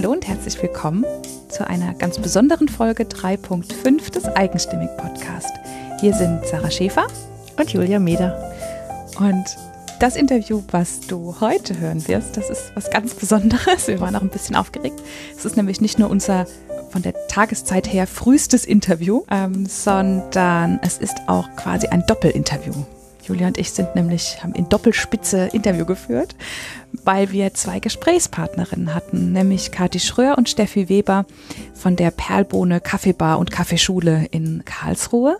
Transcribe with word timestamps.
Hallo 0.00 0.12
und 0.12 0.28
herzlich 0.28 0.62
willkommen 0.62 1.04
zu 1.48 1.66
einer 1.66 1.92
ganz 1.92 2.20
besonderen 2.20 2.68
Folge 2.68 3.02
3.5 3.02 4.12
des 4.12 4.26
Eigenstimmig 4.26 4.90
Podcast. 4.96 5.50
Hier 6.00 6.14
sind 6.14 6.46
Sarah 6.46 6.70
Schäfer 6.70 7.08
und 7.58 7.72
Julia 7.72 7.98
Meder. 7.98 8.54
Und 9.18 9.44
das 9.98 10.14
Interview, 10.14 10.62
was 10.70 11.00
du 11.00 11.40
heute 11.40 11.80
hören 11.80 12.06
wirst, 12.06 12.36
das 12.36 12.48
ist 12.48 12.70
was 12.76 12.92
ganz 12.92 13.12
Besonderes. 13.14 13.88
Wir 13.88 13.98
waren 14.00 14.14
auch 14.14 14.22
ein 14.22 14.28
bisschen 14.28 14.54
aufgeregt. 14.54 15.02
Es 15.36 15.44
ist 15.44 15.56
nämlich 15.56 15.80
nicht 15.80 15.98
nur 15.98 16.10
unser 16.10 16.46
von 16.90 17.02
der 17.02 17.14
Tageszeit 17.26 17.92
her 17.92 18.06
frühestes 18.06 18.64
Interview, 18.64 19.24
ähm, 19.32 19.66
sondern 19.66 20.78
es 20.80 20.98
ist 20.98 21.16
auch 21.26 21.48
quasi 21.56 21.88
ein 21.88 22.04
Doppelinterview. 22.06 22.84
Julia 23.28 23.48
und 23.48 23.58
ich 23.58 23.72
sind 23.72 23.94
nämlich, 23.94 24.42
haben 24.42 24.54
in 24.54 24.70
Doppelspitze 24.70 25.50
Interview 25.52 25.84
geführt, 25.84 26.34
weil 27.04 27.30
wir 27.30 27.52
zwei 27.52 27.78
Gesprächspartnerinnen 27.78 28.94
hatten, 28.94 29.32
nämlich 29.32 29.70
Kathi 29.70 30.00
Schröer 30.00 30.38
und 30.38 30.48
Steffi 30.48 30.88
Weber 30.88 31.26
von 31.74 31.94
der 31.94 32.10
Perlbohne 32.10 32.80
Kaffeebar 32.80 33.38
und 33.38 33.50
Kaffeeschule 33.50 34.26
in 34.30 34.64
Karlsruhe. 34.64 35.38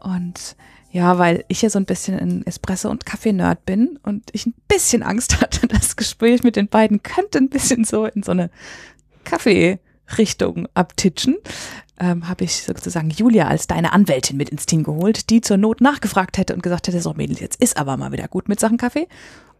Und 0.00 0.56
ja, 0.90 1.18
weil 1.18 1.44
ich 1.46 1.62
ja 1.62 1.70
so 1.70 1.78
ein 1.78 1.86
bisschen 1.86 2.18
ein 2.18 2.44
Espresso- 2.44 2.90
und 2.90 3.06
Kaffee-Nerd 3.06 3.64
bin 3.64 3.98
und 4.02 4.24
ich 4.32 4.46
ein 4.46 4.54
bisschen 4.66 5.04
Angst 5.04 5.40
hatte, 5.40 5.66
das 5.68 5.94
Gespräch 5.94 6.42
mit 6.42 6.56
den 6.56 6.68
beiden 6.68 7.02
könnte 7.02 7.38
ein 7.38 7.48
bisschen 7.48 7.84
so 7.84 8.06
in 8.06 8.24
so 8.24 8.32
eine 8.32 8.50
Kaffee-Richtung 9.22 10.66
abtitschen 10.74 11.36
ähm, 11.98 12.28
habe 12.28 12.44
ich 12.44 12.62
sozusagen 12.62 13.10
Julia 13.10 13.46
als 13.46 13.66
deine 13.66 13.92
Anwältin 13.92 14.36
mit 14.36 14.48
ins 14.48 14.66
Team 14.66 14.82
geholt, 14.82 15.30
die 15.30 15.40
zur 15.40 15.56
Not 15.56 15.80
nachgefragt 15.80 16.38
hätte 16.38 16.54
und 16.54 16.62
gesagt 16.62 16.88
hätte, 16.88 17.00
so 17.00 17.14
Mädels, 17.14 17.40
jetzt 17.40 17.60
ist 17.60 17.76
aber 17.76 17.96
mal 17.96 18.12
wieder 18.12 18.28
gut 18.28 18.48
mit 18.48 18.58
Sachen 18.60 18.78
Kaffee. 18.78 19.08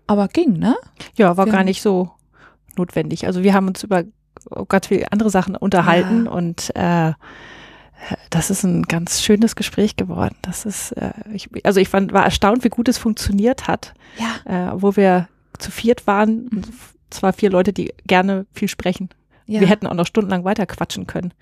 Aber 0.07 0.29
ging, 0.29 0.59
ne? 0.59 0.77
Ja, 1.17 1.37
war 1.37 1.47
wir 1.47 1.53
gar 1.53 1.65
nicht 1.65 1.81
so 1.81 2.11
notwendig. 2.77 3.27
Also 3.27 3.43
wir 3.43 3.55
haben 3.55 3.69
uns 3.69 3.83
über 3.83 4.05
ganz 4.69 4.89
viele 4.89 5.11
andere 5.13 5.31
Sachen 5.31 5.57
unterhalten 5.57 6.27
ja. 6.27 6.31
und 6.33 6.75
äh, 6.75 7.13
das 8.31 8.51
ist 8.51 8.65
ein 8.65 8.83
ganz 8.83 9.23
schönes 9.23 9.57
Gespräch 9.57 9.97
geworden. 9.97 10.37
Das 10.43 10.67
ist, 10.67 10.93
äh, 10.93 11.13
ich, 11.33 11.49
also 11.65 11.81
ich 11.81 11.89
fand, 11.89 12.13
war 12.13 12.25
erstaunt, 12.25 12.65
wie 12.65 12.69
gut 12.69 12.89
es 12.89 12.99
funktioniert 12.99 13.69
hat. 13.69 13.95
Ja. 14.19 14.73
Äh, 14.73 14.83
wo 14.83 14.97
wir 14.97 15.29
zu 15.59 15.71
viert 15.71 16.07
waren, 16.07 16.49
mhm. 16.51 16.63
zwar 17.11 17.33
vier 17.33 17.51
Leute, 17.51 17.73
die 17.73 17.95
gerne 18.07 18.47
viel 18.53 18.69
sprechen. 18.69 19.09
Ja. 19.47 19.61
Wir 19.61 19.69
hätten 19.69 19.87
auch 19.87 19.95
noch 19.95 20.07
stundenlang 20.07 20.45
weiter 20.45 20.67
quatschen 20.67 21.07
können. 21.07 21.33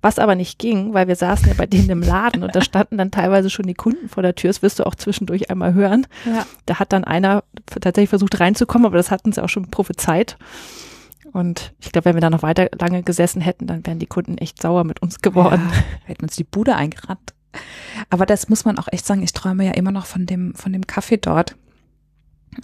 Was 0.00 0.20
aber 0.20 0.36
nicht 0.36 0.58
ging, 0.60 0.94
weil 0.94 1.08
wir 1.08 1.16
saßen 1.16 1.48
ja 1.48 1.54
bei 1.54 1.66
denen 1.66 1.90
im 1.90 2.02
Laden 2.02 2.44
und 2.44 2.54
da 2.54 2.60
standen 2.60 2.98
dann 2.98 3.10
teilweise 3.10 3.50
schon 3.50 3.66
die 3.66 3.74
Kunden 3.74 4.08
vor 4.08 4.22
der 4.22 4.36
Tür. 4.36 4.48
Das 4.48 4.62
wirst 4.62 4.78
du 4.78 4.86
auch 4.86 4.94
zwischendurch 4.94 5.50
einmal 5.50 5.74
hören. 5.74 6.06
Ja. 6.24 6.46
Da 6.66 6.78
hat 6.78 6.92
dann 6.92 7.02
einer 7.02 7.42
tatsächlich 7.66 8.10
versucht 8.10 8.38
reinzukommen, 8.38 8.86
aber 8.86 8.96
das 8.96 9.10
hatten 9.10 9.32
sie 9.32 9.42
auch 9.42 9.48
schon 9.48 9.70
prophezeit. 9.70 10.38
Und 11.32 11.74
ich 11.80 11.90
glaube, 11.90 12.06
wenn 12.06 12.16
wir 12.16 12.20
da 12.20 12.30
noch 12.30 12.42
weiter 12.42 12.68
lange 12.78 13.02
gesessen 13.02 13.40
hätten, 13.40 13.66
dann 13.66 13.84
wären 13.86 13.98
die 13.98 14.06
Kunden 14.06 14.38
echt 14.38 14.62
sauer 14.62 14.84
mit 14.84 15.02
uns 15.02 15.20
geworden. 15.20 15.68
Ja, 15.72 15.82
hätten 16.04 16.24
uns 16.24 16.36
die 16.36 16.44
Bude 16.44 16.76
eingerannt. 16.76 17.34
Aber 18.08 18.24
das 18.24 18.48
muss 18.48 18.64
man 18.64 18.78
auch 18.78 18.88
echt 18.90 19.04
sagen. 19.04 19.22
Ich 19.22 19.32
träume 19.32 19.66
ja 19.66 19.72
immer 19.72 19.90
noch 19.90 20.06
von 20.06 20.26
dem, 20.26 20.54
von 20.54 20.72
dem 20.72 20.86
Kaffee 20.86 21.18
dort. 21.18 21.56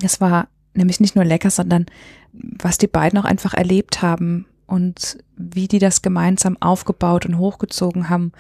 Es 0.03 0.21
war 0.21 0.49
nämlich 0.73 1.01
nicht 1.01 1.17
nur 1.17 1.25
lecker, 1.25 1.51
sondern 1.51 1.87
was 2.33 2.79
die 2.79 2.87
beiden 2.87 3.19
auch 3.19 3.25
einfach 3.25 3.55
erlebt 3.55 4.03
haben 4.03 4.47
und 4.67 5.19
wie 5.37 5.69
die 5.69 5.79
das 5.79 6.03
gemeinsam 6.03 6.57
aufgebaut 6.61 7.27
und 7.27 7.39
hochgezogen 7.39 8.09
haben, 8.09 8.33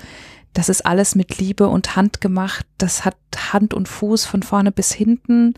das 0.53 0.69
ist 0.69 0.86
alles 0.86 1.14
mit 1.14 1.39
Liebe 1.39 1.69
und 1.69 1.97
Hand 1.97 2.20
gemacht. 2.20 2.64
Das 2.78 3.05
hat 3.05 3.16
Hand 3.53 3.75
und 3.75 3.89
Fuß 3.89 4.25
von 4.25 4.42
vorne 4.42 4.70
bis 4.70 4.92
hinten. 4.92 5.55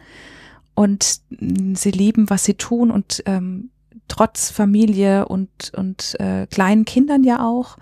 Und 0.74 1.20
sie 1.30 1.90
lieben, 1.90 2.28
was 2.30 2.44
sie 2.44 2.54
tun 2.54 2.90
und 2.90 3.22
ähm, 3.26 3.70
trotz 4.08 4.50
Familie 4.50 5.26
und, 5.26 5.72
und 5.76 6.18
äh, 6.20 6.46
kleinen 6.46 6.84
Kindern 6.84 7.24
ja 7.24 7.46
auch, 7.46 7.76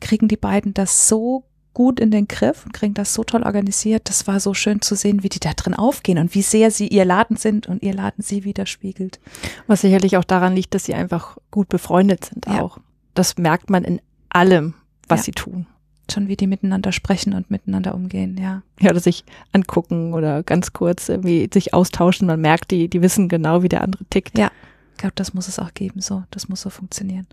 kriegen 0.00 0.28
die 0.28 0.36
beiden 0.36 0.74
das 0.74 1.08
so 1.08 1.44
gut 1.76 2.00
in 2.00 2.10
den 2.10 2.26
Griff 2.26 2.64
und 2.64 2.72
kriegen 2.72 2.94
das 2.94 3.12
so 3.12 3.22
toll 3.22 3.42
organisiert. 3.42 4.08
Das 4.08 4.26
war 4.26 4.40
so 4.40 4.54
schön 4.54 4.80
zu 4.80 4.94
sehen, 4.94 5.22
wie 5.22 5.28
die 5.28 5.40
da 5.40 5.52
drin 5.52 5.74
aufgehen 5.74 6.16
und 6.16 6.34
wie 6.34 6.40
sehr 6.40 6.70
sie 6.70 6.88
ihr 6.88 7.04
Laden 7.04 7.36
sind 7.36 7.66
und 7.66 7.82
ihr 7.82 7.92
Laden 7.92 8.24
sie 8.24 8.44
widerspiegelt. 8.44 9.20
Was 9.66 9.82
sicherlich 9.82 10.16
auch 10.16 10.24
daran 10.24 10.56
liegt, 10.56 10.72
dass 10.72 10.86
sie 10.86 10.94
einfach 10.94 11.36
gut 11.50 11.68
befreundet 11.68 12.24
sind 12.24 12.46
ja. 12.46 12.62
auch. 12.62 12.78
Das 13.12 13.36
merkt 13.36 13.68
man 13.68 13.84
in 13.84 14.00
allem, 14.30 14.72
was 15.06 15.20
ja. 15.20 15.24
sie 15.24 15.32
tun. 15.32 15.66
Schon 16.10 16.28
wie 16.28 16.36
die 16.36 16.46
miteinander 16.46 16.92
sprechen 16.92 17.34
und 17.34 17.50
miteinander 17.50 17.94
umgehen, 17.94 18.38
ja. 18.40 18.62
Ja, 18.80 18.92
oder 18.92 19.00
sich 19.00 19.26
angucken 19.52 20.14
oder 20.14 20.42
ganz 20.42 20.72
kurz 20.72 21.10
irgendwie 21.10 21.50
sich 21.52 21.74
austauschen. 21.74 22.26
Man 22.26 22.40
merkt, 22.40 22.70
die, 22.70 22.88
die 22.88 23.02
wissen 23.02 23.28
genau, 23.28 23.62
wie 23.62 23.68
der 23.68 23.82
andere 23.82 24.06
tickt. 24.06 24.38
Ja, 24.38 24.50
ich 24.96 24.98
glaube, 24.98 25.12
das 25.14 25.34
muss 25.34 25.46
es 25.46 25.58
auch 25.58 25.74
geben, 25.74 26.00
so, 26.00 26.24
das 26.30 26.48
muss 26.48 26.62
so 26.62 26.70
funktionieren. 26.70 27.26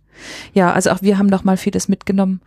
Ja, 0.53 0.73
also 0.73 0.91
auch 0.91 1.01
wir 1.01 1.17
haben 1.17 1.27
noch 1.27 1.45
mal 1.45 1.55
vieles 1.55 1.87
mitgenommen 1.87 2.41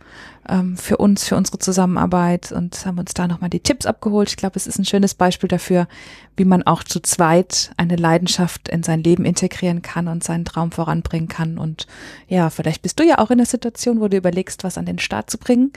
ähm, 0.47 0.77
für 0.77 0.97
uns, 0.97 1.23
für 1.23 1.35
unsere 1.35 1.57
Zusammenarbeit 1.57 2.51
und 2.51 2.85
haben 2.85 2.99
uns 2.99 3.15
da 3.15 3.27
noch 3.27 3.41
mal 3.41 3.49
die 3.49 3.59
Tipps 3.59 3.87
abgeholt. 3.87 4.29
Ich 4.29 4.37
glaube, 4.37 4.57
es 4.57 4.67
ist 4.67 4.77
ein 4.77 4.85
schönes 4.85 5.15
Beispiel 5.15 5.49
dafür, 5.49 5.87
wie 6.35 6.45
man 6.45 6.61
auch 6.61 6.83
zu 6.83 6.99
zweit 6.99 7.71
eine 7.77 7.95
Leidenschaft 7.95 8.69
in 8.69 8.83
sein 8.83 9.01
Leben 9.01 9.25
integrieren 9.25 9.81
kann 9.81 10.07
und 10.07 10.23
seinen 10.23 10.45
Traum 10.45 10.71
voranbringen 10.71 11.27
kann. 11.27 11.57
Und 11.57 11.87
ja, 12.27 12.51
vielleicht 12.51 12.83
bist 12.83 12.99
du 12.99 13.03
ja 13.03 13.17
auch 13.17 13.31
in 13.31 13.39
der 13.39 13.47
Situation, 13.47 13.99
wo 13.99 14.07
du 14.09 14.17
überlegst, 14.17 14.63
was 14.63 14.77
an 14.77 14.85
den 14.85 14.99
Start 14.99 15.31
zu 15.31 15.39
bringen. 15.39 15.73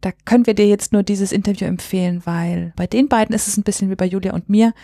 Da 0.00 0.12
können 0.26 0.46
wir 0.46 0.54
dir 0.54 0.68
jetzt 0.68 0.92
nur 0.92 1.02
dieses 1.02 1.32
Interview 1.32 1.66
empfehlen, 1.66 2.22
weil 2.24 2.72
bei 2.76 2.86
den 2.86 3.08
beiden 3.08 3.34
ist 3.34 3.48
es 3.48 3.56
ein 3.56 3.64
bisschen 3.64 3.90
wie 3.90 3.96
bei 3.96 4.06
Julia 4.06 4.32
und 4.32 4.48
mir 4.48 4.74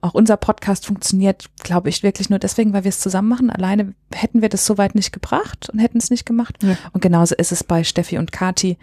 auch 0.00 0.14
unser 0.14 0.36
Podcast 0.36 0.86
funktioniert, 0.86 1.46
glaube 1.62 1.88
ich, 1.88 2.02
wirklich 2.02 2.30
nur 2.30 2.38
deswegen, 2.38 2.72
weil 2.72 2.84
wir 2.84 2.88
es 2.88 3.00
zusammen 3.00 3.28
machen. 3.28 3.50
Alleine 3.50 3.94
hätten 4.12 4.42
wir 4.42 4.48
das 4.48 4.64
so 4.64 4.78
weit 4.78 4.94
nicht 4.94 5.12
gebracht 5.12 5.68
und 5.70 5.78
hätten 5.78 5.98
es 5.98 6.10
nicht 6.10 6.24
gemacht. 6.24 6.56
Ja. 6.62 6.76
Und 6.92 7.02
genauso 7.02 7.34
ist 7.34 7.52
es 7.52 7.64
bei 7.64 7.84
Steffi 7.84 8.18
und 8.18 8.32
Kati. 8.32 8.78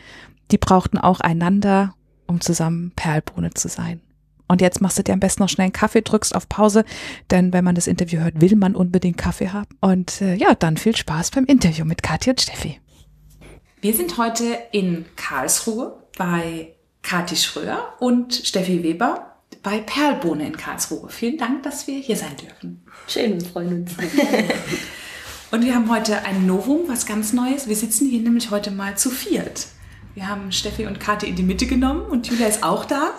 Die 0.52 0.58
brauchten 0.58 0.98
auch 0.98 1.20
einander, 1.20 1.96
um 2.28 2.42
zusammen 2.42 2.92
Perlbrune 2.96 3.54
zu 3.54 3.68
sein. 3.68 4.02
Und 4.48 4.62
jetzt 4.62 4.80
machst 4.80 4.98
du 4.98 5.04
dir 5.04 5.14
am 5.14 5.20
besten 5.20 5.44
noch 5.44 5.50
schnell 5.50 5.66
einen 5.66 5.74
Kaffee, 5.74 6.02
drückst 6.02 6.34
auf 6.36 6.48
Pause, 6.48 6.86
denn 7.32 7.52
wenn 7.52 7.66
man 7.66 7.76
das 7.76 7.88
Interview 7.88 8.22
hört, 8.22 8.40
will 8.40 8.56
man 8.56 8.76
unbedingt 8.76 9.18
Kaffee 9.18 9.50
haben. 9.50 9.68
Und 9.82 10.22
äh, 10.22 10.36
ja, 10.36 10.56
dann 10.56 10.78
viel 10.78 10.96
Spaß 10.96 11.32
beim 11.32 11.46
Interview 11.46 11.84
mit 11.84 12.02
Kathi 12.02 12.30
und 12.30 12.42
Steffi. 12.42 12.80
Wir 13.82 13.94
sind 13.94 14.18
heute 14.18 14.58
in 14.72 15.06
Karlsruhe 15.16 15.98
bei 16.18 16.74
Kathi 17.02 17.36
Schröer 17.36 17.94
und 18.00 18.34
Steffi 18.34 18.84
Weber 18.84 19.27
bei 19.68 19.82
Perlbohne 19.82 20.48
in 20.48 20.56
Karlsruhe. 20.56 21.10
Vielen 21.10 21.38
Dank, 21.38 21.64
dass 21.64 21.88
wir 21.88 22.00
hier 22.00 22.16
sein 22.16 22.38
dürfen. 22.38 22.82
Schön, 23.06 23.42
freuen 23.42 23.82
uns. 23.82 23.92
Und 25.52 25.66
wir 25.66 25.76
haben 25.76 25.92
heute 25.92 26.24
ein 26.24 26.48
Novum, 26.48 26.88
was 26.88 27.06
ganz 27.06 27.34
Neues. 27.34 27.68
Wir 27.68 27.76
sitzen 27.76 28.10
hier 28.10 28.22
nämlich 28.22 28.50
heute 28.50 28.72
mal 28.72 28.98
zu 28.98 29.10
viert. 29.10 29.68
Wir 30.16 30.30
haben 30.30 30.54
Steffi 30.54 30.86
und 30.86 31.02
Kathi 31.02 31.28
in 31.28 31.36
die 31.36 31.44
Mitte 31.44 31.68
genommen 31.68 32.06
und 32.06 32.28
Julia 32.28 32.48
ist 32.48 32.64
auch 32.64 32.86
da. 32.86 33.12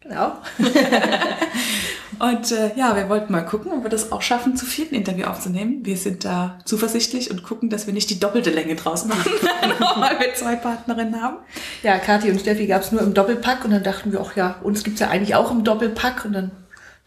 Genau. 0.00 0.36
und 2.20 2.52
äh, 2.52 2.76
ja, 2.76 2.94
wir 2.96 3.08
wollten 3.08 3.32
mal 3.32 3.44
gucken, 3.44 3.72
ob 3.72 3.82
wir 3.82 3.90
das 3.90 4.12
auch 4.12 4.22
schaffen, 4.22 4.56
zu 4.56 4.64
vierten 4.64 4.94
Interview 4.94 5.26
aufzunehmen. 5.26 5.84
Wir 5.84 5.96
sind 5.96 6.24
da 6.24 6.58
zuversichtlich 6.64 7.30
und 7.30 7.42
gucken, 7.42 7.68
dass 7.68 7.86
wir 7.86 7.94
nicht 7.94 8.08
die 8.10 8.20
doppelte 8.20 8.50
Länge 8.50 8.76
draus 8.76 9.06
machen, 9.06 9.32
weil 9.96 10.20
wir 10.20 10.34
zwei 10.34 10.56
Partnerinnen 10.56 11.20
haben. 11.20 11.38
Ja, 11.82 11.98
Kathi 11.98 12.30
und 12.30 12.40
Steffi 12.40 12.66
gab 12.66 12.82
es 12.82 12.92
nur 12.92 13.02
im 13.02 13.12
Doppelpack 13.12 13.64
und 13.64 13.72
dann 13.72 13.82
dachten 13.82 14.12
wir, 14.12 14.20
auch 14.20 14.36
ja, 14.36 14.56
uns 14.62 14.84
gibt's 14.84 15.00
ja 15.00 15.08
eigentlich 15.08 15.34
auch 15.34 15.50
im 15.50 15.64
Doppelpack 15.64 16.24
und 16.24 16.32
dann 16.32 16.50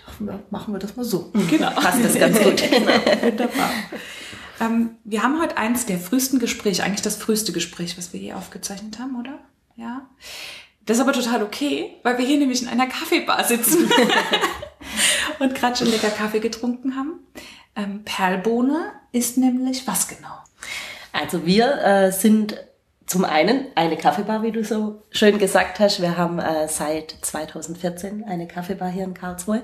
dachten 0.05 0.25
wir, 0.25 0.39
machen 0.49 0.73
wir 0.73 0.79
das 0.79 0.95
mal 0.95 1.05
so. 1.05 1.31
Genau. 1.49 1.69
Passt 1.71 2.03
das 2.03 2.19
ganz 2.19 2.39
gut. 2.39 2.57
genau. 2.57 2.91
Wunderbar. 3.21 3.69
Ähm, 4.59 4.91
wir 5.05 5.23
haben 5.23 5.41
heute 5.41 5.57
eins 5.57 5.85
der 5.85 5.97
frühesten 5.97 6.39
Gespräche, 6.39 6.83
eigentlich 6.83 7.01
das 7.01 7.15
früheste 7.15 7.51
Gespräch, 7.51 7.97
was 7.97 8.13
wir 8.13 8.19
je 8.19 8.33
aufgezeichnet 8.33 8.99
haben, 8.99 9.19
oder? 9.19 9.39
Ja. 9.75 10.07
Das 10.85 10.97
ist 10.97 11.03
aber 11.03 11.13
total 11.13 11.43
okay, 11.43 11.97
weil 12.03 12.17
wir 12.17 12.25
hier 12.25 12.37
nämlich 12.37 12.61
in 12.61 12.67
einer 12.67 12.87
Kaffeebar 12.87 13.43
sitzen 13.43 13.89
und 15.39 15.55
gerade 15.55 15.75
schon 15.75 15.91
lecker 15.91 16.09
Kaffee 16.09 16.39
getrunken 16.39 16.95
haben. 16.95 17.19
Ähm, 17.75 18.03
Perlbohne 18.03 18.91
ist 19.11 19.37
nämlich 19.37 19.87
was 19.87 20.07
genau? 20.07 20.41
Also 21.13 21.45
wir 21.45 21.83
äh, 21.83 22.11
sind 22.11 22.57
zum 23.11 23.25
einen 23.25 23.65
eine 23.75 23.97
Kaffeebar, 23.97 24.41
wie 24.41 24.51
du 24.51 24.63
so 24.63 25.01
schön 25.11 25.37
gesagt 25.37 25.81
hast. 25.81 26.01
Wir 26.01 26.17
haben 26.17 26.39
äh, 26.39 26.69
seit 26.69 27.13
2014 27.21 28.23
eine 28.23 28.47
Kaffeebar 28.47 28.89
hier 28.89 29.03
in 29.03 29.13
Karlsruhe. 29.13 29.63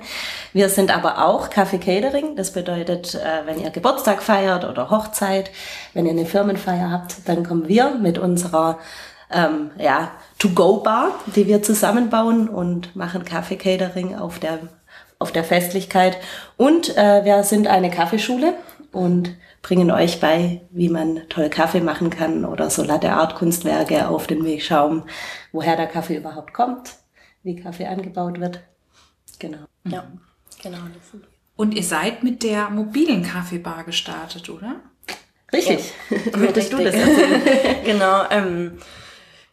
Wir 0.51 0.67
sind 0.67 0.95
aber 0.95 1.25
auch 1.25 1.49
Kaffee 1.49 1.77
Catering. 1.77 2.35
Das 2.35 2.51
bedeutet, 2.51 3.15
äh, 3.15 3.45
wenn 3.45 3.61
ihr 3.61 3.69
Geburtstag 3.69 4.21
feiert 4.21 4.65
oder 4.65 4.89
Hochzeit, 4.89 5.49
wenn 5.93 6.05
ihr 6.05 6.11
eine 6.11 6.25
Firmenfeier 6.25 6.91
habt, 6.91 7.15
dann 7.25 7.45
kommen 7.45 7.69
wir 7.69 7.91
mit 7.91 8.17
unserer 8.17 8.79
ähm, 9.31 9.71
ja, 9.77 10.11
To-Go-Bar, 10.39 11.11
die 11.35 11.47
wir 11.47 11.61
zusammenbauen 11.61 12.47
und 12.47 12.95
machen 12.95 13.25
Kaffee-Catering 13.25 14.15
auf 14.15 14.39
der, 14.39 14.59
auf 15.19 15.31
der 15.31 15.43
Festlichkeit. 15.43 16.17
Und 16.55 16.95
äh, 16.97 17.25
wir 17.25 17.43
sind 17.43 17.67
eine 17.67 17.89
Kaffeeschule 17.89 18.53
und 18.91 19.35
bringen 19.61 19.91
euch 19.91 20.19
bei, 20.19 20.61
wie 20.71 20.89
man 20.89 21.21
toll 21.29 21.49
Kaffee 21.49 21.81
machen 21.81 22.09
kann 22.09 22.45
oder 22.45 22.69
so 22.69 22.83
Latte 22.83 23.11
Art 23.11 23.35
Kunstwerke 23.35 24.07
auf 24.07 24.27
den 24.27 24.45
Weg 24.45 24.63
schauen, 24.63 25.03
woher 25.51 25.75
der 25.75 25.87
Kaffee 25.87 26.17
überhaupt 26.17 26.53
kommt, 26.53 26.93
wie 27.43 27.55
Kaffee 27.55 27.87
angebaut 27.87 28.39
wird. 28.39 28.61
Genau. 29.39 29.59
Mhm. 29.83 29.91
Ja, 29.91 30.07
genau. 30.63 30.77
Und 31.55 31.73
ihr 31.73 31.83
seid 31.83 32.23
mit 32.23 32.43
der 32.43 32.69
mobilen 32.69 33.23
Kaffeebar 33.23 33.83
gestartet, 33.83 34.49
oder? 34.49 34.75
Richtig. 35.51 35.91
Ja. 36.09 36.37
Möchtest 36.37 36.71
du 36.71 36.77
das 36.83 36.95
erzählen? 36.95 37.41
genau. 37.83 38.23
Ähm, 38.29 38.77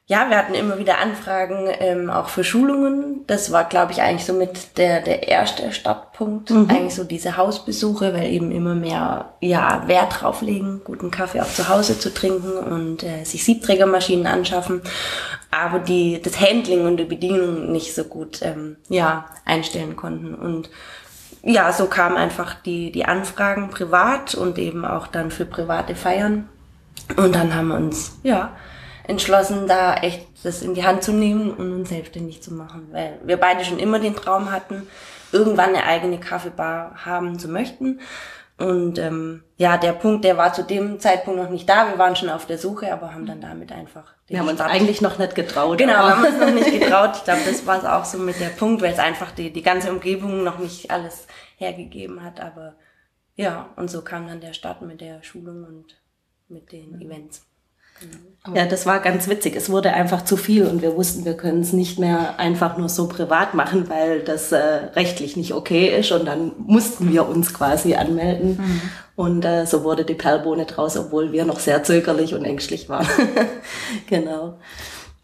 ja, 0.07 0.29
wir 0.29 0.37
hatten 0.37 0.53
immer 0.53 0.77
wieder 0.77 0.99
Anfragen, 0.99 1.67
ähm, 1.79 2.11
auch 2.11 2.29
für 2.29 2.45
Schulungen. 2.45 3.25
Das 3.27 3.53
war, 3.53 3.65
glaube 3.65 3.93
ich, 3.93 4.03
eigentlich 4.03 4.27
so 4.27 4.35
mit 4.35 4.77
der, 4.77 5.01
der 5.01 5.29
erste 5.29 5.73
Startpunkt. 5.73 6.51
Mhm. 6.51 6.69
Eigentlich 6.69 6.95
so 6.95 7.05
diese 7.05 7.39
Hausbesuche, 7.39 8.13
weil 8.13 8.31
eben 8.31 8.51
immer 8.51 8.75
mehr 8.75 9.33
ja, 9.41 9.89
Wert 9.89 10.21
drauf 10.21 10.43
legen, 10.43 10.83
guten 10.85 11.11
Kaffee 11.11 11.41
auch 11.41 11.49
zu 11.49 11.71
Hause 11.71 11.99
zu 11.99 12.13
trinken 12.13 12.53
und 12.53 13.03
äh, 13.03 13.25
sich 13.25 13.45
Siebträgermaschinen 13.45 14.27
anschaffen. 14.27 14.83
Aber 15.51 15.79
die, 15.79 16.21
das 16.21 16.39
Handling 16.39 16.85
und 16.85 16.99
die 16.99 17.05
Bedienung 17.05 17.73
nicht 17.73 17.95
so 17.95 18.05
gut 18.05 18.41
ähm, 18.43 18.77
ja, 18.91 19.25
einstellen 19.47 19.97
konnten. 19.97 20.35
Und 20.35 20.69
ja, 21.43 21.73
so 21.73 21.87
kamen 21.87 22.19
einfach 22.19 22.53
die, 22.53 22.93
die 22.93 23.07
Anfragen 23.07 23.71
privat 23.71 24.35
und 24.35 24.59
eben 24.59 24.85
auch 24.85 25.07
dann 25.07 25.31
für 25.31 25.47
private 25.47 25.95
Feiern. 25.95 26.47
Und 27.17 27.35
dann 27.35 27.55
haben 27.55 27.69
wir 27.69 27.77
uns, 27.77 28.19
ja, 28.23 28.53
entschlossen, 29.07 29.67
da 29.67 29.97
echt 29.97 30.27
das 30.43 30.63
in 30.63 30.75
die 30.75 30.85
Hand 30.85 31.03
zu 31.03 31.13
nehmen 31.13 31.51
und 31.51 31.73
uns 31.73 31.89
selbstständig 31.89 32.43
zu 32.43 32.53
machen, 32.53 32.89
weil 32.91 33.19
wir 33.25 33.37
beide 33.37 33.65
schon 33.65 33.79
immer 33.79 33.99
den 33.99 34.17
Traum 34.17 34.51
hatten, 34.51 34.87
irgendwann 35.33 35.71
eine 35.71 35.85
eigene 35.85 36.19
Kaffeebar 36.19 37.05
haben 37.05 37.39
zu 37.39 37.49
möchten. 37.49 38.01
Und 38.57 38.99
ähm, 38.99 39.43
ja, 39.57 39.77
der 39.77 39.93
Punkt, 39.93 40.25
der 40.25 40.37
war 40.37 40.53
zu 40.53 40.63
dem 40.63 41.01
Zeitpunkt 41.01 41.43
noch 41.43 41.51
nicht 41.51 41.69
da. 41.69 41.89
Wir 41.89 41.99
waren 41.99 42.15
schon 42.15 42.29
auf 42.29 42.47
der 42.47 42.57
Suche, 42.57 42.93
aber 42.93 43.13
haben 43.13 43.27
dann 43.27 43.41
damit 43.41 43.73
einfach. 43.73 44.15
Wir 44.29 44.39
haben 44.39 44.49
uns 44.49 44.61
eigentlich 44.61 45.01
noch 45.01 45.19
nicht 45.19 45.35
getraut. 45.35 45.77
Genau, 45.77 45.93
wir 45.93 46.17
haben 46.17 46.25
uns 46.25 46.39
noch 46.39 46.53
nicht 46.53 46.71
getraut. 46.71 47.17
Ich 47.17 47.25
glaube, 47.25 47.41
das 47.45 47.67
war 47.67 47.79
es 47.79 47.85
auch 47.85 48.05
so 48.05 48.19
mit 48.19 48.39
der 48.39 48.51
Punkt, 48.51 48.81
weil 48.81 48.93
es 48.93 49.01
einfach 49.01 49.33
die, 49.33 49.53
die 49.53 49.63
ganze 49.63 49.91
Umgebung 49.91 50.45
noch 50.45 50.59
nicht 50.59 50.93
alles 50.93 51.27
hergegeben 51.57 52.23
hat. 52.23 52.41
Aber 52.41 52.77
ja, 53.35 53.71
und 53.75 53.91
so 53.91 54.03
kam 54.03 54.29
dann 54.29 54.41
der 54.41 54.53
Start 54.53 54.83
mit 54.83 55.01
der 55.01 55.25
Schulung 55.25 55.65
und 55.65 56.01
mit 56.49 56.71
den 56.71 57.01
Events. 57.01 57.45
Ja, 58.55 58.67
das 58.67 58.85
war 58.85 59.01
ganz 59.01 59.27
witzig. 59.29 59.57
Es 59.57 59.71
wurde 59.71 59.95
einfach 59.95 60.23
zu 60.23 60.37
viel 60.37 60.67
und 60.67 60.83
wir 60.83 60.97
wussten, 60.97 61.25
wir 61.25 61.35
können 61.35 61.63
es 61.63 61.73
nicht 61.73 61.99
mehr 61.99 62.39
einfach 62.39 62.77
nur 62.77 62.91
so 62.91 63.09
privat 63.09 63.55
machen, 63.55 63.89
weil 63.89 64.21
das 64.21 64.53
äh, 64.53 64.59
rechtlich 64.95 65.35
nicht 65.35 65.55
okay 65.55 65.99
ist 65.99 66.13
und 66.13 66.27
dann 66.27 66.53
mussten 66.59 67.11
wir 67.11 67.27
uns 67.27 67.55
quasi 67.55 67.95
anmelden. 67.95 68.59
Mhm. 68.59 68.81
Und 69.17 69.45
äh, 69.47 69.65
so 69.65 69.83
wurde 69.83 70.05
die 70.05 70.15
Perlbohne 70.15 70.67
draus, 70.67 70.99
obwohl 70.99 71.33
wir 71.33 71.47
noch 71.47 71.59
sehr 71.59 71.85
zögerlich 71.85 72.35
und 72.35 72.45
ängstlich 72.45 72.91
waren. 72.91 73.07
genau. 74.09 74.59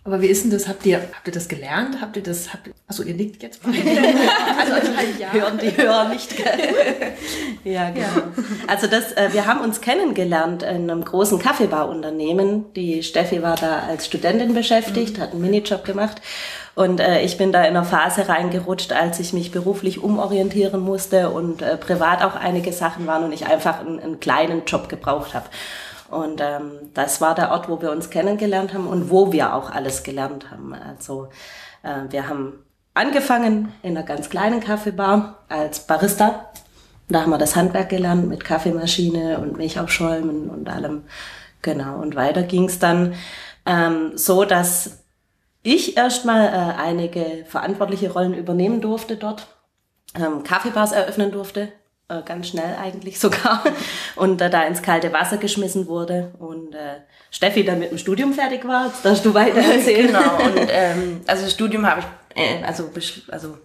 Aber 0.03 0.23
wie 0.23 0.29
ist 0.29 0.45
denn 0.45 0.51
das? 0.51 0.67
Habt 0.67 0.87
ihr, 0.87 0.99
habt 0.99 1.27
ihr 1.27 1.33
das 1.33 1.47
gelernt? 1.47 2.01
Habt 2.01 2.17
ihr 2.17 2.23
das, 2.23 2.55
habt, 2.55 2.71
also 2.89 3.03
ihr 3.03 3.13
liegt 3.13 3.43
jetzt 3.43 3.67
mal. 3.67 3.75
also 3.75 4.91
ja. 5.19 5.31
hören 5.33 5.59
die 5.59 5.77
Hörer 5.77 6.09
nicht. 6.09 6.39
ja, 7.65 7.91
genau. 7.91 8.07
Ja. 8.07 8.33
Also 8.67 8.87
das, 8.87 9.13
äh, 9.13 9.29
wir 9.33 9.47
haben 9.47 9.61
uns 9.61 9.83
kennengelernt 9.83 10.63
in 10.63 10.91
einem 10.91 11.05
großen 11.05 11.39
Kaffeebarunternehmen. 11.39 12.73
Die 12.73 13.03
Steffi 13.03 13.43
war 13.43 13.57
da 13.57 13.81
als 13.81 14.07
Studentin 14.07 14.55
beschäftigt, 14.55 15.19
mhm. 15.19 15.23
hat 15.23 15.33
einen 15.33 15.43
Minijob 15.43 15.85
gemacht. 15.85 16.23
Und 16.75 17.01
äh, 17.01 17.21
ich 17.21 17.37
bin 17.37 17.53
da 17.53 17.63
in 17.65 17.77
eine 17.77 17.85
Phase 17.85 18.27
reingerutscht, 18.27 18.95
als 18.95 19.21
ich 19.21 19.35
mich 19.35 19.53
beruflich 19.53 20.03
umorientieren 20.03 20.81
musste 20.81 21.29
und 21.29 21.61
äh, 21.61 21.77
privat 21.77 22.23
auch 22.23 22.37
einige 22.37 22.73
Sachen 22.73 23.07
waren 23.07 23.25
und 23.25 23.33
ich 23.33 23.47
einfach 23.47 23.81
einen, 23.81 24.01
einen 24.01 24.19
kleinen 24.19 24.65
Job 24.65 24.89
gebraucht 24.89 25.35
habe. 25.35 25.45
Und 26.11 26.41
ähm, 26.41 26.73
das 26.93 27.21
war 27.21 27.35
der 27.35 27.51
Ort, 27.53 27.69
wo 27.69 27.81
wir 27.81 27.93
uns 27.93 28.11
kennengelernt 28.11 28.75
haben 28.75 28.89
und 28.89 29.11
wo 29.11 29.33
wir 29.33 29.55
auch 29.55 29.71
alles 29.71 30.03
gelernt 30.03 30.51
haben. 30.51 30.75
Also 30.75 31.29
äh, 31.83 32.11
wir 32.11 32.29
haben 32.29 32.65
angefangen 32.95 33.73
in 33.83 33.97
einer 33.97 34.05
ganz 34.05 34.29
kleinen 34.29 34.61
Kaffeebar 34.61 35.45
als 35.49 35.87
Barista. 35.87 36.51
Da 37.09 37.23
haben 37.23 37.31
wir 37.31 37.39
das 37.39 37.55
Handwerk 37.55 37.89
gelernt 37.91 38.29
mit 38.29 38.45
Kaffeemaschine 38.45 39.39
und 39.39 39.57
Milchaufschäumen 39.57 40.51
und 40.51 40.69
allem. 40.69 41.05
Genau. 41.63 42.01
Und 42.01 42.17
weiter 42.17 42.43
ging 42.43 42.65
es 42.65 42.79
dann 42.79 43.15
ähm, 43.65 44.13
so, 44.17 44.45
dass 44.45 45.05
ich 45.63 45.97
erstmal 45.97 46.47
äh, 46.47 46.81
einige 46.81 47.45
verantwortliche 47.47 48.13
Rollen 48.13 48.35
übernehmen 48.35 48.81
durfte 48.81 49.17
dort, 49.17 49.47
ähm, 50.17 50.43
Kaffeebars 50.43 50.93
eröffnen 50.93 51.31
durfte 51.31 51.69
äh, 52.11 52.23
ganz 52.25 52.49
schnell 52.49 52.77
eigentlich 52.83 53.19
sogar, 53.21 53.63
und 54.17 54.41
äh, 54.41 54.51
da 54.51 54.65
ins 54.65 54.83
kalte 54.83 55.13
Wasser 55.13 55.39
geschmissen 55.39 55.87
wurde 55.87 56.33
und 56.39 56.75
äh, 56.75 57.01
Steffi 57.31 57.65
dann 57.65 57.79
mit 57.79 57.91
dem 57.91 57.99
Studium 57.99 58.35
fertig 58.35 58.67
war, 58.67 58.87
jetzt 58.87 59.05
darfst 59.05 59.25
du 59.25 59.33
weiter 59.33 59.61
erzählen. 59.75 60.09
genau, 60.09 60.37
und 60.45 60.69
ähm, 60.69 61.21
also 61.27 61.45
das 61.45 61.53
Studium 61.53 61.87
habe 61.87 62.01
ich 62.01 62.07
äh, 62.37 62.63
also, 62.65 62.91
also 63.31 63.57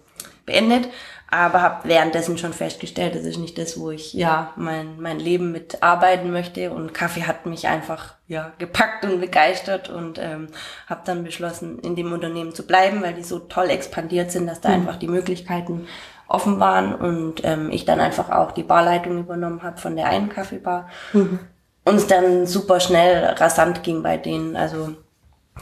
beendet, 0.44 0.88
aber 1.28 1.60
habe 1.60 1.88
währenddessen 1.88 2.38
schon 2.38 2.52
festgestellt, 2.52 3.16
das 3.16 3.24
ist 3.24 3.38
nicht 3.38 3.58
das, 3.58 3.80
wo 3.80 3.90
ich 3.90 4.14
ja 4.14 4.52
mein 4.56 5.00
mein 5.00 5.18
Leben 5.18 5.50
mit 5.50 5.82
arbeiten 5.82 6.30
möchte 6.30 6.70
und 6.70 6.94
Kaffee 6.94 7.24
hat 7.24 7.46
mich 7.46 7.66
einfach 7.66 8.14
ja 8.28 8.52
gepackt 8.58 9.04
und 9.04 9.20
begeistert 9.20 9.88
und 9.88 10.18
ähm, 10.20 10.48
habe 10.86 11.02
dann 11.04 11.24
beschlossen, 11.24 11.80
in 11.80 11.96
dem 11.96 12.12
Unternehmen 12.12 12.54
zu 12.54 12.64
bleiben, 12.64 13.02
weil 13.02 13.14
die 13.14 13.24
so 13.24 13.40
toll 13.40 13.70
expandiert 13.70 14.30
sind, 14.30 14.46
dass 14.46 14.60
da 14.60 14.68
mhm. 14.68 14.74
einfach 14.74 14.96
die 14.96 15.08
Möglichkeiten 15.08 15.88
offen 16.28 16.60
waren 16.60 16.94
und 16.94 17.44
ähm, 17.44 17.70
ich 17.70 17.84
dann 17.84 18.00
einfach 18.00 18.30
auch 18.30 18.52
die 18.52 18.62
Barleitung 18.62 19.18
übernommen 19.18 19.62
habe 19.62 19.78
von 19.78 19.96
der 19.96 20.06
einen 20.06 20.28
Kaffeebar. 20.28 20.88
Mhm. 21.12 21.38
Und 21.84 21.94
es 21.94 22.06
dann 22.08 22.46
super 22.46 22.80
schnell 22.80 23.24
rasant 23.36 23.84
ging 23.84 24.02
bei 24.02 24.16
denen. 24.16 24.56
Also 24.56 24.94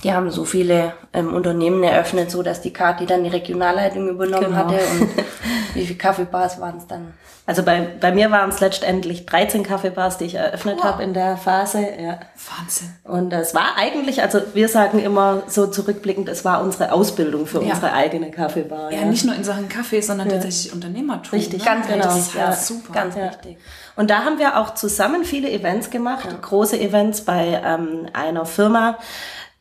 die 0.02 0.12
haben 0.12 0.30
so 0.30 0.44
viele 0.44 0.92
ähm, 1.12 1.32
Unternehmen 1.32 1.82
eröffnet, 1.82 2.30
so 2.30 2.42
dass 2.42 2.60
die 2.60 2.72
Kati 2.72 3.06
dann 3.06 3.24
die 3.24 3.30
Regionalleitung 3.30 4.08
übernommen 4.08 4.46
genau. 4.46 4.56
hatte. 4.56 4.78
Und 4.92 5.08
wie 5.74 5.86
viele 5.86 5.98
Kaffeebars 5.98 6.60
waren 6.60 6.78
es 6.78 6.86
dann? 6.86 7.14
Also 7.46 7.62
bei, 7.62 7.86
bei 8.00 8.10
mir 8.10 8.30
waren 8.30 8.48
es 8.48 8.60
letztendlich 8.60 9.26
13 9.26 9.64
Kaffeebars, 9.64 10.16
die 10.16 10.24
ich 10.24 10.36
eröffnet 10.36 10.78
wow. 10.78 10.84
habe 10.84 11.02
in 11.02 11.12
der 11.12 11.36
Phase. 11.36 11.80
Ja. 11.80 12.18
Wahnsinn. 12.58 12.94
Und 13.04 13.30
das 13.30 13.54
war 13.54 13.76
eigentlich, 13.76 14.22
also 14.22 14.40
wir 14.54 14.68
sagen 14.68 14.98
immer 14.98 15.42
so 15.46 15.66
zurückblickend, 15.66 16.30
es 16.30 16.46
war 16.46 16.62
unsere 16.62 16.92
Ausbildung 16.92 17.46
für 17.46 17.62
ja. 17.62 17.74
unsere 17.74 17.92
eigene 17.92 18.30
Kaffeebar. 18.30 18.90
Ja, 18.90 19.00
ja, 19.00 19.04
nicht 19.04 19.26
nur 19.26 19.34
in 19.34 19.44
Sachen 19.44 19.68
Kaffee, 19.68 20.00
sondern 20.00 20.28
ja. 20.28 20.34
tatsächlich 20.34 20.72
Unternehmertum. 20.72 21.38
Richtig, 21.38 21.60
ne? 21.60 21.64
ganz 21.66 21.86
genau. 21.86 22.04
Das 22.04 22.18
ist 22.18 22.34
ja, 22.34 22.52
super. 22.52 22.94
Ganz 22.94 23.14
wichtig. 23.14 23.58
Und 23.94 24.08
da 24.08 24.24
haben 24.24 24.38
wir 24.38 24.58
auch 24.58 24.74
zusammen 24.74 25.24
viele 25.24 25.50
Events 25.50 25.90
gemacht, 25.90 26.26
große 26.40 26.80
Events 26.80 27.20
bei 27.20 27.60
ähm, 27.62 28.06
einer 28.14 28.46
Firma, 28.46 28.98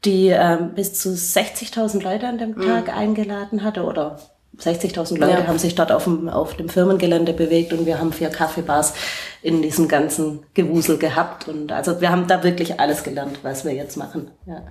die 0.06 0.28
ähm, 0.28 0.74
bis 0.74 0.94
zu 0.94 1.10
60.000 1.10 2.04
Leute 2.04 2.28
an 2.28 2.38
dem 2.38 2.52
mhm. 2.52 2.62
Tag 2.62 2.88
mhm. 2.88 2.94
eingeladen 2.94 3.64
hatte 3.64 3.84
oder 3.84 4.20
60.000 4.60 5.18
Leute 5.18 5.32
ja. 5.32 5.48
haben 5.48 5.58
sich 5.58 5.74
dort 5.74 5.92
auf 5.92 6.04
dem, 6.04 6.30
auf 6.30 6.56
dem 6.56 6.70
Firmengelände 6.70 7.34
bewegt 7.34 7.74
und 7.74 7.86
wir 7.86 8.00
haben 8.00 8.14
vier 8.14 8.30
Kaffeebars 8.30 8.94
in 9.42 9.62
diesem 9.64 9.88
ganzen 9.88 10.46
Gewusel 10.54 10.98
gehabt. 10.98 11.48
Und 11.48 11.72
also 11.72 12.02
wir 12.02 12.10
haben 12.10 12.28
da 12.28 12.44
wirklich 12.44 12.80
alles 12.80 13.04
gelernt, 13.04 13.40
was 13.42 13.66
wir 13.66 13.74
jetzt 13.74 13.98
machen. 13.98 14.30
Ja. 14.46 14.64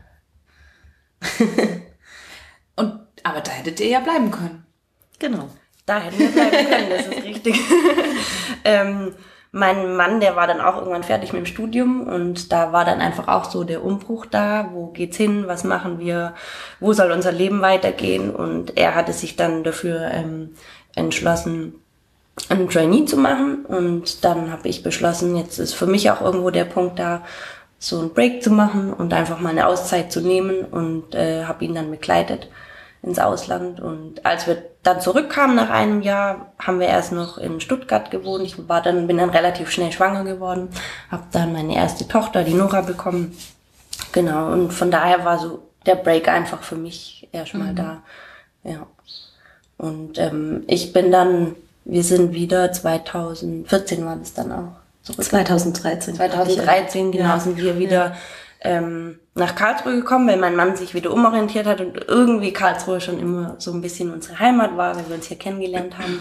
und, 2.77 3.01
aber 3.25 3.41
da 3.41 3.51
hättet 3.51 3.81
ihr 3.81 3.89
ja 3.89 4.01
bleiben 4.01 4.31
können. 4.31 4.65
Genau. 5.19 5.49
Da 5.85 6.01
hätten 6.01 6.19
wir 6.19 6.31
bleiben 6.31 6.69
können, 6.69 6.91
das 6.91 7.07
ist 7.07 7.25
richtig. 7.25 7.61
ähm, 8.65 9.15
mein 9.55 9.97
Mann, 9.97 10.21
der 10.21 10.35
war 10.35 10.47
dann 10.47 10.63
auch 10.63 10.79
irgendwann 10.79 11.03
fertig 11.03 11.35
mit 11.35 11.43
dem 11.43 11.47
Studium 11.47 12.07
und 12.07 12.53
da 12.53 12.73
war 12.73 12.87
dann 12.87 13.01
einfach 13.01 13.29
auch 13.29 13.45
so 13.51 13.65
der 13.65 13.85
Umbruch 13.85 14.25
da. 14.25 14.71
Wo 14.73 14.87
geht's 14.87 15.19
hin? 15.19 15.45
Was 15.47 15.63
machen 15.63 15.99
wir? 15.99 16.35
Wo 16.81 16.95
soll 16.95 17.13
unser 17.13 17.33
Leben 17.33 17.61
weitergehen? 17.61 18.35
Und 18.35 18.79
er 18.79 18.95
hatte 18.95 19.13
sich 19.13 19.37
dann 19.37 19.63
dafür 19.63 20.11
ähm, 20.11 20.55
entschlossen, 20.95 21.75
einen 22.49 22.71
Trainee 22.71 23.05
zu 23.05 23.19
machen. 23.19 23.67
Und 23.67 24.25
dann 24.25 24.51
habe 24.51 24.69
ich 24.69 24.83
beschlossen, 24.83 25.37
jetzt 25.37 25.59
ist 25.59 25.75
für 25.75 25.87
mich 25.87 26.11
auch 26.11 26.23
irgendwo 26.23 26.49
der 26.51 26.65
Punkt 26.65 26.99
da, 26.99 27.23
so 27.79 27.99
einen 27.99 28.15
Break 28.15 28.43
zu 28.43 28.51
machen 28.51 28.93
und 28.93 29.13
einfach 29.13 29.41
mal 29.41 29.51
eine 29.51 29.67
Auszeit 29.67 30.13
zu 30.13 30.21
nehmen 30.21 30.65
und 30.65 31.17
äh, 31.17 31.45
habe 31.45 31.65
ihn 31.65 31.75
dann 31.75 31.91
begleitet 31.91 32.49
ins 33.03 33.19
Ausland. 33.19 33.81
Und 33.81 34.25
als 34.25 34.47
wir 34.47 34.63
dann 34.83 35.01
zurückkamen 35.01 35.57
nach 35.57 35.71
einem 35.71 36.03
Jahr, 36.03 36.53
haben 36.59 36.79
wir 36.79 36.87
erst 36.87 37.13
noch 37.13 37.39
in 37.39 37.61
Stuttgart 37.61 38.11
gewohnt. 38.11 38.45
Ich 38.45 38.69
war 38.69 38.81
dann, 38.81 39.07
bin 39.07 39.19
dann 39.19 39.31
relativ 39.31 39.71
schnell 39.71 39.93
schwanger 39.93 40.25
geworden, 40.25 40.69
habe 41.11 41.25
dann 41.33 41.53
meine 41.53 41.75
erste 41.75 42.07
Tochter, 42.07 42.45
die 42.45 42.55
Nora, 42.55 42.81
bekommen. 42.83 43.37
Genau, 44.13 44.53
und 44.53 44.73
von 44.73 44.91
daher 44.91 45.25
war 45.25 45.39
so 45.39 45.63
der 45.87 45.97
Break 45.97 46.29
einfach 46.29 46.63
für 46.63 46.77
mich 46.77 47.29
erstmal 47.33 47.73
mhm. 47.73 47.77
da. 47.77 48.03
Ja. 48.65 48.87
Und 49.79 50.19
ähm, 50.19 50.63
ich 50.69 50.93
bin 50.93 51.11
dann, 51.11 51.57
wir 51.85 52.05
sind 52.05 52.33
wieder 52.33 52.71
2014 52.71 54.05
war 54.05 54.17
das 54.17 54.35
dann 54.35 54.53
auch. 54.53 54.73
Zurück. 55.03 55.25
2013. 55.25 56.15
2013, 56.15 57.11
genau, 57.11 57.25
ja. 57.25 57.41
sind 57.41 57.57
wir 57.57 57.77
wieder 57.77 58.11
ja 58.11 58.17
ähm, 58.65 59.19
nach 59.35 59.55
Karlsruhe 59.55 59.97
gekommen, 59.97 60.29
weil 60.29 60.39
mein 60.39 60.57
Mann 60.57 60.77
sich 60.77 60.95
wieder 60.95 61.13
umorientiert 61.13 61.67
hat 61.67 61.81
und 61.81 62.05
irgendwie 62.09 62.53
Karlsruhe 62.53 63.01
schon 63.01 63.19
immer 63.19 63.57
so 63.59 63.73
ein 63.73 63.81
bisschen 63.81 64.13
unsere 64.13 64.39
Heimat 64.39 64.77
war, 64.77 64.97
weil 64.97 65.09
wir 65.09 65.17
uns 65.17 65.27
hier 65.27 65.39
kennengelernt 65.39 65.99
haben. 65.99 66.21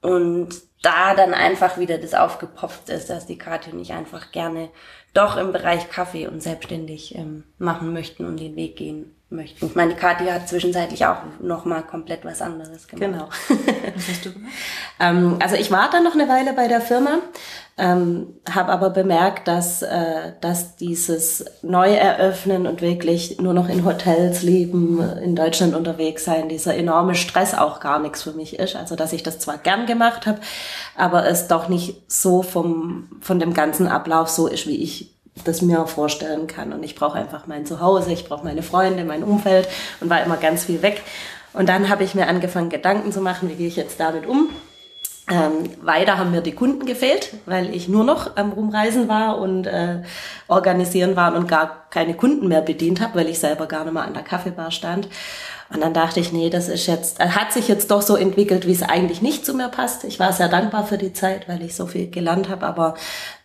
Und 0.00 0.48
da 0.84 1.14
dann 1.14 1.34
einfach 1.34 1.78
wieder 1.78 1.98
das 1.98 2.14
aufgepopft 2.14 2.88
ist, 2.88 3.10
dass 3.10 3.26
die 3.26 3.38
Kathi 3.38 3.70
und 3.70 3.80
ich 3.80 3.92
einfach 3.92 4.32
gerne 4.32 4.68
doch 5.14 5.36
im 5.36 5.52
Bereich 5.52 5.88
Kaffee 5.90 6.26
und 6.26 6.42
selbstständig 6.42 7.14
ähm, 7.14 7.44
machen 7.58 7.92
möchten 7.92 8.26
und 8.26 8.38
den 8.38 8.56
Weg 8.56 8.76
gehen 8.76 9.14
möchten. 9.30 9.66
Ich 9.66 9.74
meine, 9.74 9.94
die 9.94 10.00
Kathi 10.00 10.26
hat 10.26 10.48
zwischenzeitlich 10.48 11.06
auch 11.06 11.18
noch 11.40 11.64
mal 11.64 11.82
komplett 11.82 12.24
was 12.24 12.42
anderes 12.42 12.86
gemacht. 12.88 13.12
Genau. 13.12 13.28
was 13.94 14.08
hast 14.08 14.24
du 14.24 14.32
gemacht? 14.32 14.52
ähm, 15.00 15.36
also 15.40 15.56
ich 15.56 15.70
war 15.70 15.90
dann 15.90 16.04
noch 16.04 16.14
eine 16.14 16.28
Weile 16.28 16.52
bei 16.52 16.68
der 16.68 16.80
Firma 16.80 17.18
Ähm, 17.76 18.34
habe 18.48 18.70
aber 18.70 18.90
bemerkt, 18.90 19.48
dass, 19.48 19.82
äh, 19.82 20.32
dass 20.40 20.76
dieses 20.76 21.44
Neueröffnen 21.62 22.68
und 22.68 22.82
wirklich 22.82 23.40
nur 23.40 23.52
noch 23.52 23.68
in 23.68 23.84
Hotels 23.84 24.42
leben, 24.42 25.02
in 25.20 25.34
Deutschland 25.34 25.74
unterwegs 25.74 26.24
sein, 26.24 26.48
dieser 26.48 26.76
enorme 26.76 27.16
Stress 27.16 27.52
auch 27.52 27.80
gar 27.80 27.98
nichts 27.98 28.22
für 28.22 28.32
mich 28.32 28.60
ist. 28.60 28.76
Also 28.76 28.94
dass 28.94 29.12
ich 29.12 29.24
das 29.24 29.40
zwar 29.40 29.58
gern 29.58 29.86
gemacht 29.86 30.26
habe, 30.26 30.38
aber 30.96 31.26
es 31.26 31.48
doch 31.48 31.68
nicht 31.68 32.10
so 32.10 32.42
vom, 32.42 33.08
von 33.20 33.38
dem 33.38 33.54
ganzen 33.54 33.86
Ablauf 33.86 34.28
so 34.28 34.46
ist, 34.46 34.66
wie 34.66 34.82
ich 34.82 35.14
das 35.44 35.62
mir 35.62 35.86
vorstellen 35.86 36.46
kann. 36.46 36.72
Und 36.72 36.84
ich 36.84 36.94
brauche 36.94 37.18
einfach 37.18 37.46
mein 37.46 37.66
Zuhause, 37.66 38.12
ich 38.12 38.28
brauche 38.28 38.44
meine 38.44 38.62
Freunde, 38.62 39.04
mein 39.04 39.24
Umfeld 39.24 39.68
und 40.00 40.10
war 40.10 40.22
immer 40.22 40.36
ganz 40.36 40.64
viel 40.64 40.82
weg. 40.82 41.02
Und 41.52 41.68
dann 41.68 41.88
habe 41.88 42.04
ich 42.04 42.14
mir 42.14 42.28
angefangen, 42.28 42.68
Gedanken 42.68 43.12
zu 43.12 43.20
machen, 43.20 43.48
wie 43.48 43.54
gehe 43.54 43.68
ich 43.68 43.76
jetzt 43.76 43.98
damit 43.98 44.26
um. 44.26 44.50
Ähm, 45.30 45.70
weiter 45.80 46.18
haben 46.18 46.32
mir 46.32 46.42
die 46.42 46.54
Kunden 46.54 46.84
gefehlt, 46.84 47.32
weil 47.46 47.74
ich 47.74 47.88
nur 47.88 48.04
noch 48.04 48.36
am 48.36 48.52
Rumreisen 48.52 49.08
war 49.08 49.38
und 49.38 49.66
äh, 49.66 50.02
organisieren 50.48 51.16
war 51.16 51.34
und 51.34 51.48
gar 51.48 51.83
keine 51.94 52.14
Kunden 52.14 52.48
mehr 52.48 52.60
bedient 52.60 53.00
habe, 53.00 53.20
weil 53.20 53.28
ich 53.28 53.38
selber 53.38 53.66
gar 53.66 53.84
nicht 53.84 53.94
mehr 53.94 54.02
an 54.02 54.14
der 54.14 54.24
Kaffeebar 54.24 54.72
stand. 54.72 55.08
Und 55.72 55.80
dann 55.80 55.94
dachte 55.94 56.20
ich, 56.20 56.32
nee, 56.32 56.50
das 56.50 56.68
ist 56.68 56.86
jetzt, 56.86 57.20
äh, 57.20 57.28
hat 57.28 57.52
sich 57.52 57.68
jetzt 57.68 57.90
doch 57.90 58.02
so 58.02 58.16
entwickelt, 58.16 58.66
wie 58.66 58.72
es 58.72 58.82
eigentlich 58.82 59.22
nicht 59.22 59.46
zu 59.46 59.54
mir 59.54 59.68
passt. 59.68 60.04
Ich 60.04 60.20
war 60.20 60.32
sehr 60.32 60.48
dankbar 60.48 60.86
für 60.86 60.98
die 60.98 61.12
Zeit, 61.12 61.48
weil 61.48 61.62
ich 61.62 61.74
so 61.74 61.86
viel 61.86 62.10
gelernt 62.10 62.48
habe, 62.48 62.66
aber 62.66 62.94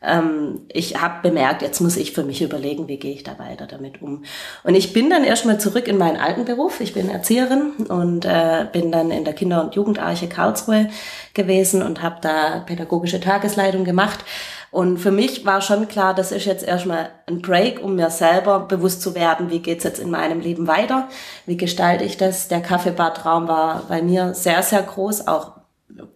ähm, 0.01 0.61
ich 0.67 0.99
habe 0.99 1.21
bemerkt, 1.21 1.61
jetzt 1.61 1.79
muss 1.79 1.95
ich 1.95 2.11
für 2.11 2.23
mich 2.23 2.41
überlegen, 2.41 2.87
wie 2.87 2.97
gehe 2.97 3.13
ich 3.13 3.23
da 3.23 3.39
weiter 3.39 3.67
damit 3.67 4.01
um. 4.01 4.23
Und 4.63 4.75
ich 4.75 4.91
bin 4.93 5.09
dann 5.09 5.23
erstmal 5.23 5.59
zurück 5.59 5.87
in 5.87 5.97
meinen 5.97 6.17
alten 6.17 6.43
Beruf. 6.43 6.81
Ich 6.81 6.93
bin 6.93 7.09
Erzieherin 7.09 7.71
und 7.87 8.25
äh, 8.25 8.65
bin 8.71 8.91
dann 8.91 9.11
in 9.11 9.23
der 9.23 9.33
Kinder- 9.33 9.63
und 9.63 9.75
Jugendarche 9.75 10.27
Karlsruhe 10.27 10.89
gewesen 11.33 11.81
und 11.81 12.01
habe 12.01 12.17
da 12.21 12.59
pädagogische 12.65 13.21
Tagesleitung 13.21 13.85
gemacht. 13.85 14.25
Und 14.71 14.97
für 14.99 15.11
mich 15.11 15.45
war 15.45 15.61
schon 15.61 15.87
klar, 15.87 16.13
das 16.13 16.31
ist 16.31 16.45
jetzt 16.45 16.63
erstmal 16.63 17.09
ein 17.25 17.41
Break, 17.41 17.83
um 17.83 17.95
mir 17.95 18.09
selber 18.09 18.59
bewusst 18.59 19.01
zu 19.01 19.15
werden, 19.15 19.49
wie 19.49 19.59
geht's 19.59 19.83
jetzt 19.83 19.99
in 19.99 20.11
meinem 20.11 20.41
Leben 20.41 20.67
weiter, 20.67 21.07
wie 21.45 21.57
gestalte 21.57 22.03
ich 22.03 22.17
das. 22.17 22.47
Der 22.47 22.61
Kaffeebadraum 22.61 23.47
war 23.47 23.83
bei 23.89 24.01
mir 24.01 24.33
sehr, 24.35 24.61
sehr 24.61 24.83
groß, 24.83 25.27
auch 25.27 25.53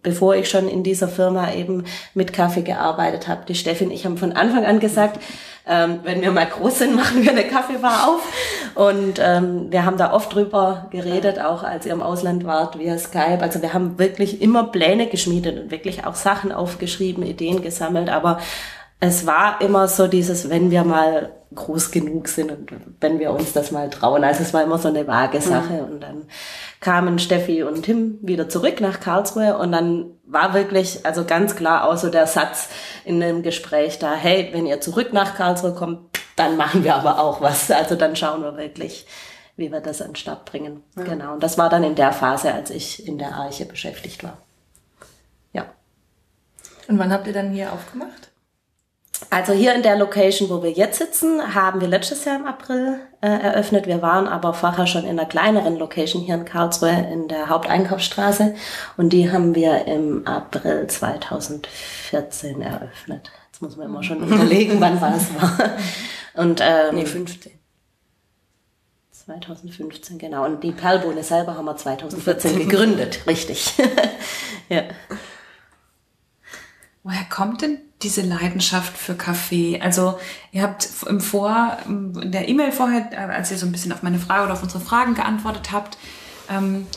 bevor 0.03 0.36
ich 0.36 0.50
schon 0.50 0.67
in 0.67 0.83
dieser 0.83 1.07
Firma 1.07 1.51
eben 1.51 1.86
mit 2.13 2.31
Kaffee 2.31 2.62
gearbeitet 2.62 3.27
habe. 3.27 3.45
Die 3.48 3.55
Steffi 3.55 3.86
und 3.86 3.91
ich 3.91 4.05
haben 4.05 4.17
von 4.17 4.33
Anfang 4.33 4.65
an 4.65 4.79
gesagt, 4.79 5.19
ähm, 5.67 6.00
wenn 6.03 6.22
wir 6.22 6.32
mal 6.32 6.46
groß 6.46 6.79
sind, 6.79 6.96
machen 6.98 7.24
wir 7.24 7.32
eine 7.32 7.46
Kaffeebar 7.46 8.08
auf. 8.08 8.22
Und 8.75 9.20
ähm, 9.20 9.72
wir 9.72 9.86
haben 9.86 9.98
da 9.98 10.13
oft 10.13 10.34
drüber 10.34 10.88
geredet, 10.91 11.39
auch 11.39 11.63
als 11.63 11.86
ihr 11.86 11.93
im 11.93 12.01
Ausland 12.01 12.46
wart, 12.46 12.79
via 12.79 12.98
Skype. 12.98 13.39
Also 13.41 13.62
wir 13.62 13.74
haben 13.74 14.00
wirklich 14.00 14.41
immer 14.41 14.65
Pläne 14.65 15.08
geschmiedet 15.08 15.60
und 15.60 15.72
wirklich 15.72 16.05
auch 16.05 16.15
Sachen 16.15 16.51
aufgeschrieben, 16.51 17.24
Ideen 17.24 17.62
gesammelt. 17.62 18.10
Aber 18.10 18.39
es 19.05 19.25
war 19.25 19.60
immer 19.60 19.89
so 19.89 20.07
dieses, 20.07 20.50
wenn 20.50 20.72
wir 20.72 20.86
mal 20.86 21.33
groß 21.53 21.91
genug 21.91 22.29
sind 22.29 22.51
und 22.51 22.72
wenn 23.01 23.19
wir 23.19 23.31
uns 23.31 23.51
das 23.51 23.72
mal 23.72 23.89
trauen. 23.89 24.24
Also 24.24 24.43
es 24.43 24.53
war 24.53 24.63
immer 24.63 24.77
so 24.77 24.88
eine 24.88 25.05
vage 25.05 25.41
Sache. 25.41 25.74
Mhm. 25.74 25.91
Und 25.91 26.00
dann 26.01 26.24
kamen 26.79 27.19
Steffi 27.19 27.63
und 27.63 27.83
Tim 27.83 28.17
wieder 28.22 28.48
zurück 28.48 28.79
nach 28.81 29.01
Karlsruhe 29.01 29.57
und 29.57 29.74
dann 29.74 30.12
war 30.25 30.53
wirklich, 30.53 31.05
also 31.05 31.25
ganz 31.25 31.55
klar 31.55 31.88
auch 31.88 31.98
so 31.98 32.10
der 32.10 32.27
Satz 32.27 32.69
in 33.03 33.19
dem 33.19 33.43
Gespräch 33.43 34.00
da, 34.00 34.13
hey, 34.13 34.50
wenn 34.53 34.65
ihr 34.65 34.79
zurück 34.79 35.12
nach 35.12 35.36
Karlsruhe 35.36 35.74
kommt, 35.74 36.00
dann 36.38 36.55
machen 36.55 36.86
wir 36.86 36.95
aber 36.95 37.19
auch 37.19 37.41
was. 37.41 37.69
Also 37.72 37.95
dann 37.95 38.15
schauen 38.15 38.41
wir 38.41 38.55
wirklich, 38.57 39.05
wie 39.57 39.72
wir 39.72 39.81
das 39.81 40.01
an 40.01 40.10
den 40.10 40.15
Start 40.15 40.45
bringen. 40.45 40.81
Ja. 40.98 41.03
Genau. 41.03 41.33
Und 41.33 41.43
das 41.43 41.57
war 41.57 41.69
dann 41.69 41.83
in 41.83 41.95
der 41.95 42.13
Phase, 42.13 42.53
als 42.53 42.69
ich 42.69 43.05
in 43.05 43.17
der 43.17 43.36
Arche 43.36 43.65
beschäftigt 43.65 44.24
war. 44.24 44.38
Ja. 45.51 45.65
Und 46.88 46.98
wann 47.00 47.12
habt 47.12 47.27
ihr 47.27 47.33
dann 47.33 47.51
hier 47.51 47.72
aufgemacht? 47.72 48.32
Also 49.33 49.51
hier 49.51 49.73
in 49.73 49.81
der 49.81 49.95
Location, 49.95 50.47
wo 50.51 50.61
wir 50.61 50.69
jetzt 50.69 50.99
sitzen, 50.99 51.55
haben 51.55 51.81
wir 51.81 51.87
letztes 51.87 52.23
Jahr 52.23 52.35
im 52.35 52.45
April 52.45 52.99
äh, 53.19 53.27
eröffnet. 53.27 53.87
Wir 53.87 54.03
waren 54.03 54.27
aber 54.27 54.53
vorher 54.53 54.85
schon 54.85 55.05
in 55.05 55.17
einer 55.17 55.25
kleineren 55.25 55.75
Location 55.79 56.21
hier 56.21 56.35
in 56.35 56.45
Karlsruhe 56.45 56.91
in 57.11 57.27
der 57.27 57.49
Haupteinkaufsstraße 57.49 58.53
und 58.95 59.11
die 59.11 59.31
haben 59.31 59.55
wir 59.55 59.87
im 59.87 60.27
April 60.27 60.85
2014 60.85 62.61
eröffnet. 62.61 63.31
Jetzt 63.47 63.63
muss 63.63 63.75
man 63.75 63.87
immer 63.87 64.03
schon 64.03 64.21
überlegen, 64.27 64.79
wann 64.79 65.01
war 65.01 65.15
es 65.15 65.33
war. 65.33 65.77
Und 66.35 66.61
ähm, 66.61 66.93
nee, 66.93 67.05
15. 67.07 67.53
2015, 69.25 70.19
genau. 70.19 70.45
Und 70.45 70.63
die 70.63 70.73
Perlbohne 70.73 71.23
selber 71.23 71.57
haben 71.57 71.65
wir 71.65 71.75
2014 71.75 72.59
gegründet, 72.59 73.21
richtig. 73.27 73.73
ja. 74.69 74.83
Woher 77.03 77.25
kommt 77.29 77.62
denn 77.62 77.79
diese 78.01 78.22
Leidenschaft 78.22 78.98
für 78.98 79.15
Kaffee? 79.15 79.79
Also 79.81 80.17
ihr 80.53 80.63
habt 80.63 80.88
im 81.07 81.19
Vor, 81.19 81.77
in 81.86 82.31
der 82.31 82.48
E-Mail 82.48 82.72
vorher, 82.72 83.12
äh, 83.12 83.15
als 83.15 83.51
ihr 83.51 83.57
so 83.57 83.65
ein 83.65 83.74
bisschen 83.74 83.91
auf 83.91 84.03
meine 84.03 84.19
Frage 84.19 84.45
oder 84.45 84.53
auf 84.53 84.63
unsere 84.63 84.83
Fragen 84.83 85.13
geantwortet 85.13 85.72
habt, 85.74 85.98
ähm, 86.50 86.88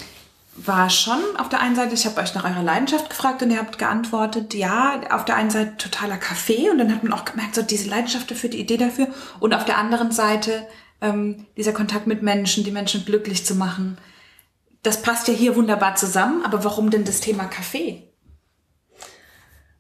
war 0.55 0.89
schon 0.91 1.19
auf 1.39 1.49
der 1.49 1.61
einen 1.61 1.77
Seite, 1.77 1.95
ich 1.95 2.07
habe 2.07 2.21
euch 2.21 2.35
nach 2.35 2.45
eurer 2.45 2.63
Leidenschaft 2.63 3.11
gefragt 3.11 3.43
und 3.43 3.51
ihr 3.51 3.59
habt 3.59 3.79
geantwortet, 3.79 4.55
ja, 4.55 5.01
auf 5.11 5.25
der 5.25 5.37
einen 5.37 5.51
Seite 5.51 5.77
totaler 5.77 6.17
Kaffee 6.17 6.71
und 6.71 6.79
dann 6.79 6.95
hat 6.95 7.03
man 7.03 7.13
auch 7.13 7.25
gemerkt, 7.25 7.57
so 7.57 7.63
diese 7.63 7.91
Leidenschaft 7.91 8.31
dafür, 8.31 8.49
die 8.49 8.61
Idee 8.61 8.79
dafür 8.79 9.09
und 9.41 9.55
auf 9.55 9.65
der 9.67 9.77
anderen 9.77 10.13
Seite 10.13 10.67
ähm, 11.03 11.47
dieser 11.57 11.73
Kontakt 11.73 12.07
mit 12.07 12.23
Menschen, 12.23 12.65
die 12.65 12.71
Menschen 12.71 13.05
glücklich 13.05 13.45
zu 13.45 13.55
machen. 13.55 13.99
Das 14.83 15.03
passt 15.03 15.29
ja 15.29 15.35
hier 15.35 15.57
wunderbar 15.57 15.97
zusammen, 15.97 16.43
aber 16.45 16.65
warum 16.65 16.91
denn 16.91 17.05
das 17.05 17.21
Thema 17.21 17.45
Kaffee? 17.45 18.06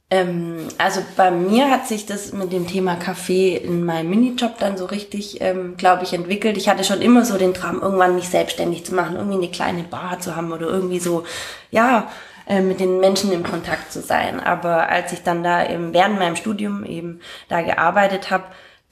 Ähm, 0.08 0.68
also 0.78 1.00
bei 1.16 1.32
mir 1.32 1.70
hat 1.70 1.88
sich 1.88 2.06
das 2.06 2.32
mit 2.32 2.52
dem 2.52 2.68
Thema 2.68 2.94
Kaffee 2.94 3.56
in 3.56 3.84
meinem 3.84 4.10
Minijob 4.10 4.58
dann 4.58 4.76
so 4.76 4.84
richtig, 4.84 5.40
ähm, 5.40 5.76
glaube 5.76 6.04
ich, 6.04 6.12
entwickelt. 6.12 6.56
Ich 6.56 6.68
hatte 6.68 6.84
schon 6.84 7.02
immer 7.02 7.24
so 7.24 7.36
den 7.36 7.54
Traum, 7.54 7.82
irgendwann 7.82 8.14
mich 8.14 8.28
selbstständig 8.28 8.84
zu 8.86 8.94
machen, 8.94 9.16
irgendwie 9.16 9.38
eine 9.38 9.50
kleine 9.50 9.82
Bar 9.82 10.20
zu 10.20 10.36
haben 10.36 10.52
oder 10.52 10.68
irgendwie 10.68 11.00
so, 11.00 11.24
ja, 11.72 12.08
äh, 12.46 12.60
mit 12.60 12.78
den 12.78 13.00
Menschen 13.00 13.32
im 13.32 13.42
Kontakt 13.42 13.92
zu 13.92 14.00
sein. 14.00 14.38
Aber 14.38 14.88
als 14.88 15.12
ich 15.12 15.24
dann 15.24 15.42
da 15.42 15.68
eben 15.68 15.92
während 15.92 16.18
meinem 16.20 16.36
Studium 16.36 16.84
eben 16.84 17.20
da 17.48 17.62
gearbeitet 17.62 18.30
habe, 18.30 18.44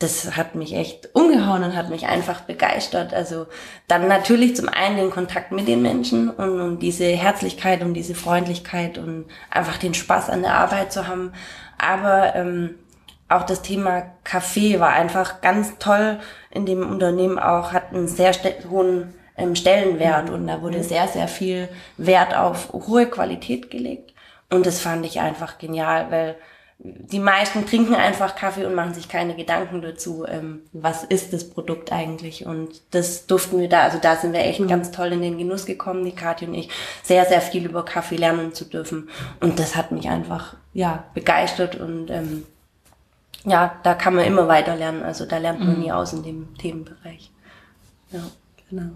das 0.05 0.37
hat 0.37 0.55
mich 0.55 0.75
echt 0.75 1.15
umgehauen 1.15 1.65
und 1.65 1.77
hat 1.77 1.91
mich 1.91 2.07
einfach 2.07 2.43
begeistert. 2.43 3.15
Also 3.15 3.47
dann 3.89 4.07
natürlich 4.07 4.55
zum 4.55 4.69
einen 4.69 4.97
den 4.97 5.11
Kontakt 5.11 5.51
mit 5.51 5.67
den 5.67 5.83
Menschen 5.83 6.31
und, 6.31 6.61
und 6.61 6.79
diese 6.81 7.07
Herzlichkeit 7.07 7.83
und 7.83 7.95
diese 7.95 8.15
Freundlichkeit 8.15 8.99
und 8.99 9.25
einfach 9.51 9.79
den 9.79 9.95
Spaß 9.95 10.31
an 10.31 10.43
der 10.43 10.55
Arbeit 10.55 10.93
zu 10.93 11.09
haben. 11.09 11.33
Aber 11.79 12.37
ähm, 12.37 12.75
auch 13.29 13.45
das 13.45 13.63
Thema 13.63 14.03
Kaffee 14.23 14.79
war 14.79 14.91
einfach 14.91 15.41
ganz 15.41 15.79
toll 15.79 16.21
in 16.51 16.67
dem 16.67 16.89
Unternehmen 16.89 17.39
auch, 17.39 17.73
hat 17.73 17.93
einen 17.93 18.07
sehr 18.07 18.33
hohen 18.71 19.15
ähm, 19.37 19.57
Stellenwert 19.57 20.31
und 20.31 20.47
da 20.47 20.61
wurde 20.63 20.85
sehr, 20.85 21.09
sehr 21.09 21.29
viel 21.29 21.69
Wert 21.97 22.37
auf 22.37 22.73
hohe 22.73 23.07
Qualität 23.07 23.71
gelegt. 23.71 24.13
Und 24.51 24.67
das 24.67 24.81
fand 24.81 25.05
ich 25.07 25.21
einfach 25.21 25.59
genial, 25.59 26.11
weil 26.11 26.37
die 26.79 27.21
meisten 27.21 27.67
trinken 27.67 27.95
einfach 27.95 28.35
Kaffee 28.35 28.65
und 28.65 28.75
machen 28.75 28.95
sich 28.95 29.09
keine 29.09 29.37
Gedanken 29.37 29.81
dazu, 29.81 30.27
ähm, 30.27 30.63
was 30.73 31.05
ist 31.05 31.33
das 31.33 31.49
Produkt 31.49 31.93
eigentlich. 31.93 32.47
Und 32.47 32.81
das 32.91 33.27
durften 33.27 33.61
wir 33.61 33.69
da, 33.69 33.83
also 33.83 33.99
da 33.99 34.17
sind 34.17 34.33
wir 34.33 34.41
echt 34.41 34.61
mhm. 34.61 34.69
ganz 34.69 34.91
toll 34.91 35.13
in 35.13 35.23
den 35.23 35.39
Genuss 35.39 35.67
gekommen, 35.67 36.05
die 36.05 36.15
Kathi 36.15 36.47
und 36.47 36.55
ich, 36.55 36.69
sehr, 37.03 37.25
sehr 37.27 37.41
viel 37.41 37.65
über 37.65 37.85
Kaffee 37.85 38.17
lernen 38.17 38.55
zu 38.55 38.65
dürfen. 38.65 39.09
Und 39.41 39.59
das 39.59 39.77
hat 39.77 39.93
mich 39.93 40.09
einfach, 40.09 40.57
ja, 40.73 41.05
begeistert 41.15 41.77
und 41.77 42.11
ähm, 42.11 42.45
ja, 43.45 43.79
da 43.83 43.95
kann 43.95 44.15
man 44.15 44.25
immer 44.25 44.49
weiter 44.49 44.75
lernen. 44.75 45.03
Also 45.03 45.27
da 45.27 45.39
lernt 45.39 45.61
man 45.61 45.77
mhm. 45.77 45.81
nie 45.81 45.93
aus 45.93 46.13
in 46.13 46.23
dem 46.23 46.57
Themenbereich. 46.59 47.31
Ja, 48.11 48.21
genau. 48.69 48.91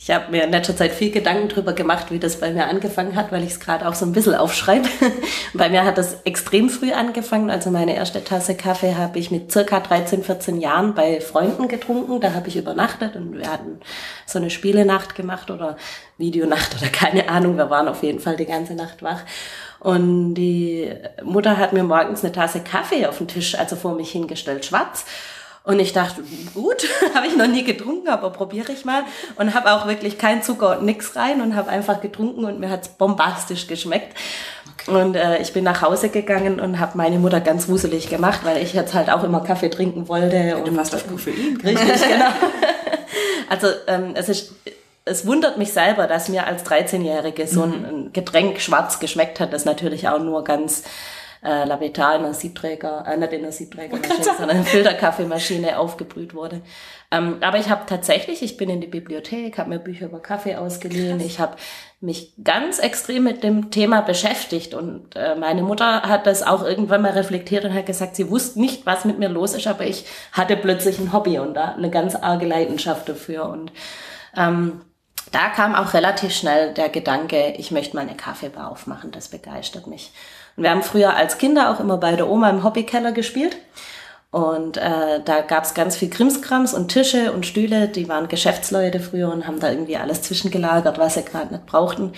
Ich 0.00 0.12
habe 0.12 0.30
mir 0.30 0.44
in 0.44 0.52
letzter 0.52 0.76
Zeit 0.76 0.92
viel 0.92 1.10
Gedanken 1.10 1.48
drüber 1.48 1.72
gemacht, 1.72 2.12
wie 2.12 2.20
das 2.20 2.38
bei 2.38 2.52
mir 2.52 2.68
angefangen 2.68 3.16
hat, 3.16 3.32
weil 3.32 3.42
ich 3.42 3.50
es 3.50 3.60
gerade 3.60 3.86
auch 3.88 3.94
so 3.94 4.06
ein 4.06 4.12
bisschen 4.12 4.36
aufschreibe. 4.36 4.88
bei 5.54 5.68
mir 5.68 5.84
hat 5.84 5.98
das 5.98 6.18
extrem 6.22 6.70
früh 6.70 6.92
angefangen. 6.92 7.50
Also 7.50 7.70
meine 7.70 7.96
erste 7.96 8.22
Tasse 8.22 8.54
Kaffee 8.54 8.94
habe 8.94 9.18
ich 9.18 9.32
mit 9.32 9.50
circa 9.50 9.80
13, 9.80 10.22
14 10.22 10.60
Jahren 10.60 10.94
bei 10.94 11.20
Freunden 11.20 11.66
getrunken. 11.66 12.20
Da 12.20 12.32
habe 12.32 12.46
ich 12.46 12.56
übernachtet 12.56 13.16
und 13.16 13.36
wir 13.36 13.50
hatten 13.50 13.80
so 14.24 14.38
eine 14.38 14.50
Spielenacht 14.50 15.16
gemacht 15.16 15.50
oder 15.50 15.76
Videonacht 16.16 16.76
oder 16.80 16.90
keine 16.90 17.28
Ahnung. 17.28 17.56
Wir 17.56 17.68
waren 17.68 17.88
auf 17.88 18.04
jeden 18.04 18.20
Fall 18.20 18.36
die 18.36 18.46
ganze 18.46 18.74
Nacht 18.74 19.02
wach. 19.02 19.22
Und 19.80 20.34
die 20.34 20.92
Mutter 21.24 21.56
hat 21.56 21.72
mir 21.72 21.82
morgens 21.82 22.22
eine 22.22 22.32
Tasse 22.32 22.60
Kaffee 22.60 23.06
auf 23.06 23.18
den 23.18 23.26
Tisch, 23.26 23.56
also 23.56 23.74
vor 23.74 23.96
mich 23.96 24.12
hingestellt, 24.12 24.64
schwarz. 24.64 25.04
Und 25.68 25.80
ich 25.80 25.92
dachte, 25.92 26.22
gut, 26.54 26.88
habe 27.14 27.26
ich 27.26 27.36
noch 27.36 27.46
nie 27.46 27.62
getrunken, 27.62 28.08
aber 28.08 28.30
probiere 28.30 28.72
ich 28.72 28.86
mal. 28.86 29.02
Und 29.36 29.52
habe 29.52 29.70
auch 29.72 29.86
wirklich 29.86 30.16
kein 30.16 30.42
Zucker 30.42 30.78
und 30.78 30.86
nix 30.86 31.14
rein 31.14 31.42
und 31.42 31.54
habe 31.54 31.68
einfach 31.68 32.00
getrunken 32.00 32.46
und 32.46 32.58
mir 32.58 32.70
hat's 32.70 32.88
bombastisch 32.88 33.66
geschmeckt. 33.66 34.16
Okay. 34.72 34.98
Und 34.98 35.14
äh, 35.14 35.42
ich 35.42 35.52
bin 35.52 35.64
nach 35.64 35.82
Hause 35.82 36.08
gegangen 36.08 36.58
und 36.58 36.80
habe 36.80 36.96
meine 36.96 37.18
Mutter 37.18 37.40
ganz 37.40 37.68
wuselig 37.68 38.08
gemacht, 38.08 38.40
weil 38.44 38.62
ich 38.62 38.72
jetzt 38.72 38.94
halt 38.94 39.10
auch 39.10 39.22
immer 39.24 39.40
Kaffee 39.40 39.68
trinken 39.68 40.08
wollte. 40.08 40.38
Ja, 40.38 40.56
und 40.56 40.68
du 40.68 40.74
warst 40.74 40.94
auf 40.94 41.06
Koffein. 41.06 41.58
Richtig, 41.62 42.00
genau. 42.00 42.30
also 43.50 43.66
ähm, 43.88 44.12
es 44.14 44.30
ist 44.30 44.54
es 45.04 45.26
wundert 45.26 45.58
mich 45.58 45.72
selber, 45.72 46.06
dass 46.06 46.28
mir 46.28 46.46
als 46.46 46.64
13-Jährige 46.64 47.46
so 47.46 47.62
ein, 47.62 47.78
mhm. 47.78 47.84
ein 47.84 48.12
Getränk 48.12 48.60
schwarz 48.60 49.00
geschmeckt 49.00 49.40
hat, 49.40 49.52
das 49.52 49.64
natürlich 49.64 50.08
auch 50.08 50.18
nur 50.18 50.44
ganz 50.44 50.84
äh, 51.42 51.64
Labetar 51.64 52.16
in 52.16 52.24
einer 52.24 52.34
Siebträger, 52.34 53.04
äh, 53.06 53.16
nicht 53.16 53.32
in 53.32 53.42
einer 53.42 53.52
Siebträgermaschine, 53.52 54.24
sondern 54.24 54.50
in 54.50 54.56
einer 54.56 54.64
Filterkaffeemaschine 54.64 55.78
aufgebrüht 55.78 56.34
wurde. 56.34 56.62
Ähm, 57.10 57.38
aber 57.40 57.58
ich 57.58 57.70
habe 57.70 57.82
tatsächlich, 57.86 58.42
ich 58.42 58.56
bin 58.56 58.68
in 58.68 58.80
die 58.80 58.86
Bibliothek, 58.86 59.56
habe 59.58 59.70
mir 59.70 59.78
Bücher 59.78 60.06
über 60.06 60.20
Kaffee 60.20 60.56
ausgeliehen, 60.56 61.20
ich 61.20 61.40
habe 61.40 61.56
mich 62.00 62.34
ganz 62.44 62.78
extrem 62.78 63.24
mit 63.24 63.42
dem 63.42 63.70
Thema 63.70 64.02
beschäftigt 64.02 64.74
und 64.74 65.16
äh, 65.16 65.34
meine 65.34 65.62
Mutter 65.62 66.02
hat 66.02 66.26
das 66.26 66.42
auch 66.42 66.62
irgendwann 66.62 67.02
mal 67.02 67.12
reflektiert 67.12 67.64
und 67.64 67.74
hat 67.74 67.86
gesagt, 67.86 68.14
sie 68.14 68.30
wusste 68.30 68.60
nicht, 68.60 68.84
was 68.84 69.04
mit 69.04 69.18
mir 69.18 69.28
los 69.28 69.54
ist, 69.54 69.66
aber 69.66 69.84
ich 69.84 70.04
hatte 70.32 70.56
plötzlich 70.56 70.98
ein 70.98 71.12
Hobby 71.12 71.38
und 71.38 71.54
da 71.54 71.74
eine 71.74 71.90
ganz 71.90 72.14
arge 72.14 72.46
Leidenschaft 72.46 73.08
dafür 73.08 73.48
und 73.48 73.72
ähm, 74.36 74.82
da 75.32 75.48
kam 75.48 75.74
auch 75.74 75.94
relativ 75.94 76.32
schnell 76.32 76.72
der 76.74 76.88
Gedanke, 76.88 77.54
ich 77.58 77.70
möchte 77.70 77.96
mal 77.96 78.02
eine 78.02 78.16
Kaffeebar 78.16 78.70
aufmachen, 78.70 79.10
das 79.10 79.28
begeistert 79.28 79.86
mich. 79.86 80.12
Und 80.58 80.64
wir 80.64 80.70
haben 80.70 80.82
früher 80.82 81.14
als 81.14 81.38
Kinder 81.38 81.70
auch 81.70 81.78
immer 81.78 81.98
bei 81.98 82.16
der 82.16 82.28
Oma 82.28 82.50
im 82.50 82.64
Hobbykeller 82.64 83.12
gespielt. 83.12 83.56
Und 84.32 84.76
äh, 84.76 85.20
da 85.24 85.40
gab's 85.40 85.72
ganz 85.72 85.96
viel 85.96 86.10
Krimskrams 86.10 86.74
und 86.74 86.88
Tische 86.88 87.32
und 87.32 87.46
Stühle, 87.46 87.86
die 87.86 88.08
waren 88.08 88.26
Geschäftsleute 88.26 88.98
früher 88.98 89.32
und 89.32 89.46
haben 89.46 89.60
da 89.60 89.70
irgendwie 89.70 89.96
alles 89.96 90.22
zwischengelagert, 90.22 90.98
was 90.98 91.14
sie 91.14 91.24
gerade 91.24 91.54
nicht 91.54 91.66
brauchten. 91.66 92.12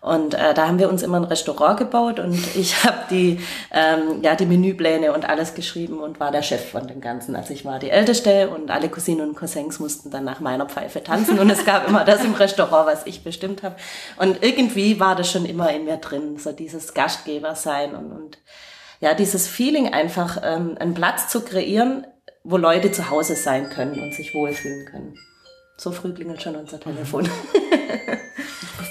Und 0.00 0.34
äh, 0.34 0.54
da 0.54 0.68
haben 0.68 0.78
wir 0.78 0.88
uns 0.88 1.02
immer 1.02 1.16
ein 1.16 1.24
Restaurant 1.24 1.78
gebaut 1.78 2.20
und 2.20 2.34
ich 2.56 2.84
habe 2.84 2.98
die, 3.10 3.40
ähm, 3.72 4.22
ja, 4.22 4.34
die 4.34 4.46
Menüpläne 4.46 5.12
und 5.12 5.28
alles 5.28 5.54
geschrieben 5.54 5.98
und 5.98 6.20
war 6.20 6.30
der 6.30 6.42
Chef 6.42 6.70
von 6.70 6.86
dem 6.86 7.00
Ganzen. 7.00 7.34
Also 7.34 7.52
ich 7.52 7.64
war 7.64 7.78
die 7.78 7.90
Älteste 7.90 8.50
und 8.50 8.70
alle 8.70 8.88
Cousinen 8.88 9.28
und 9.28 9.36
Cousins 9.36 9.80
mussten 9.80 10.10
dann 10.10 10.24
nach 10.24 10.40
meiner 10.40 10.66
Pfeife 10.66 11.02
tanzen 11.02 11.38
und 11.38 11.50
es 11.50 11.64
gab 11.64 11.88
immer 11.88 12.04
das 12.04 12.24
im 12.24 12.34
Restaurant, 12.34 12.86
was 12.86 13.06
ich 13.06 13.24
bestimmt 13.24 13.62
habe. 13.62 13.76
Und 14.16 14.42
irgendwie 14.42 15.00
war 15.00 15.16
das 15.16 15.30
schon 15.30 15.44
immer 15.44 15.72
in 15.72 15.84
mir 15.84 15.96
drin, 15.96 16.38
so 16.38 16.52
dieses 16.52 16.94
Gastgeber 16.94 17.54
sein 17.54 17.94
und, 17.94 18.12
und 18.12 18.38
ja, 19.00 19.14
dieses 19.14 19.46
Feeling 19.46 19.92
einfach, 19.92 20.38
ähm, 20.42 20.76
einen 20.78 20.94
Platz 20.94 21.28
zu 21.28 21.42
kreieren, 21.42 22.06
wo 22.44 22.56
Leute 22.56 22.92
zu 22.92 23.10
Hause 23.10 23.34
sein 23.34 23.70
können 23.70 24.00
und 24.00 24.14
sich 24.14 24.34
wohlfühlen 24.34 24.86
können. 24.86 25.18
So 25.76 25.92
früh 25.92 26.14
klingelt 26.14 26.42
schon 26.42 26.56
unser 26.56 26.80
Telefon. 26.80 27.28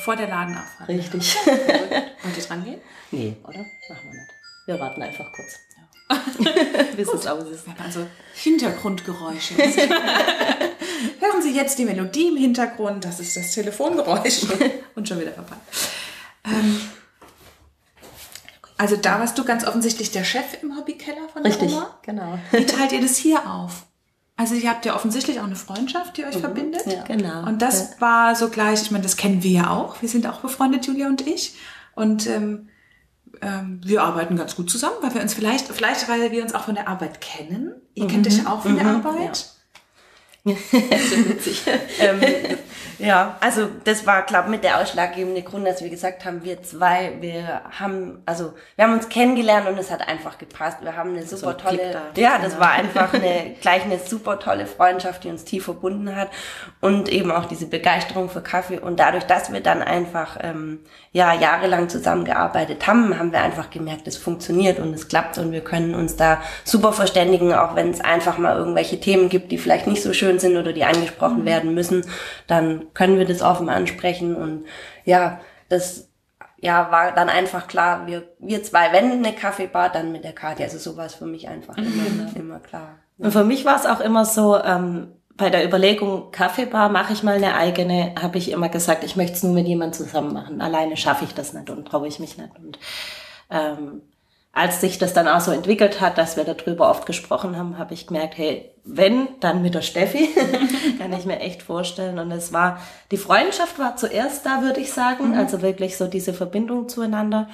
Bevor 0.06 0.18
der 0.18 0.28
Laden 0.28 0.56
aufhat. 0.56 0.88
Richtig. 0.88 1.36
Wollt 1.46 2.38
ihr 2.38 2.44
dran 2.44 2.64
gehen? 2.64 2.80
Nee, 3.10 3.36
oder? 3.42 3.66
Machen 3.90 4.12
wir 4.12 4.12
nicht. 4.12 4.32
Wir 4.68 4.80
warten 4.80 5.02
einfach 5.02 5.32
kurz. 5.32 5.58
Bis 6.96 7.08
es 7.08 7.26
aus 7.26 7.50
ist. 7.50 7.64
Also 7.84 8.06
Hintergrundgeräusche. 8.36 9.56
Hören 11.20 11.42
Sie 11.42 11.56
jetzt 11.56 11.80
die 11.80 11.86
Melodie 11.86 12.28
im 12.28 12.38
Hintergrund. 12.38 13.04
Das 13.04 13.20
ist 13.20 13.36
das 13.36 13.52
Telefongeräusch. 13.52 14.44
Und 14.96 15.08
schon 15.08 15.20
wieder 15.20 15.32
vorbei. 15.32 15.56
Ähm, 16.44 16.82
also 18.78 18.98
da 18.98 19.20
warst 19.20 19.40
du 19.40 19.44
ganz 19.44 19.66
offensichtlich 19.66 20.12
der 20.12 20.24
Chef 20.24 20.62
im 20.62 20.78
Hobbykeller 20.78 21.30
von 21.34 21.42
der 21.42 21.52
Richtig, 21.52 21.72
Oma. 21.72 21.98
genau. 22.04 22.38
Wie 22.52 22.68
teilt 22.68 22.92
ihr 22.92 23.02
das 23.02 23.18
hier 23.18 23.50
auf? 23.52 23.88
Also 24.38 24.56
ihr 24.56 24.70
habt 24.70 24.86
ja 24.86 24.96
offensichtlich 24.96 25.40
auch 25.40 25.46
eine 25.46 25.56
Freundschaft, 25.56 26.18
die 26.18 26.26
euch 26.26 26.38
verbindet. 26.38 26.86
ja, 26.86 27.04
genau. 27.04 27.48
Und 27.48 27.62
das 27.62 28.02
war 28.02 28.36
so 28.36 28.50
gleich, 28.50 28.82
ich 28.82 28.92
meine, 28.92 29.04
das 29.04 29.16
kennen 29.16 29.44
wir 29.44 29.52
ja 29.52 29.70
auch. 29.70 30.02
Wir 30.02 30.10
sind 30.10 30.28
auch 30.28 30.42
befreundet, 30.42 30.86
Julia 30.86 31.08
und 31.08 31.26
ich. 31.26 31.56
Und 31.96 32.28
ähm, 32.28 32.68
ähm, 33.42 33.80
wir 33.84 34.04
arbeiten 34.04 34.36
ganz 34.36 34.56
gut 34.56 34.70
zusammen, 34.70 34.96
weil 35.02 35.14
wir 35.14 35.22
uns 35.22 35.34
vielleicht, 35.34 35.68
vielleicht 35.70 36.10
weil 36.10 36.32
wir 36.32 36.44
uns 36.44 36.54
auch 36.54 36.66
von 36.66 36.76
der 36.76 36.90
Arbeit 36.90 37.22
kennen. 37.22 37.74
Ihr 37.94 38.08
kennt 38.08 38.28
euch 38.28 38.40
ja 38.40 38.52
auch 38.52 38.64
von 38.64 38.76
der 38.76 38.88
Arbeit. 38.88 39.55
ähm, 42.00 42.22
ja, 43.00 43.36
also 43.40 43.68
das 43.84 44.06
war, 44.06 44.22
glaube 44.22 44.50
mit 44.50 44.64
der 44.64 44.80
ausschlaggebende 44.80 45.42
Grund, 45.42 45.66
dass 45.66 45.82
wir 45.82 45.90
gesagt 45.90 46.24
haben, 46.24 46.44
wir 46.44 46.62
zwei, 46.62 47.14
wir 47.20 47.62
haben, 47.80 48.22
also 48.28 48.54
wir 48.76 48.86
haben 48.86 48.94
uns 48.94 49.10
kennengelernt 49.10 49.68
und 49.68 49.80
es 49.80 49.90
hat 49.90 50.08
einfach 50.08 50.38
gepasst. 50.38 50.78
Wir 50.82 50.96
haben 50.96 51.14
eine 51.14 51.26
super 51.26 51.50
ein 51.50 51.58
tolle, 51.58 51.92
da. 51.92 52.22
ja, 52.22 52.38
das 52.38 52.60
war 52.60 52.72
einfach 52.74 53.14
eine 53.14 53.56
gleich 53.60 53.84
eine 53.84 53.98
super 53.98 54.38
tolle 54.38 54.68
Freundschaft, 54.68 55.24
die 55.24 55.30
uns 55.30 55.46
tief 55.46 55.66
verbunden 55.66 56.16
hat. 56.16 56.30
Und 56.80 57.10
eben 57.10 57.32
auch 57.32 57.46
diese 57.46 57.66
Begeisterung 57.66 58.30
für 58.30 58.42
Kaffee. 58.42 58.78
Und 58.78 59.00
dadurch, 59.00 59.24
dass 59.24 59.52
wir 59.52 59.62
dann 59.62 59.82
einfach 59.82 60.38
ähm, 60.42 60.82
ja 61.12 61.34
jahrelang 61.34 61.90
zusammengearbeitet 61.90 62.86
haben, 62.86 63.18
haben 63.18 63.32
wir 63.32 63.42
einfach 63.42 63.72
gemerkt, 63.72 64.08
es 64.08 64.18
funktioniert 64.18 64.78
und 64.78 64.94
es 64.94 65.08
klappt. 65.08 65.40
Und 65.40 65.52
wir 65.52 65.62
können 65.62 65.96
uns 65.96 66.18
da 66.18 66.40
super 66.64 66.94
verständigen, 66.94 67.52
auch 67.52 67.76
wenn 67.76 67.90
es 67.90 68.02
einfach 68.02 68.38
mal 68.38 68.56
irgendwelche 68.56 69.00
Themen 69.00 69.30
gibt, 69.30 69.52
die 69.52 69.58
vielleicht 69.58 69.88
nicht 69.88 70.04
so 70.04 70.14
schön 70.14 70.35
sind 70.40 70.58
oder 70.58 70.74
die 70.74 70.84
angesprochen 70.84 71.46
werden 71.46 71.74
müssen, 71.74 72.06
dann 72.48 72.94
können 72.94 73.18
wir 73.18 73.26
das 73.26 73.42
offen 73.42 73.70
ansprechen 73.70 74.36
und 74.36 74.66
ja, 75.04 75.40
das 75.70 76.10
ja, 76.58 76.92
war 76.92 77.12
dann 77.12 77.30
einfach 77.30 77.68
klar, 77.68 78.08
wir, 78.08 78.24
wir 78.40 78.64
zwei, 78.64 78.92
wenn 78.92 79.12
eine 79.12 79.34
Kaffeebar, 79.34 79.90
dann 79.90 80.12
mit 80.12 80.24
der 80.24 80.34
Katja. 80.34 80.66
Also 80.66 80.78
so 80.78 80.98
war 80.98 81.06
es 81.06 81.14
für 81.14 81.26
mich 81.26 81.48
einfach 81.48 81.78
immer, 81.78 82.36
immer 82.36 82.60
klar. 82.60 82.98
Und 83.18 83.32
für 83.32 83.44
mich 83.44 83.66
war 83.66 83.76
es 83.76 83.86
auch 83.86 84.00
immer 84.00 84.26
so, 84.26 84.58
ähm, 84.58 85.12
bei 85.38 85.50
der 85.50 85.66
Überlegung, 85.66 86.32
Kaffeebar, 86.32 86.90
mache 86.90 87.14
ich 87.14 87.24
mal 87.24 87.36
eine 87.36 87.56
eigene, 87.56 88.16
habe 88.22 88.38
ich 88.38 88.52
immer 88.52 88.70
gesagt, 88.70 89.04
ich 89.04 89.16
möchte 89.16 89.34
es 89.34 89.44
nur 89.44 89.54
mit 89.54 89.68
jemandem 89.68 90.06
zusammen 90.06 90.34
machen. 90.34 90.62
Alleine 90.62 90.96
schaffe 90.96 91.26
ich 91.26 91.34
das 91.34 91.54
nicht 91.54 91.70
und 91.70 91.88
traue 91.88 92.08
ich 92.08 92.20
mich 92.20 92.38
nicht. 92.38 92.50
Und 92.58 92.80
ähm, 93.50 94.02
als 94.56 94.80
sich 94.80 94.98
das 94.98 95.14
dann 95.14 95.28
auch 95.28 95.42
so 95.42 95.52
entwickelt 95.52 96.00
hat, 96.00 96.18
dass 96.18 96.38
wir 96.38 96.46
darüber 96.46 96.90
oft 96.90 97.06
gesprochen 97.06 97.58
haben, 97.58 97.78
habe 97.78 97.94
ich 97.94 98.08
gemerkt, 98.08 98.38
hey, 98.38 98.72
wenn, 98.86 99.28
dann 99.42 99.62
mit 99.62 99.76
der 99.76 99.82
Steffi, 99.82 100.30
kann 100.98 101.12
ich 101.12 101.26
mir 101.26 101.42
echt 101.42 101.62
vorstellen. 101.62 102.18
Und 102.20 102.32
es 102.32 102.54
war, 102.54 102.80
die 103.12 103.18
Freundschaft 103.18 103.78
war 103.80 103.98
zuerst 103.98 104.46
da, 104.46 104.62
würde 104.62 104.80
ich 104.80 104.94
sagen, 104.94 105.36
also 105.36 105.62
wirklich 105.62 105.98
so 105.98 106.08
diese 106.08 106.34
Verbindung 106.34 106.88
zueinander. 106.88 107.50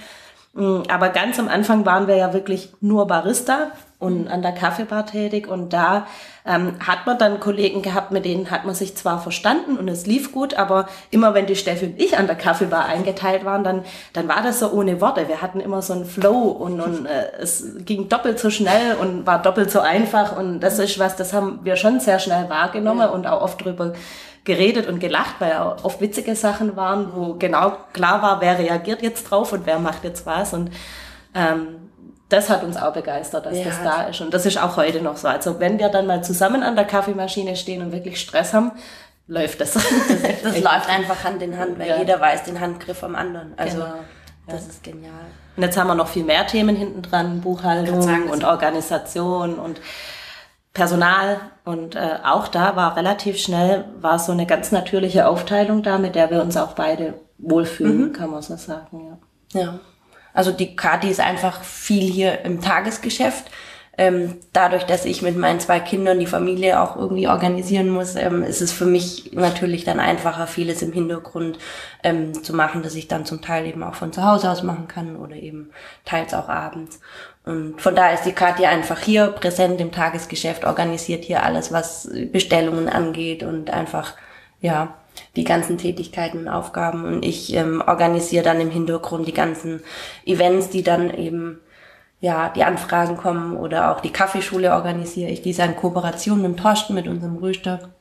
Mm, 0.54 0.84
Aber 0.90 1.10
ganz 1.10 1.40
am 1.40 1.48
Anfang 1.48 1.88
waren 1.88 2.08
wir 2.08 2.18
ja 2.18 2.34
wirklich 2.34 2.70
nur 2.82 3.08
Barista 3.08 3.72
und 4.02 4.28
an 4.28 4.42
der 4.42 4.52
Kaffeebar 4.52 5.06
tätig. 5.06 5.48
Und 5.48 5.74
da 5.74 6.08
ähm, 6.46 6.74
hat 6.86 7.06
man 7.06 7.20
dann 7.20 7.40
Kollegen 7.40 7.84
gehabt, 7.84 8.12
mit 8.12 8.26
denen 8.26 8.50
hat 8.50 8.66
man 8.66 8.74
sich 8.74 8.98
zwar 8.98 9.22
verstanden 9.22 9.78
und 9.78 9.88
es 9.88 10.08
lief 10.08 10.32
gut, 10.32 10.56
aber 10.56 10.88
immer 11.12 11.36
wenn 11.36 11.46
die 11.46 11.56
Steffi 11.56 11.86
und 11.86 12.02
ich 12.02 12.18
an 12.18 12.26
der 12.26 12.36
Kaffeebar 12.36 12.86
eingeteilt 12.86 13.46
waren, 13.46 13.64
dann, 13.64 13.86
dann 14.14 14.28
war 14.28 14.42
das 14.42 14.60
so 14.60 14.72
ohne 14.72 15.00
Worte. 15.02 15.28
Wir 15.28 15.42
hatten 15.42 15.60
immer 15.60 15.84
so 15.84 15.94
einen 15.94 16.06
Flow 16.06 16.50
und, 16.50 16.82
und 16.82 17.06
äh, 17.08 17.32
es 17.40 17.64
ging 17.86 18.10
doppelt 18.10 18.40
so 18.40 18.50
schnell 18.50 18.96
und 19.00 19.28
war 19.28 19.40
doppelt 19.40 19.70
so 19.70 19.80
einfach. 19.82 20.36
Und 20.36 20.62
das 20.62 20.80
ist 20.80 20.98
was, 20.98 21.16
das 21.16 21.32
haben 21.32 21.60
wir 21.64 21.76
schon 21.76 22.00
sehr 22.00 22.18
schnell 22.18 22.50
wahrgenommen 22.50 23.10
und 23.10 23.28
auch 23.28 23.42
oft 23.42 23.64
drüber 23.64 23.94
geredet 24.44 24.88
und 24.88 25.00
gelacht, 25.00 25.36
weil 25.38 25.54
auch 25.58 25.84
oft 25.84 26.02
witzige 26.02 26.36
Sachen 26.36 26.76
waren, 26.76 27.12
wo 27.14 27.36
genau 27.36 27.74
klar 27.94 28.24
war, 28.24 28.42
wer 28.42 28.58
reagiert 28.58 29.04
jetzt 29.04 29.30
drauf 29.30 29.54
und 29.54 29.68
wer 29.68 29.78
macht 29.78 30.04
jetzt 30.04 30.26
was. 30.26 30.54
Und 30.54 30.72
ähm, 31.36 31.91
das 32.32 32.50
hat 32.50 32.64
uns 32.64 32.78
auch 32.78 32.94
begeistert, 32.94 33.46
dass 33.46 33.58
Ja. 33.58 33.66
das 33.66 33.84
da 33.84 34.04
ist. 34.04 34.22
Und 34.22 34.34
das 34.34 34.46
ist 34.46 34.62
auch 34.62 34.78
heute 34.78 35.02
noch 35.02 35.18
so. 35.18 35.28
Also 35.28 35.60
wenn 35.60 35.78
wir 35.80 35.90
dann 35.90 36.08
mal 36.08 36.24
zusammen 36.24 36.64
an 36.64 36.76
der 36.76 36.86
Kaffeemaschine 36.86 37.56
stehen 37.56 37.82
und 37.82 37.92
wirklich 37.92 38.20
Stress 38.20 38.54
haben, 38.54 38.72
läuft 39.28 39.62
das. 39.62 39.74
Das 39.74 39.82
läuft 40.62 40.90
einfach 40.90 41.24
Hand 41.24 41.42
in 41.42 41.58
Hand, 41.58 41.78
weil 41.80 41.88
Ja. 41.90 41.98
jeder 41.98 42.20
weiß 42.20 42.44
den 42.44 42.60
Handgriff 42.60 43.04
am 43.04 43.16
anderen. 43.16 43.54
Also 43.58 43.78
Genau. 43.78 43.94
das 44.48 44.68
ist 44.68 44.84
genial. 44.84 45.12
Und 45.58 45.64
jetzt 45.64 45.78
haben 45.78 45.88
wir 45.88 45.96
noch 45.96 46.08
viel 46.08 46.24
mehr 46.24 46.48
Themen 46.48 46.76
hinten 46.76 47.02
dran, 47.02 47.42
Buchhaltung 47.42 48.02
sagen, 48.02 48.24
das- 48.28 48.34
und 48.36 48.44
Organisation 48.46 49.60
und 49.60 49.80
Personal. 50.74 51.38
Und 51.66 51.96
äh, 51.96 52.18
auch 52.24 52.48
da 52.48 52.76
war 52.76 52.96
relativ 52.96 53.38
schnell, 53.38 53.86
war 54.00 54.20
so 54.20 54.32
eine 54.32 54.46
ganz 54.46 54.72
natürliche 54.72 55.28
Aufteilung 55.28 55.84
da, 55.84 55.98
mit 55.98 56.16
der 56.16 56.30
wir 56.32 56.42
uns 56.42 56.56
auch 56.58 56.74
beide 56.74 57.14
wohlfühlen, 57.38 58.10
Mhm. 58.10 58.14
kann 58.14 58.30
man 58.32 58.42
so 58.42 58.56
sagen. 58.56 59.18
Ja. 59.54 59.62
Ja. 59.62 59.80
Also 60.34 60.52
die 60.52 60.76
Kathi 60.76 61.10
ist 61.10 61.20
einfach 61.20 61.64
viel 61.64 62.12
hier 62.12 62.44
im 62.46 62.62
Tagesgeschäft. 62.62 63.52
Ähm, 63.98 64.38
dadurch, 64.54 64.86
dass 64.86 65.04
ich 65.04 65.22
mit 65.22 65.36
meinen 65.36 65.60
zwei 65.60 65.82
Kindern 65.82 66.20
die 66.20 66.26
Familie 66.26 66.82
auch 66.82 66.96
irgendwie 66.96 67.28
organisieren 67.28 67.90
muss, 67.90 68.16
ähm, 68.16 68.42
ist 68.42 68.62
es 68.62 68.72
für 68.72 68.86
mich 68.86 69.34
natürlich 69.34 69.84
dann 69.84 70.00
einfacher, 70.00 70.48
vieles 70.48 70.82
im 70.82 70.94
Hintergrund 70.94 71.60
ähm, 72.02 72.42
zu 72.42 72.56
machen, 72.56 72.84
dass 72.84 72.96
ich 72.96 73.10
dann 73.10 73.26
zum 73.26 73.42
Teil 73.42 73.68
eben 73.68 73.84
auch 73.84 73.96
von 73.96 74.14
zu 74.14 74.24
Hause 74.24 74.50
aus 74.50 74.64
machen 74.64 74.88
kann 74.88 75.18
oder 75.18 75.36
eben 75.36 75.72
teils 76.06 76.34
auch 76.34 76.48
abends. 76.48 77.02
Und 77.44 77.82
von 77.82 77.94
daher 77.94 78.14
ist 78.14 78.24
die 78.24 78.32
Katja 78.32 78.70
einfach 78.70 79.00
hier 79.00 79.28
präsent 79.28 79.82
im 79.82 79.92
Tagesgeschäft, 79.92 80.64
organisiert 80.64 81.26
hier 81.26 81.44
alles, 81.44 81.74
was 81.74 82.10
Bestellungen 82.32 82.88
angeht 82.88 83.44
und 83.44 83.72
einfach, 83.72 84.14
ja, 84.62 84.96
die 85.36 85.44
ganzen 85.44 85.78
Tätigkeiten 85.78 86.40
und 86.40 86.48
Aufgaben. 86.48 87.06
Und 87.06 87.26
ich 87.26 87.54
ähm, 87.54 87.84
organisiere 87.86 88.44
dann 88.44 88.62
im 88.62 88.70
Hintergrund 88.70 89.28
die 89.28 89.34
ganzen 89.34 89.82
Events, 90.26 90.70
die 90.70 90.84
dann 90.84 91.14
eben, 91.14 91.60
ja, 92.20 92.50
die 92.50 92.64
Anfragen 92.64 93.18
kommen 93.18 93.56
oder 93.56 93.92
auch 93.92 94.02
die 94.02 94.12
Kaffeeschule 94.12 94.74
organisiere 94.74 95.30
ich. 95.30 95.42
Die 95.42 95.52
ist 95.52 95.60
in 95.60 95.76
Kooperation 95.76 96.42
mit 96.42 96.52
dem 96.52 96.58
Torsten, 96.58 96.96
mit 96.96 97.08
unserem 97.08 97.38
Röster. 97.38 97.92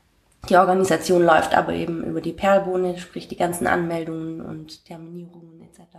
Die 0.49 0.57
Organisation 0.57 1.23
läuft 1.23 1.55
aber 1.55 1.75
eben 1.75 2.03
über 2.03 2.21
die 2.21 2.33
Perlbohne, 2.33 2.99
sprich 2.99 3.29
die 3.29 3.37
ganzen 3.37 3.67
Anmeldungen 3.67 4.41
und 4.41 4.85
Terminierungen 4.87 5.61
etc. 5.63 5.99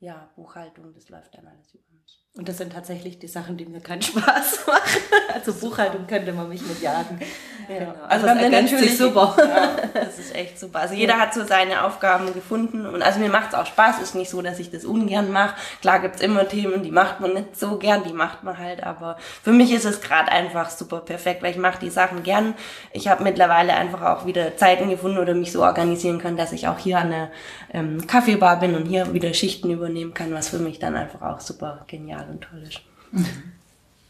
ja, 0.00 0.30
Buchhaltung, 0.34 0.94
das 0.94 1.10
läuft 1.10 1.34
dann 1.34 1.46
alles 1.46 1.74
über 1.74 1.84
mich. 1.92 2.23
Und 2.36 2.48
das 2.48 2.58
sind 2.58 2.72
tatsächlich 2.72 3.20
die 3.20 3.28
Sachen, 3.28 3.56
die 3.56 3.64
mir 3.64 3.80
keinen 3.80 4.02
Spaß 4.02 4.64
machen. 4.66 5.02
Also 5.32 5.54
Buchhaltung 5.54 6.04
könnte 6.08 6.32
man 6.32 6.48
mich 6.48 6.62
mit 6.62 6.82
jagen. 6.82 7.20
Ja. 7.68 7.78
Genau. 7.78 7.90
Also, 8.08 8.26
also 8.26 8.26
das 8.26 8.42
ergänzt 8.42 8.78
sich 8.78 8.98
super. 8.98 9.36
Ja, 9.44 9.76
das 9.94 10.18
ist 10.18 10.34
echt 10.34 10.58
super. 10.58 10.80
Also 10.80 10.94
jeder 10.94 11.18
hat 11.18 11.32
so 11.32 11.44
seine 11.44 11.84
Aufgaben 11.84 12.34
gefunden 12.34 12.86
und 12.86 13.02
also 13.02 13.20
mir 13.20 13.28
macht 13.28 13.50
es 13.50 13.54
auch 13.54 13.66
Spaß. 13.66 14.00
Ist 14.00 14.16
nicht 14.16 14.30
so, 14.30 14.42
dass 14.42 14.58
ich 14.58 14.70
das 14.70 14.84
ungern 14.84 15.30
mache. 15.30 15.54
Klar 15.80 16.00
gibt's 16.00 16.20
immer 16.20 16.48
Themen, 16.48 16.82
die 16.82 16.90
macht 16.90 17.20
man 17.20 17.34
nicht 17.34 17.56
so 17.56 17.78
gern, 17.78 18.02
die 18.04 18.12
macht 18.12 18.42
man 18.42 18.58
halt. 18.58 18.82
Aber 18.82 19.16
für 19.42 19.52
mich 19.52 19.72
ist 19.72 19.84
es 19.84 20.00
gerade 20.00 20.32
einfach 20.32 20.70
super 20.70 21.00
perfekt, 21.00 21.42
weil 21.42 21.52
ich 21.52 21.56
mache 21.56 21.78
die 21.80 21.90
Sachen 21.90 22.24
gern. 22.24 22.54
Ich 22.92 23.06
habe 23.06 23.22
mittlerweile 23.22 23.74
einfach 23.74 24.02
auch 24.02 24.26
wieder 24.26 24.56
Zeiten 24.56 24.90
gefunden 24.90 25.18
oder 25.18 25.34
mich 25.34 25.52
so 25.52 25.62
organisieren 25.62 26.18
können, 26.18 26.36
dass 26.36 26.52
ich 26.52 26.66
auch 26.66 26.78
hier 26.78 26.98
an 26.98 27.10
der 27.10 27.30
ähm, 27.72 28.06
Kaffeebar 28.06 28.58
bin 28.58 28.74
und 28.74 28.86
hier 28.86 29.12
wieder 29.12 29.32
Schichten 29.34 29.70
übernehmen 29.70 30.14
kann, 30.14 30.34
was 30.34 30.48
für 30.48 30.58
mich 30.58 30.80
dann 30.80 30.96
einfach 30.96 31.22
auch 31.22 31.40
super 31.40 31.84
genial 31.86 32.23
und 32.30 32.42
toll 32.42 32.62
ist. 32.66 32.80
Mhm. 33.12 33.26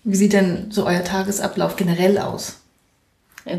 Wie 0.04 0.16
sieht 0.16 0.34
denn 0.34 0.70
so 0.70 0.86
euer 0.86 1.02
Tagesablauf 1.02 1.76
generell 1.76 2.18
aus? 2.18 2.60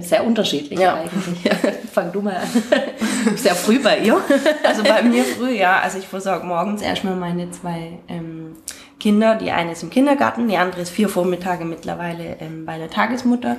Sehr 0.01 0.25
unterschiedlich 0.25 0.79
ja. 0.79 0.95
eigentlich. 0.95 1.43
Ja, 1.43 1.53
fang 1.93 2.11
du 2.11 2.21
mal 2.21 2.37
an. 2.37 2.47
Sehr 3.35 3.53
früh 3.53 3.79
bei 3.81 3.99
ihr. 3.99 4.19
Also 4.63 4.83
bei 4.83 5.03
mir 5.03 5.23
früh, 5.23 5.51
ja. 5.51 5.79
Also 5.79 5.99
ich 5.99 6.07
versorge 6.07 6.45
morgens 6.45 6.81
erstmal 6.81 7.15
meine 7.15 7.51
zwei 7.51 7.99
ähm, 8.07 8.55
Kinder. 8.99 9.35
Die 9.35 9.51
eine 9.51 9.73
ist 9.73 9.83
im 9.83 9.91
Kindergarten, 9.91 10.47
die 10.47 10.57
andere 10.57 10.81
ist 10.81 10.89
vier 10.89 11.07
Vormittage 11.07 11.65
mittlerweile 11.65 12.37
ähm, 12.39 12.65
bei 12.65 12.79
der 12.79 12.89
Tagesmutter. 12.89 13.57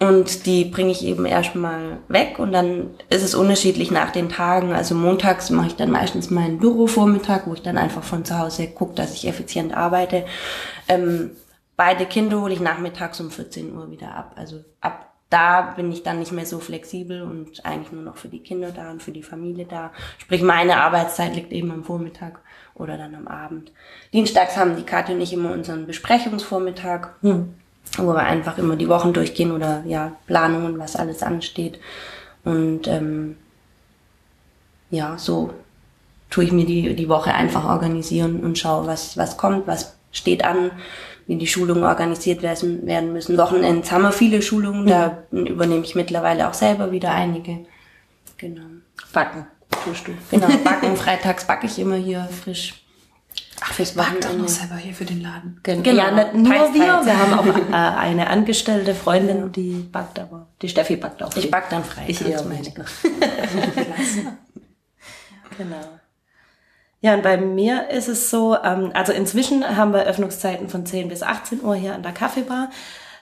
Und 0.00 0.46
die 0.46 0.64
bringe 0.64 0.92
ich 0.92 1.04
eben 1.04 1.26
erstmal 1.26 1.98
weg 2.06 2.38
und 2.38 2.52
dann 2.52 2.90
ist 3.10 3.24
es 3.24 3.34
unterschiedlich 3.34 3.90
nach 3.90 4.12
den 4.12 4.28
Tagen. 4.28 4.72
Also 4.72 4.94
montags 4.94 5.50
mache 5.50 5.68
ich 5.68 5.76
dann 5.76 5.90
meistens 5.90 6.30
meinen 6.30 6.58
Bürovormittag, 6.58 7.46
wo 7.46 7.54
ich 7.54 7.62
dann 7.62 7.76
einfach 7.76 8.04
von 8.04 8.24
zu 8.24 8.38
Hause 8.38 8.68
gucke, 8.68 8.94
dass 8.94 9.14
ich 9.14 9.26
effizient 9.26 9.76
arbeite. 9.76 10.24
Ähm, 10.86 11.32
beide 11.76 12.06
Kinder 12.06 12.40
hole 12.40 12.54
ich 12.54 12.60
nachmittags 12.60 13.20
um 13.20 13.32
14 13.32 13.74
Uhr 13.74 13.90
wieder 13.90 14.14
ab. 14.14 14.34
Also 14.36 14.60
ab 14.80 15.06
da 15.30 15.62
bin 15.62 15.90
ich 15.90 16.04
dann 16.04 16.20
nicht 16.20 16.32
mehr 16.32 16.46
so 16.46 16.60
flexibel 16.60 17.22
und 17.22 17.66
eigentlich 17.66 17.92
nur 17.92 18.02
noch 18.02 18.16
für 18.16 18.28
die 18.28 18.42
Kinder 18.42 18.70
da 18.70 18.92
und 18.92 19.02
für 19.02 19.10
die 19.10 19.24
Familie 19.24 19.66
da. 19.66 19.92
Sprich, 20.18 20.42
meine 20.42 20.78
Arbeitszeit 20.78 21.34
liegt 21.34 21.52
eben 21.52 21.72
am 21.72 21.84
Vormittag 21.84 22.40
oder 22.74 22.96
dann 22.96 23.16
am 23.16 23.26
Abend. 23.26 23.72
Dienstags 24.12 24.56
haben 24.56 24.76
die 24.76 24.84
Kathi 24.84 25.12
und 25.12 25.20
ich 25.20 25.32
immer 25.32 25.50
unseren 25.50 25.86
Besprechungsvormittag. 25.86 27.08
Hm 27.22 27.54
wo 27.96 28.12
wir 28.12 28.20
einfach 28.20 28.58
immer 28.58 28.76
die 28.76 28.88
Wochen 28.88 29.12
durchgehen 29.12 29.52
oder 29.52 29.82
ja, 29.86 30.12
Planungen, 30.26 30.78
was 30.78 30.96
alles 30.96 31.22
ansteht. 31.22 31.78
Und 32.44 32.86
ähm, 32.86 33.36
ja, 34.90 35.16
so 35.18 35.50
tue 36.30 36.44
ich 36.44 36.52
mir 36.52 36.66
die, 36.66 36.94
die 36.94 37.08
Woche 37.08 37.34
einfach 37.34 37.64
organisieren 37.64 38.40
und 38.40 38.58
schaue, 38.58 38.86
was, 38.86 39.16
was 39.16 39.36
kommt, 39.36 39.66
was 39.66 39.96
steht 40.12 40.44
an, 40.44 40.70
wie 41.26 41.36
die 41.36 41.46
Schulungen 41.46 41.84
organisiert 41.84 42.42
werden, 42.42 42.86
werden 42.86 43.12
müssen. 43.12 43.36
Wochenends 43.36 43.92
haben 43.92 44.02
wir 44.02 44.12
viele 44.12 44.42
Schulungen, 44.42 44.86
da 44.86 45.18
übernehme 45.30 45.84
ich 45.84 45.94
mittlerweile 45.94 46.48
auch 46.48 46.54
selber 46.54 46.90
wieder 46.90 47.12
einige. 47.12 47.66
Genau. 48.36 48.62
Backen 49.12 49.46
tust 49.84 50.06
du. 50.06 50.12
Genau, 50.30 50.48
backen. 50.64 50.96
Freitags 50.96 51.46
backe 51.46 51.66
ich 51.66 51.78
immer 51.78 51.96
hier 51.96 52.28
frisch 52.42 52.82
Ach, 53.60 53.72
fürs 53.72 53.92
backt 53.92 54.26
auch 54.26 54.34
noch 54.34 54.48
selber 54.48 54.76
hier 54.76 54.94
für 54.94 55.04
den 55.04 55.20
Laden. 55.20 55.60
Genau. 55.62 55.82
genau. 55.82 55.96
Ja, 55.96 56.10
nicht 56.12 56.34
nur 56.34 56.52
teils, 56.52 56.74
wir. 56.74 56.86
Teils. 56.86 57.06
Wir 57.06 57.18
haben 57.18 57.38
auch 57.38 57.46
äh, 57.70 57.72
eine 57.72 58.28
angestellte 58.28 58.94
Freundin, 58.94 59.52
die 59.52 59.88
backt 59.90 60.18
aber. 60.18 60.46
Die 60.62 60.68
Steffi 60.68 60.96
backt 60.96 61.22
auch. 61.22 61.34
Ich 61.36 61.50
back 61.50 61.68
dann 61.70 61.84
frei. 61.84 62.04
Ich 62.06 62.24
eher 62.24 62.42
meine. 62.44 62.62
genau. 65.58 65.76
Ja, 67.00 67.14
und 67.14 67.22
bei 67.22 67.36
mir 67.36 67.90
ist 67.90 68.08
es 68.08 68.28
so, 68.28 68.56
ähm, 68.56 68.90
also 68.94 69.12
inzwischen 69.12 69.76
haben 69.76 69.92
wir 69.92 70.04
Öffnungszeiten 70.04 70.68
von 70.68 70.84
10 70.84 71.08
bis 71.08 71.22
18 71.22 71.62
Uhr 71.62 71.76
hier 71.76 71.94
an 71.94 72.02
der 72.02 72.12
Kaffeebar. 72.12 72.70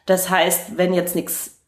Das 0.06 0.30
heißt, 0.30 0.78
wenn 0.78 0.94
jetzt 0.94 1.14
nichts 1.14 1.58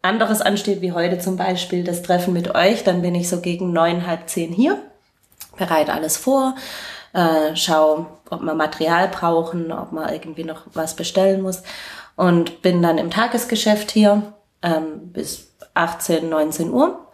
anderes 0.00 0.40
ansteht, 0.40 0.80
wie 0.80 0.92
heute 0.92 1.18
zum 1.18 1.36
Beispiel 1.36 1.84
das 1.84 2.02
Treffen 2.02 2.32
mit 2.32 2.54
euch, 2.54 2.84
dann 2.84 3.02
bin 3.02 3.14
ich 3.14 3.28
so 3.28 3.40
gegen 3.40 3.72
neun, 3.72 4.06
halb 4.06 4.28
zehn 4.28 4.52
hier, 4.52 4.78
bereite 5.56 5.92
alles 5.92 6.16
vor, 6.16 6.56
äh, 7.12 7.54
schau, 7.54 8.06
ob 8.30 8.42
wir 8.42 8.54
Material 8.54 9.08
brauchen, 9.08 9.72
ob 9.72 9.92
man 9.92 10.12
irgendwie 10.12 10.44
noch 10.44 10.62
was 10.74 10.96
bestellen 10.96 11.42
muss. 11.42 11.62
Und 12.16 12.62
bin 12.62 12.82
dann 12.82 12.98
im 12.98 13.10
Tagesgeschäft 13.10 13.90
hier 13.90 14.34
ähm, 14.62 15.12
bis 15.12 15.54
18, 15.74 16.28
19 16.28 16.70
Uhr. 16.70 17.06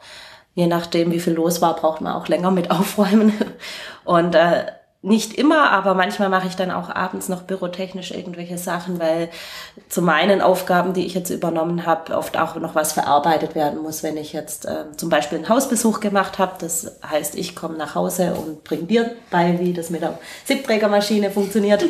Je 0.55 0.67
nachdem, 0.67 1.13
wie 1.13 1.21
viel 1.21 1.35
los 1.35 1.63
war, 1.63 1.77
braucht 1.77 2.01
man 2.01 2.15
auch 2.15 2.29
länger 2.29 2.51
mit 2.51 2.71
aufräumen. 2.73 3.33
Und 4.05 4.35
äh, 4.35 4.67
nicht 5.01 5.35
immer, 5.35 5.71
aber 5.71 5.95
manchmal 5.95 6.29
mache 6.29 6.49
ich 6.49 6.57
dann 6.57 6.73
auch 6.73 6.91
abends 6.91 7.29
noch 7.29 7.43
bürotechnisch 7.43 8.11
irgendwelche 8.11 8.59
Sachen, 8.59 8.99
weil 8.99 9.29
zu 9.89 10.03
meinen 10.03 10.41
Aufgaben, 10.41 10.93
die 10.93 11.07
ich 11.07 11.15
jetzt 11.15 11.31
übernommen 11.31 11.87
habe, 11.87 12.17
oft 12.17 12.37
auch 12.37 12.57
noch 12.57 12.75
was 12.75 12.95
verarbeitet 12.95 13.55
werden 13.55 13.81
muss, 13.81 14.03
wenn 14.03 14.17
ich 14.17 14.33
jetzt 14.33 14.67
äh, 14.67 14.87
zum 14.97 15.09
Beispiel 15.09 15.39
einen 15.39 15.49
Hausbesuch 15.49 16.01
gemacht 16.01 16.41
habe. 16.41 16.55
Das 16.59 16.97
heißt, 17.09 17.37
ich 17.37 17.55
komme 17.55 17.79
nach 17.79 17.95
Hause 17.95 18.35
und 18.35 18.65
bringe 18.65 18.85
dir 18.85 19.13
bei, 19.31 19.61
wie 19.61 19.73
das 19.73 19.91
mit 19.91 20.03
der 20.03 20.19
Siebträgermaschine 20.47 21.31
funktioniert. 21.31 21.85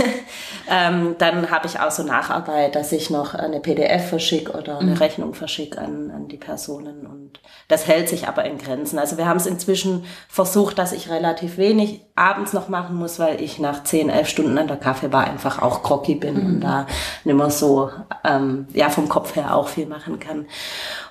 ähm, 0.70 1.16
dann 1.18 1.50
habe 1.50 1.66
ich 1.66 1.80
auch 1.80 1.90
so 1.90 2.02
Nacharbeit, 2.02 2.76
dass 2.76 2.92
ich 2.92 3.10
noch 3.10 3.34
eine 3.34 3.60
PDF 3.60 4.08
verschicke 4.08 4.52
oder 4.52 4.78
eine 4.78 4.92
mhm. 4.92 4.96
Rechnung 4.96 5.34
verschicke 5.34 5.78
an, 5.78 6.10
an 6.10 6.28
die 6.28 6.38
Personen. 6.38 7.06
Und 7.06 7.40
das 7.68 7.86
hält 7.86 8.08
sich 8.08 8.26
aber 8.26 8.46
in 8.46 8.56
Grenzen. 8.56 8.98
Also 8.98 9.18
wir 9.18 9.26
haben 9.26 9.36
es 9.36 9.46
inzwischen 9.46 10.06
versucht, 10.30 10.78
dass 10.78 10.92
ich 10.92 11.10
relativ 11.10 11.58
wenig 11.58 12.07
abends 12.18 12.52
noch 12.52 12.68
machen 12.68 12.96
muss, 12.96 13.18
weil 13.18 13.40
ich 13.40 13.58
nach 13.58 13.84
10, 13.84 14.10
11 14.10 14.28
Stunden 14.28 14.58
an 14.58 14.68
der 14.68 14.76
Kaffeebar 14.76 15.24
einfach 15.24 15.62
auch 15.62 15.82
groggy 15.82 16.14
bin 16.14 16.34
mhm. 16.34 16.46
und 16.46 16.60
da 16.60 16.86
nicht 17.24 17.36
mehr 17.36 17.50
so, 17.50 17.90
ähm, 18.24 18.66
ja, 18.74 18.90
vom 18.90 19.08
Kopf 19.08 19.36
her 19.36 19.54
auch 19.54 19.68
viel 19.68 19.86
machen 19.86 20.18
kann. 20.18 20.46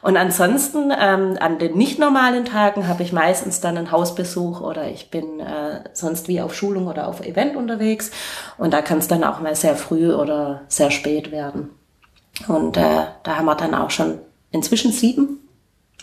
Und 0.02 0.17
ansonsten, 0.17 0.91
ähm, 1.00 1.38
an 1.39 1.60
den 1.60 1.78
nicht 1.78 2.00
normalen 2.00 2.46
Tagen 2.46 2.88
habe 2.88 3.04
ich 3.04 3.13
meistens 3.13 3.62
dann 3.62 3.78
einen 3.78 3.91
Hausbesuch 3.91 4.62
oder 4.62 4.89
ich 4.89 5.10
bin 5.10 5.39
äh, 5.39 5.82
sonst 5.93 6.28
wie 6.28 6.41
auf 6.41 6.54
Schulung 6.54 6.88
oder 6.88 7.08
auf 7.08 7.22
Event 7.22 7.56
unterwegs 7.56 8.12
und 8.58 8.74
da 8.74 8.82
kann 8.82 9.00
es 9.00 9.08
dann 9.08 9.24
auch 9.24 9.39
mal 9.39 9.56
sehr 9.56 9.76
früh 9.76 10.13
oder 10.13 10.62
sehr 10.67 10.91
spät 10.91 11.32
werden. 11.32 11.70
Und 12.48 12.78
äh, 12.78 13.06
da 13.24 13.38
haben 13.38 13.46
wir 13.46 13.56
dann 13.56 13.74
auch 13.74 13.89
schon 13.89 14.20
inzwischen 14.52 14.91
sieben 14.91 15.39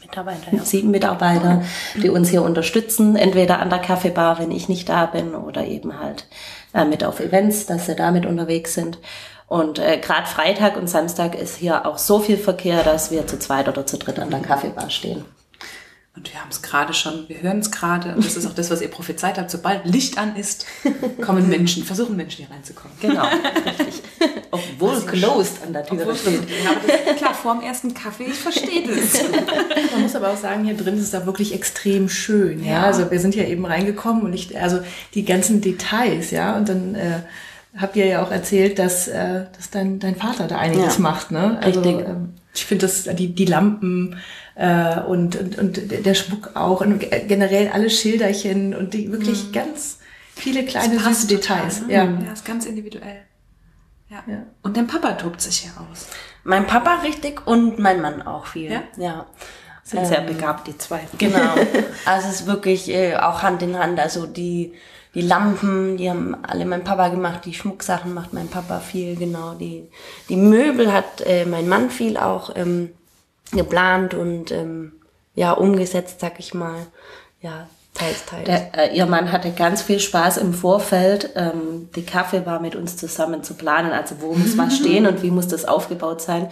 Mitarbeiter, 0.05 0.57
ja. 0.57 0.65
sieben 0.65 0.91
Mitarbeiter, 0.91 1.63
die 1.95 2.11
uns 2.11 2.29
hier 2.29 2.43
unterstützen, 2.43 3.17
entweder 3.17 3.61
an 3.61 3.71
der 3.71 3.79
Kaffeebar, 3.79 4.39
wenn 4.39 4.51
ich 4.51 4.69
nicht 4.69 4.89
da 4.89 5.07
bin, 5.07 5.35
oder 5.35 5.65
eben 5.65 5.99
halt 5.99 6.27
äh, 6.75 6.85
mit 6.85 7.05
auf 7.05 7.21
Events, 7.21 7.67
dass 7.67 7.87
sie 7.87 7.97
damit 7.97 8.27
unterwegs 8.27 8.75
sind. 8.75 8.99
Und 9.47 9.79
äh, 9.79 9.99
gerade 9.99 10.27
Freitag 10.27 10.77
und 10.77 10.89
Samstag 10.89 11.35
ist 11.35 11.57
hier 11.57 11.87
auch 11.87 11.99
so 11.99 12.19
viel 12.19 12.37
Verkehr, 12.37 12.83
dass 12.83 13.11
wir 13.11 13.27
zu 13.27 13.39
zweit 13.39 13.69
oder 13.69 13.87
zu 13.87 13.99
dritt 13.99 14.19
an 14.19 14.31
der 14.31 14.41
Kaffeebar 14.41 14.91
stehen. 14.91 15.25
Und 16.17 16.33
wir 16.33 16.41
haben 16.41 16.51
es 16.51 16.63
gerade 16.63 16.95
schon, 16.95 17.29
wir 17.29 17.43
hören 17.43 17.59
es 17.59 17.73
gerade, 17.73 18.15
und 18.15 18.25
das 18.25 18.37
ist 18.37 18.47
auch 18.47 18.55
das, 18.55 18.71
was 18.71 18.81
ihr 18.81 18.89
prophezeit 18.89 19.37
habt, 19.37 19.51
sobald 19.51 19.85
Licht 19.85 20.17
an 20.17 20.37
ist, 20.37 20.65
kommen 21.21 21.49
Menschen, 21.49 21.83
versuchen 21.83 22.15
Menschen 22.15 22.47
hier 22.47 22.55
reinzukommen. 22.55 22.97
Genau, 23.01 23.25
richtig. 23.25 24.03
Obwohl 24.53 25.01
closed 25.01 25.61
an 25.67 25.73
der 25.73 25.85
Tür 25.85 26.15
steht. 26.15 26.43
Das, 26.43 27.17
klar, 27.17 27.35
vorm 27.35 27.63
ersten 27.63 27.95
Kaffee, 27.95 28.27
ich 28.27 28.35
verstehe 28.35 28.87
das. 28.87 29.25
Man 29.93 30.03
muss 30.03 30.15
aber 30.15 30.31
auch 30.31 30.37
sagen, 30.37 30.65
hier 30.65 30.77
drin 30.77 30.95
ist 30.95 31.03
es 31.03 31.11
da 31.11 31.27
wirklich 31.27 31.53
extrem 31.53 32.09
schön. 32.09 32.65
Ja? 32.65 32.73
ja? 32.73 32.83
Also 32.85 33.11
wir 33.11 33.19
sind 33.19 33.35
ja 33.35 33.43
eben 33.45 33.67
reingekommen 33.67 34.23
und 34.23 34.33
ich, 34.35 34.57
also 34.57 34.79
die 35.15 35.25
ganzen 35.25 35.63
Details, 35.63 36.31
ja, 36.31 36.57
und 36.57 36.69
dann 36.69 36.95
äh, 36.95 37.21
habt 37.77 37.97
ihr 37.97 38.07
ja 38.07 38.23
auch 38.23 38.31
erzählt, 38.31 38.79
dass, 38.79 39.09
äh, 39.09 39.47
dass 39.57 39.71
dein, 39.71 39.99
dein 39.99 40.15
Vater 40.15 40.47
da 40.47 40.59
einiges 40.59 40.95
ja, 40.95 41.01
macht, 41.01 41.33
ne? 41.33 41.59
Also, 41.61 41.81
richtig. 41.81 42.07
Ähm, 42.07 42.35
ich 42.55 42.67
finde 42.67 42.87
das, 42.87 43.03
die, 43.17 43.35
die 43.35 43.47
Lampen, 43.47 44.17
äh, 44.55 45.01
und, 45.01 45.37
und, 45.37 45.59
und 45.59 46.07
der 46.07 46.15
Schmuck 46.15 46.53
auch 46.55 46.81
und 46.81 47.01
generell 47.29 47.71
alle 47.73 47.91
Schilderchen 47.91 48.75
und 48.75 48.95
die 48.95 49.11
wirklich 49.11 49.49
mhm. 49.49 49.53
ganz 49.53 49.99
viele 50.35 50.65
kleine 50.65 50.99
süße 50.99 51.27
Details. 51.27 51.81
Total, 51.81 52.07
ne? 52.07 52.21
Ja. 52.21 52.27
ja, 52.27 52.33
ist 52.33 52.45
ganz 52.45 52.67
individuell. 52.67 53.23
Ja. 54.09 54.23
ja. 54.27 54.43
Und 54.63 54.77
dein 54.77 54.87
Papa 54.87 55.13
tobt 55.13 55.41
sich 55.41 55.59
hier 55.59 55.73
aus. 55.91 56.07
Mein 56.45 56.67
Papa 56.67 57.01
richtig 57.03 57.47
und 57.47 57.79
mein 57.79 58.01
Mann 58.01 58.23
auch 58.23 58.47
viel. 58.47 58.71
Ja. 58.71 58.83
ja. 58.97 59.27
Sind 59.83 60.01
ähm, 60.01 60.07
sehr 60.07 60.21
begabt, 60.23 60.67
die 60.67 60.79
zwei. 60.79 61.01
Genau. 61.19 61.55
Also 62.07 62.29
es 62.29 62.41
ist 62.41 62.47
wirklich 62.47 62.91
äh, 62.91 63.17
auch 63.17 63.43
Hand 63.43 63.63
in 63.63 63.79
Hand. 63.79 63.99
Also 63.99 64.27
die, 64.27 64.73
die 65.15 65.23
Lampen, 65.23 65.97
die 65.97 66.11
haben 66.11 66.37
alle 66.43 66.65
mein 66.67 66.85
Papa 66.85 67.09
gemacht, 67.09 67.45
die 67.45 67.55
Schmucksachen 67.55 68.13
macht 68.13 68.33
mein 68.33 68.49
Papa 68.49 68.81
viel, 68.81 69.17
genau. 69.17 69.55
Die, 69.55 69.89
die 70.29 70.37
Möbel 70.37 70.93
hat 70.93 71.23
äh, 71.25 71.45
mein 71.45 71.69
Mann 71.69 71.91
viel 71.91 72.17
auch. 72.17 72.55
Ähm, 72.57 72.91
geplant 73.55 74.15
und 74.15 74.51
ähm, 74.51 74.93
ja 75.35 75.53
umgesetzt, 75.53 76.21
sag 76.21 76.39
ich 76.39 76.55
mal. 76.55 76.87
Ja, 77.41 77.69
teils, 77.95 78.25
teils. 78.27 78.45
Der, 78.45 78.75
äh, 78.77 78.97
ihr 78.97 79.07
Mann 79.07 79.33
hatte 79.33 79.51
ganz 79.53 79.83
viel 79.83 80.01
Spaß 80.01 80.39
im 80.39 80.55
Vorfeld, 80.55 81.31
ähm, 81.35 81.89
die 81.95 82.05
Kaffeebar 82.05 82.61
mit 82.61 82.77
uns 82.77 82.97
zusammen 82.97 83.43
zu 83.43 83.55
planen. 83.55 83.93
Also 83.93 84.17
wo 84.21 84.35
muss 84.35 84.57
was 84.59 84.77
stehen 84.79 85.07
und 85.07 85.23
wie 85.23 85.31
muss 85.31 85.49
das 85.49 85.65
aufgebaut 85.65 86.21
sein. 86.21 86.49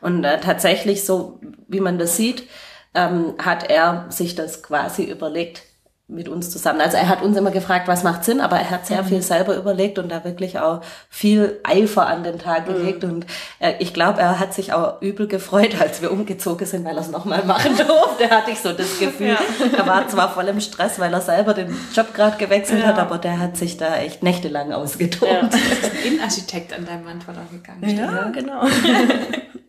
Und 0.00 0.24
äh, 0.24 0.40
tatsächlich 0.40 1.04
so, 1.04 1.40
wie 1.68 1.80
man 1.80 1.98
das 1.98 2.16
sieht, 2.16 2.48
ähm, 2.94 3.34
hat 3.38 3.70
er 3.70 4.06
sich 4.10 4.34
das 4.34 4.62
quasi 4.62 5.04
überlegt, 5.04 5.62
mit 6.06 6.28
uns 6.28 6.50
zusammen. 6.50 6.82
Also 6.82 6.98
er 6.98 7.08
hat 7.08 7.22
uns 7.22 7.34
immer 7.34 7.50
gefragt, 7.50 7.88
was 7.88 8.02
macht 8.02 8.24
Sinn, 8.24 8.42
aber 8.42 8.56
er 8.56 8.68
hat 8.68 8.86
sehr 8.86 9.02
mhm. 9.02 9.06
viel 9.06 9.22
selber 9.22 9.56
überlegt 9.56 9.98
und 9.98 10.10
da 10.10 10.22
wirklich 10.22 10.58
auch 10.58 10.82
viel 11.08 11.58
Eifer 11.62 12.06
an 12.06 12.22
den 12.22 12.38
Tag 12.38 12.68
mhm. 12.68 12.74
gelegt. 12.74 13.04
Und 13.04 13.24
äh, 13.58 13.72
ich 13.78 13.94
glaube, 13.94 14.20
er 14.20 14.38
hat 14.38 14.52
sich 14.52 14.74
auch 14.74 15.00
übel 15.00 15.26
gefreut, 15.26 15.76
als 15.80 16.02
wir 16.02 16.12
umgezogen 16.12 16.66
sind, 16.66 16.84
weil 16.84 16.96
er 16.96 17.00
es 17.00 17.10
nochmal 17.10 17.44
machen 17.44 17.74
durfte. 17.76 18.28
hatte 18.28 18.50
ich 18.50 18.60
so 18.60 18.72
das 18.72 18.98
Gefühl. 18.98 19.28
Ja. 19.28 19.38
Er 19.78 19.86
war 19.86 20.06
zwar 20.08 20.30
voll 20.30 20.46
im 20.48 20.60
Stress, 20.60 20.98
weil 20.98 21.12
er 21.12 21.22
selber 21.22 21.54
den 21.54 21.74
Job 21.94 22.12
gerade 22.12 22.36
gewechselt 22.36 22.80
ja. 22.80 22.88
hat, 22.88 22.98
aber 22.98 23.16
der 23.16 23.38
hat 23.38 23.56
sich 23.56 23.78
da 23.78 23.96
echt 23.96 24.22
nächtelang 24.22 24.72
ausgetobt. 24.72 25.32
Ja. 25.32 25.48
Innenarchitekt 26.06 26.74
an 26.74 26.84
deinem 26.84 27.04
Mann 27.04 27.22
verloren 27.22 27.48
gegangen. 27.50 27.96
Ja, 27.96 28.28
genau. 28.28 28.66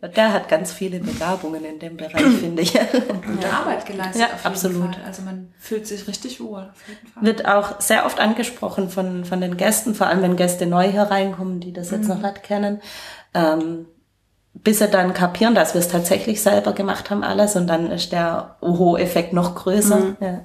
Der 0.08 0.32
hat 0.32 0.48
ganz 0.48 0.72
viele 0.72 1.00
Begabungen 1.00 1.64
in 1.64 1.78
dem 1.78 1.96
Bereich, 1.96 2.22
finde 2.40 2.62
ich. 2.62 2.74
Und 2.74 3.24
gute 3.26 3.52
Arbeit 3.52 3.86
geleistet. 3.86 4.22
Ja, 4.22 4.28
absolut. 4.44 4.94
Fall. 4.94 5.04
Also 5.04 5.22
man 5.22 5.52
fühlt 5.58 5.86
sich 5.86 6.06
richtig 6.06 6.40
wohl. 6.40 6.70
Wird 7.20 7.46
auch 7.46 7.80
sehr 7.80 8.06
oft 8.06 8.20
angesprochen 8.20 8.90
von, 8.90 9.24
von 9.24 9.40
den 9.40 9.56
Gästen, 9.56 9.94
vor 9.94 10.06
allem 10.06 10.22
wenn 10.22 10.36
Gäste 10.36 10.66
neu 10.66 10.90
hereinkommen, 10.90 11.60
die 11.60 11.72
das 11.72 11.90
jetzt 11.90 12.08
mhm. 12.08 12.08
noch 12.08 12.22
nicht 12.22 12.42
kennen. 12.42 12.80
Ähm, 13.34 13.86
bis 14.54 14.78
sie 14.78 14.88
dann 14.88 15.12
kapieren, 15.12 15.54
dass 15.54 15.74
wir 15.74 15.80
es 15.80 15.88
tatsächlich 15.88 16.40
selber 16.42 16.72
gemacht 16.72 17.10
haben 17.10 17.22
alles 17.22 17.56
und 17.56 17.66
dann 17.66 17.90
ist 17.90 18.12
der 18.12 18.56
Oho-Effekt 18.60 19.32
noch 19.32 19.54
größer. 19.54 19.96
Mhm. 19.96 20.16
Ja. 20.20 20.26
ja. 20.26 20.42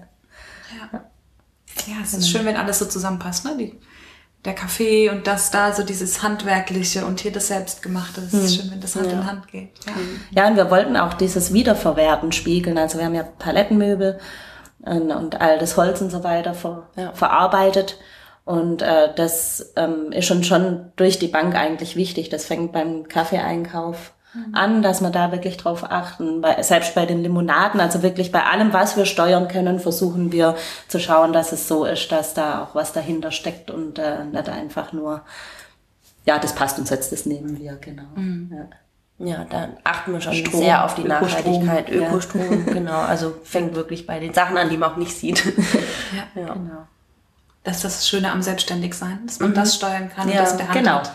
Ja, 1.87 1.95
es 2.03 2.13
ist 2.13 2.29
schön, 2.29 2.45
wenn 2.45 2.57
alles 2.57 2.79
so 2.79 2.85
zusammenpasst, 2.85 3.45
ne? 3.45 3.55
Die, 3.57 3.79
der 4.45 4.53
Kaffee 4.53 5.09
und 5.09 5.27
das 5.27 5.51
da, 5.51 5.71
so 5.71 5.83
dieses 5.83 6.23
Handwerkliche 6.23 7.05
und 7.05 7.19
hier 7.19 7.31
das 7.31 7.47
Selbstgemachte. 7.47 8.21
Es 8.21 8.33
ist 8.33 8.41
mhm. 8.57 8.61
schön, 8.61 8.71
wenn 8.71 8.81
das 8.81 8.95
Hand 8.95 9.07
ja. 9.07 9.13
in 9.13 9.25
Hand 9.25 9.47
geht. 9.47 9.69
Ja. 9.85 10.41
ja, 10.41 10.47
und 10.47 10.55
wir 10.55 10.71
wollten 10.71 10.97
auch 10.97 11.13
dieses 11.13 11.53
Wiederverwerten 11.53 12.31
spiegeln. 12.31 12.77
Also 12.77 12.97
wir 12.97 13.05
haben 13.05 13.13
ja 13.13 13.23
Palettenmöbel 13.23 14.19
und, 14.79 15.11
und 15.11 15.39
all 15.39 15.59
das 15.59 15.77
Holz 15.77 16.01
und 16.01 16.09
so 16.09 16.23
weiter 16.23 16.55
ver, 16.55 16.89
ja. 16.95 17.13
verarbeitet. 17.13 17.99
Und 18.43 18.81
äh, 18.81 19.13
das 19.15 19.73
ähm, 19.75 20.11
ist 20.11 20.25
schon 20.25 20.43
schon 20.43 20.91
durch 20.95 21.19
die 21.19 21.27
Bank 21.27 21.55
eigentlich 21.55 21.95
wichtig. 21.95 22.29
Das 22.29 22.45
fängt 22.45 22.71
beim 22.71 23.07
Kaffeeeinkauf. 23.07 24.13
An, 24.53 24.81
dass 24.81 25.01
wir 25.01 25.09
da 25.09 25.31
wirklich 25.31 25.57
drauf 25.57 25.83
achten. 25.89 26.41
Bei, 26.41 26.61
selbst 26.63 26.95
bei 26.95 27.05
den 27.05 27.21
Limonaden, 27.21 27.81
also 27.81 28.01
wirklich 28.01 28.31
bei 28.31 28.43
allem, 28.43 28.71
was 28.73 28.95
wir 28.95 29.05
steuern 29.05 29.47
können, 29.47 29.79
versuchen 29.79 30.31
wir 30.31 30.55
zu 30.87 30.99
schauen, 30.99 31.33
dass 31.33 31.51
es 31.51 31.67
so 31.67 31.85
ist, 31.85 32.11
dass 32.11 32.33
da 32.33 32.63
auch 32.63 32.75
was 32.75 32.93
dahinter 32.93 33.31
steckt 33.31 33.69
und 33.69 33.99
äh, 33.99 34.23
nicht 34.23 34.47
einfach 34.47 34.93
nur, 34.93 35.21
ja, 36.25 36.39
das 36.39 36.55
passt 36.55 36.79
uns 36.79 36.89
jetzt, 36.89 37.11
das 37.11 37.25
nehmen 37.25 37.59
wir, 37.59 37.75
genau. 37.75 38.07
Mhm. 38.15 38.51
Ja. 38.53 38.65
Ja, 39.23 39.45
da 39.47 39.69
achten 39.83 40.13
wir 40.13 40.21
schon 40.21 40.33
Strom, 40.33 40.61
sehr 40.61 40.83
auf 40.83 40.95
die 40.95 41.03
Ökostrom, 41.03 41.29
Nachhaltigkeit, 41.29 41.91
Ökostrom, 41.91 42.65
ja. 42.65 42.73
genau. 42.73 42.99
Also 43.01 43.35
fängt 43.43 43.75
wirklich 43.75 44.07
bei 44.07 44.19
den 44.19 44.33
Sachen 44.33 44.57
an, 44.57 44.69
die 44.69 44.77
man 44.77 44.91
auch 44.91 44.97
nicht 44.97 45.15
sieht. 45.15 45.43
Ja, 46.35 46.41
ja. 46.41 46.53
genau. 46.53 46.87
Das 47.63 47.77
ist 47.77 47.83
das 47.83 48.09
Schöne 48.09 48.31
am 48.31 48.41
Selbstständigsein, 48.41 49.19
dass 49.27 49.39
man 49.39 49.51
mhm. 49.51 49.55
das 49.55 49.75
steuern 49.75 50.09
kann 50.09 50.27
ja, 50.27 50.39
und 50.39 50.41
das 50.41 50.51
in 50.53 50.57
der 50.57 50.67
Hand 50.69 50.77
genau. 50.79 50.95
hat. 50.95 51.11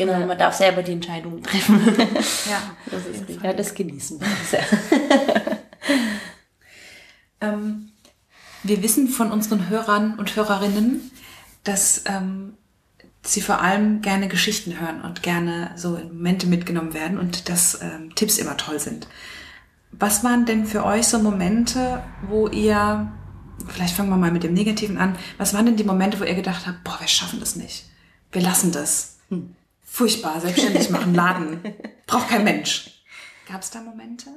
Genau, 0.00 0.18
man 0.26 0.38
darf 0.38 0.54
selber 0.54 0.82
die 0.82 0.92
Entscheidungen 0.92 1.42
treffen. 1.42 1.78
ja, 2.48 2.62
das 2.90 3.04
ist 3.04 3.28
richtig. 3.28 3.42
Ja, 3.42 3.52
das 3.52 3.74
genießen 3.74 4.18
wir 4.18 4.26
sehr. 4.48 4.64
ähm, 7.42 7.92
wir 8.62 8.82
wissen 8.82 9.08
von 9.08 9.30
unseren 9.30 9.68
Hörern 9.68 10.18
und 10.18 10.36
Hörerinnen, 10.36 11.10
dass 11.64 12.04
ähm, 12.06 12.54
sie 13.20 13.42
vor 13.42 13.60
allem 13.60 14.00
gerne 14.00 14.28
Geschichten 14.28 14.80
hören 14.80 15.02
und 15.02 15.22
gerne 15.22 15.72
so 15.76 15.96
in 15.96 16.08
Momente 16.08 16.46
mitgenommen 16.46 16.94
werden 16.94 17.18
und 17.18 17.50
dass 17.50 17.82
ähm, 17.82 18.14
Tipps 18.14 18.38
immer 18.38 18.56
toll 18.56 18.80
sind. 18.80 19.06
Was 19.92 20.24
waren 20.24 20.46
denn 20.46 20.64
für 20.64 20.86
euch 20.86 21.08
so 21.08 21.18
Momente, 21.18 22.02
wo 22.26 22.48
ihr, 22.48 23.12
vielleicht 23.68 23.94
fangen 23.94 24.08
wir 24.08 24.16
mal 24.16 24.32
mit 24.32 24.44
dem 24.44 24.54
Negativen 24.54 24.96
an, 24.96 25.14
was 25.36 25.52
waren 25.52 25.66
denn 25.66 25.76
die 25.76 25.84
Momente, 25.84 26.18
wo 26.20 26.24
ihr 26.24 26.34
gedacht 26.36 26.66
habt, 26.66 26.84
boah, 26.84 26.96
wir 27.00 27.08
schaffen 27.08 27.38
das 27.38 27.54
nicht, 27.54 27.84
wir 28.32 28.40
lassen 28.40 28.72
das, 28.72 29.18
hm. 29.28 29.56
Furchtbar, 29.90 30.40
selbstständig 30.40 30.88
machen, 30.90 31.14
Laden, 31.14 31.60
braucht 32.06 32.28
kein 32.28 32.44
Mensch. 32.44 33.02
Gab 33.48 33.62
es 33.62 33.70
da 33.70 33.80
Momente? 33.80 34.30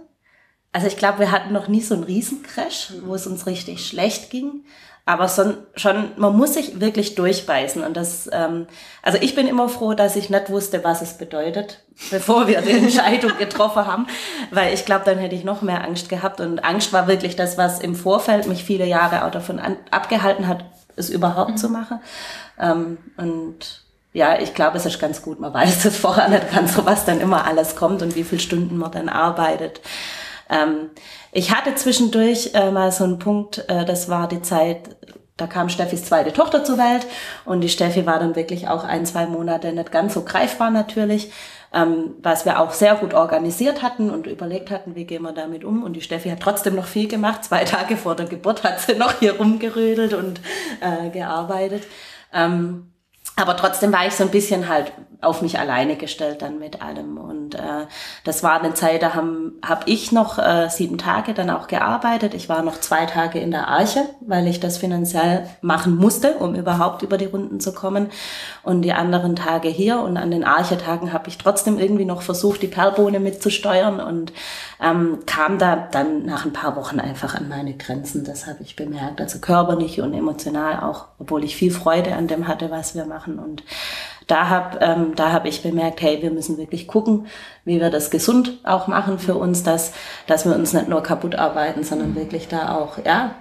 Also 0.71 0.87
ich 0.87 0.97
glaube, 0.97 1.19
wir 1.19 1.31
hatten 1.31 1.53
noch 1.53 1.67
nie 1.67 1.81
so 1.81 1.93
einen 1.93 2.03
Riesencrash, 2.03 2.93
wo 3.03 3.13
es 3.13 3.27
uns 3.27 3.45
richtig 3.45 3.85
schlecht 3.85 4.31
ging. 4.31 4.65
Aber 5.05 5.27
son, 5.27 5.57
schon, 5.75 6.11
man 6.15 6.35
muss 6.35 6.55
sich 6.55 6.79
wirklich 6.79 7.13
durchbeißen. 7.15 7.83
Und 7.83 7.95
das, 7.95 8.29
ähm, 8.31 8.67
also 9.03 9.19
ich 9.21 9.35
bin 9.35 9.47
immer 9.47 9.69
froh, 9.69 9.93
dass 9.93 10.15
ich 10.15 10.29
nicht 10.29 10.49
wusste, 10.49 10.83
was 10.83 11.01
es 11.01 11.17
bedeutet, 11.17 11.83
bevor 12.09 12.47
wir 12.47 12.61
die 12.61 12.71
Entscheidung 12.71 13.37
getroffen 13.37 13.85
haben. 13.85 14.07
Weil 14.49 14.73
ich 14.73 14.85
glaube, 14.85 15.05
dann 15.05 15.19
hätte 15.19 15.35
ich 15.35 15.43
noch 15.43 15.61
mehr 15.61 15.83
Angst 15.83 16.09
gehabt. 16.09 16.41
Und 16.41 16.63
Angst 16.63 16.93
war 16.93 17.07
wirklich 17.07 17.35
das, 17.35 17.57
was 17.57 17.79
im 17.79 17.95
Vorfeld 17.95 18.47
mich 18.47 18.63
viele 18.63 18.85
Jahre 18.87 19.25
auch 19.25 19.31
davon 19.31 19.59
an, 19.59 19.77
abgehalten 19.91 20.47
hat, 20.47 20.65
es 20.95 21.09
überhaupt 21.09 21.51
mhm. 21.51 21.57
zu 21.57 21.69
machen. 21.69 21.99
Ähm, 22.59 22.97
und 23.17 23.83
ja, 24.13 24.39
ich 24.39 24.54
glaube, 24.54 24.78
es 24.78 24.86
ist 24.86 24.99
ganz 24.99 25.21
gut. 25.21 25.39
Man 25.39 25.54
weiß 25.54 25.86
es 25.86 25.97
vorher 25.97 26.30
nicht 26.30 26.52
ganz, 26.54 26.76
so 26.76 26.86
was 26.86 27.06
dann 27.06 27.19
immer 27.19 27.45
alles 27.45 27.76
kommt 27.76 28.02
und 28.02 28.15
wie 28.15 28.23
viele 28.23 28.41
Stunden 28.41 28.78
man 28.78 28.91
dann 28.91 29.10
arbeitet. 29.10 29.82
Ähm, 30.49 30.91
ich 31.32 31.52
hatte 31.52 31.76
zwischendurch 31.76 32.52
äh, 32.54 32.71
mal 32.71 32.91
so 32.91 33.04
einen 33.04 33.19
Punkt, 33.19 33.65
äh, 33.67 33.86
das 33.86 34.10
war 34.10 34.28
die 34.28 34.41
Zeit, 34.41 34.95
da 35.36 35.47
kam 35.47 35.69
Steffis 35.69 36.06
zweite 36.06 36.32
Tochter 36.32 36.63
zur 36.63 36.78
Welt 36.78 37.08
und 37.43 37.62
die 37.62 37.69
Steffi 37.69 38.06
war 38.06 38.19
dann 38.19 38.36
wirklich 38.36 38.67
auch 38.67 38.84
ein, 38.84 39.06
zwei 39.06 39.26
Monate 39.26 39.73
nicht 39.73 39.91
ganz 39.91 40.13
so 40.13 40.23
greifbar 40.23 40.69
natürlich, 40.69 41.32
ähm, 41.73 42.12
was 42.21 42.45
wir 42.45 42.60
auch 42.60 42.71
sehr 42.71 42.93
gut 42.95 43.15
organisiert 43.15 43.82
hatten 43.82 44.12
und 44.12 44.28
überlegt 44.28 44.69
hatten, 44.69 44.95
wie 44.95 45.06
gehen 45.06 45.23
wir 45.23 45.32
damit 45.32 45.63
um. 45.63 45.82
Und 45.82 45.93
die 45.93 46.02
Steffi 46.02 46.30
hat 46.30 46.39
trotzdem 46.39 46.76
noch 46.76 46.86
viel 46.86 47.08
gemacht. 47.08 47.43
Zwei 47.45 47.63
Tage 47.63 47.97
vor 47.97 48.15
der 48.15 48.28
Geburt 48.28 48.63
hat 48.63 48.80
sie 48.80 48.93
noch 48.93 49.17
hier 49.19 49.38
rumgerödelt 49.38 50.13
und 50.13 50.39
äh, 50.82 51.10
gearbeitet. 51.10 51.84
Ähm, 52.32 52.92
aber 53.36 53.58
trotzdem 53.58 53.91
war 53.91 54.06
ich 54.06 54.13
so 54.13 54.24
ein 54.24 54.32
bisschen 54.32 54.67
halt 54.67 54.91
auf 55.23 55.41
mich 55.41 55.59
alleine 55.59 55.95
gestellt 55.95 56.41
dann 56.41 56.59
mit 56.59 56.81
allem. 56.81 57.17
Und 57.17 57.55
äh, 57.55 57.88
das 58.23 58.43
war 58.43 58.59
eine 58.59 58.73
Zeit, 58.73 59.01
da 59.01 59.13
habe 59.13 59.53
hab 59.65 59.88
ich 59.88 60.12
noch 60.12 60.38
äh, 60.39 60.69
sieben 60.69 60.97
Tage 60.97 61.33
dann 61.33 61.49
auch 61.49 61.67
gearbeitet. 61.67 62.33
Ich 62.33 62.49
war 62.49 62.62
noch 62.62 62.79
zwei 62.79 63.05
Tage 63.05 63.39
in 63.39 63.51
der 63.51 63.67
Arche, 63.67 64.05
weil 64.21 64.47
ich 64.47 64.59
das 64.59 64.77
finanziell 64.77 65.47
machen 65.62 65.95
musste, 65.95 66.36
um 66.36 66.55
überhaupt 66.55 67.01
über 67.01 67.17
die 67.17 67.25
Runden 67.25 67.59
zu 67.59 67.73
kommen. 67.73 68.09
Und 68.63 68.81
die 68.81 68.93
anderen 68.93 69.36
Tage 69.36 69.69
hier. 69.69 69.99
Und 69.99 70.17
an 70.17 70.31
den 70.31 70.43
Archetagen 70.43 71.13
habe 71.13 71.29
ich 71.29 71.38
trotzdem 71.38 71.79
irgendwie 71.79 72.05
noch 72.05 72.21
versucht, 72.21 72.62
die 72.62 72.67
Perlbohne 72.67 73.19
mitzusteuern 73.19 73.99
und 73.99 74.33
ähm, 74.81 75.19
kam 75.25 75.57
da 75.57 75.75
dann 75.75 76.25
nach 76.25 76.45
ein 76.45 76.53
paar 76.53 76.75
Wochen 76.75 76.99
einfach 76.99 77.36
an 77.36 77.47
meine 77.47 77.75
Grenzen. 77.75 78.23
Das 78.25 78.47
habe 78.47 78.62
ich 78.62 78.75
bemerkt. 78.75 79.21
Also 79.21 79.39
körperlich 79.39 80.01
und 80.01 80.13
emotional 80.13 80.81
auch, 80.81 81.05
obwohl 81.19 81.43
ich 81.43 81.55
viel 81.55 81.71
Freude 81.71 82.15
an 82.15 82.27
dem 82.27 82.47
hatte, 82.47 82.71
was 82.71 82.95
wir 82.95 83.05
machen. 83.05 83.39
Und 83.39 83.63
da 84.27 84.49
habe 84.49 84.79
ähm, 84.81 85.15
da 85.15 85.31
hab 85.31 85.45
ich 85.45 85.63
bemerkt, 85.63 86.01
hey, 86.01 86.21
wir 86.21 86.31
müssen 86.31 86.57
wirklich 86.57 86.88
gucken, 86.88 87.27
wie 87.65 87.79
wir 87.79 87.89
das 87.89 88.12
gesund 88.12 88.59
auch 88.63 88.88
machen 88.88 89.19
für 89.19 89.36
uns, 89.36 89.63
dass, 89.63 89.93
dass 90.27 90.45
wir 90.45 90.55
uns 90.55 90.73
nicht 90.73 90.89
nur 90.89 91.03
kaputt 91.03 91.36
arbeiten, 91.36 91.83
sondern 91.83 92.15
wirklich 92.15 92.47
da 92.47 92.75
auch, 92.75 92.97
ja, 93.03 93.36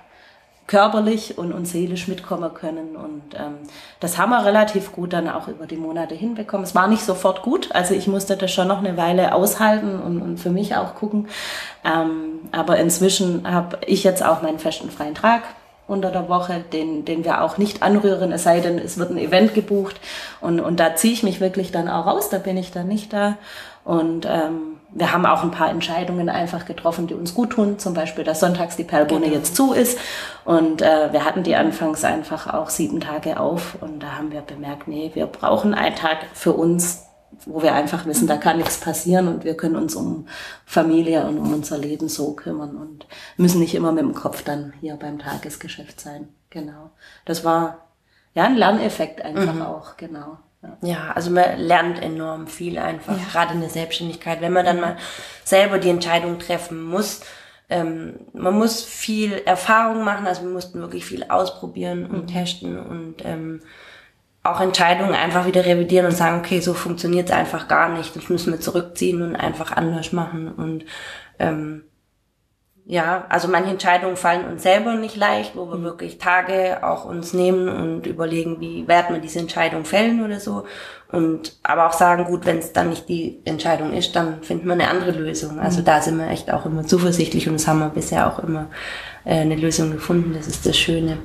körperlich 0.67 1.37
und, 1.39 1.53
und 1.53 1.67
seelisch 1.67 2.09
mitkommen 2.09 2.55
können. 2.55 2.97
Und 2.97 3.35
ähm, 3.35 3.59
das 4.01 4.17
haben 4.17 4.31
wir 4.31 4.45
relativ 4.45 4.93
gut 4.93 5.13
dann 5.13 5.29
auch 5.29 5.49
über 5.49 5.67
die 5.67 5.77
Monate 5.77 6.15
hinbekommen. 6.15 6.65
Es 6.65 6.75
war 6.75 6.89
nicht 6.89 7.03
sofort 7.03 7.43
gut, 7.43 7.71
also 7.73 7.95
ich 7.95 8.07
musste 8.07 8.37
das 8.37 8.53
schon 8.53 8.69
noch 8.69 8.79
eine 8.79 8.97
Weile 8.97 9.35
aushalten 9.35 10.01
und, 10.01 10.23
und 10.23 10.39
für 10.39 10.51
mich 10.51 10.77
auch 10.77 10.95
gucken. 10.95 11.29
Ähm, 11.85 12.49
aber 12.53 12.79
inzwischen 12.79 13.51
habe 13.51 13.79
ich 13.87 14.05
jetzt 14.05 14.25
auch 14.25 14.43
meinen 14.43 14.59
festen 14.59 14.91
freien 14.91 15.15
Trag 15.15 15.43
unter 15.93 16.11
der 16.11 16.29
Woche, 16.29 16.65
den, 16.73 17.05
den 17.05 17.25
wir 17.25 17.43
auch 17.43 17.59
nicht 17.59 17.83
anrühren, 17.83 18.33
es 18.33 18.43
sei 18.43 18.61
denn, 18.61 18.79
es 18.79 18.99
wird 18.99 19.11
ein 19.11 19.19
Event 19.19 19.55
gebucht. 19.55 20.01
Und, 20.41 20.61
und 20.61 20.81
da 20.81 20.97
ziehe 20.97 21.13
ich 21.13 21.23
mich 21.23 21.41
wirklich 21.41 21.71
dann 21.71 21.89
auch 21.89 22.07
raus, 22.07 22.31
da 22.31 22.39
bin 22.39 22.57
ich 22.57 22.73
dann 22.73 22.89
nicht 22.89 23.13
da. 23.13 23.37
Und 23.85 24.27
ähm, 24.27 24.79
wir 24.95 25.13
haben 25.13 25.27
auch 25.27 25.43
ein 25.43 25.51
paar 25.51 25.71
Entscheidungen 25.71 26.29
einfach 26.29 26.67
getroffen, 26.67 27.07
die 27.07 27.15
uns 27.15 27.35
gut 27.35 27.51
tun. 27.51 27.79
Zum 27.79 27.95
Beispiel, 27.95 28.25
dass 28.25 28.41
sonntags 28.41 28.77
die 28.77 28.85
Perlbohne 28.85 29.27
genau. 29.27 29.37
jetzt 29.37 29.57
zu 29.57 29.73
ist. 29.73 29.99
Und 30.45 30.83
äh, 30.83 31.13
wir 31.13 31.25
hatten 31.25 31.43
die 31.43 31.57
anfangs 31.57 32.05
einfach 32.05 32.53
auch 32.53 32.69
sieben 32.69 33.01
Tage 33.01 33.41
auf. 33.41 33.77
Und 33.81 34.03
da 34.03 34.19
haben 34.19 34.33
wir 34.33 34.43
bemerkt, 34.43 34.89
nee, 34.89 35.11
wir 35.15 35.27
brauchen 35.27 35.75
einen 35.75 35.97
Tag 35.97 36.19
für 36.35 36.53
uns, 36.53 37.07
wo 37.47 37.63
wir 37.63 37.75
einfach 37.75 38.07
wissen, 38.07 38.27
da 38.27 38.37
kann 38.37 38.59
nichts 38.59 38.79
passieren 38.79 39.29
und 39.29 39.45
wir 39.45 39.57
können 39.57 39.77
uns 39.77 39.95
um 39.95 40.27
Familie 40.65 41.27
und 41.27 41.39
um 41.39 41.53
unser 41.53 41.79
Leben 41.79 42.09
so 42.09 42.35
kümmern 42.35 42.77
und 42.77 43.07
müssen 43.37 43.61
nicht 43.61 43.75
immer 43.75 43.93
mit 43.93 44.03
dem 44.03 44.15
Kopf 44.15 44.43
dann 44.43 44.73
hier 44.81 44.97
beim 44.97 45.19
Tagesgeschäft 45.19 46.01
sein. 46.01 46.29
Genau. 46.51 46.91
Das 47.25 47.45
war 47.45 47.89
ja 48.35 48.45
ein 48.45 48.57
Lerneffekt 48.57 49.23
einfach 49.23 49.55
mhm. 49.55 49.63
auch, 49.63 49.97
genau. 49.97 50.39
Ja. 50.81 51.11
also 51.13 51.31
man 51.33 51.59
lernt 51.59 52.01
enorm 52.01 52.47
viel 52.47 52.79
einfach, 52.79 53.19
ja. 53.19 53.25
gerade 53.33 53.55
in 53.55 53.61
der 53.61 53.71
Selbstständigkeit, 53.71 54.41
wenn 54.41 54.53
man 54.53 54.65
dann 54.65 54.81
mal 54.81 54.97
selber 55.45 55.79
die 55.79 55.91
Entscheidung 55.91 56.39
treffen 56.39 56.85
muss. 56.85 57.23
Ähm, 57.69 58.21
man 58.33 58.57
muss 58.57 58.85
viel 58.85 59.33
Erfahrung 59.45 60.05
machen, 60.05 60.27
also 60.27 60.43
wir 60.43 60.51
mussten 60.51 60.81
wirklich 60.81 61.05
viel 61.05 61.25
ausprobieren 61.25 62.07
und 62.07 62.23
mhm. 62.23 62.27
testen 62.29 62.79
und 62.79 63.17
ähm, 63.25 63.63
auch 64.45 64.61
Entscheidungen 64.61 65.15
einfach 65.15 65.47
wieder 65.47 65.65
revidieren 65.65 66.07
und 66.07 66.17
sagen, 66.17 66.39
okay, 66.41 66.61
so 66.61 66.75
funktioniert 66.75 67.31
es 67.31 67.35
einfach 67.35 67.69
gar 67.69 67.89
nicht, 67.91 68.15
das 68.17 68.29
müssen 68.29 68.53
wir 68.53 68.61
zurückziehen 68.61 69.23
und 69.23 69.37
einfach 69.37 69.73
anders 69.73 70.13
machen 70.13 70.49
und 70.53 70.85
ähm, 71.39 71.85
ja, 72.85 73.27
also 73.29 73.47
manche 73.47 73.71
Entscheidungen 73.71 74.17
fallen 74.17 74.45
uns 74.45 74.65
selber 74.65 74.95
nicht 74.95 75.15
leicht, 75.17 75.55
wo 75.55 75.67
wir 75.71 75.77
Mhm. 75.79 75.85
wirklich 75.85 76.19
Tage 76.19 76.81
auch 76.83 77.05
uns 77.05 77.33
nehmen 77.33 77.69
und 77.69 78.07
überlegen, 78.07 78.59
wie 78.61 78.89
werden 78.89 79.15
wir 79.15 79.21
diese 79.21 79.39
Entscheidung 79.39 79.85
fällen 79.85 80.25
oder 80.25 80.41
so. 80.41 80.65
Und 81.13 81.59
aber 81.63 81.87
auch 81.87 81.93
sagen, 81.93 82.25
gut, 82.25 82.45
wenn 82.45 82.59
es 82.59 82.73
dann 82.73 82.89
nicht 82.91 83.09
die 83.09 83.41
Entscheidung 83.45 83.93
ist, 83.93 84.17
dann 84.17 84.43
finden 84.43 84.67
wir 84.67 84.73
eine 84.73 84.89
andere 84.89 85.13
Lösung. 85.13 85.61
Also 85.61 85.81
Mhm. 85.81 85.85
da 85.85 86.01
sind 86.03 86.19
wir 86.19 86.29
echt 86.29 86.51
auch 86.53 86.67
immer 86.67 86.85
zuversichtlich 86.85 87.47
und 87.47 87.55
das 87.55 87.69
haben 87.69 87.79
wir 87.79 87.89
bisher 87.91 88.27
auch 88.27 88.41
immer 88.41 88.69
äh, 89.25 89.37
eine 89.41 89.55
Lösung 89.57 89.93
gefunden. 89.93 90.35
Das 90.35 90.49
ist 90.49 90.67
das 90.67 90.77
Schöne. 90.77 91.19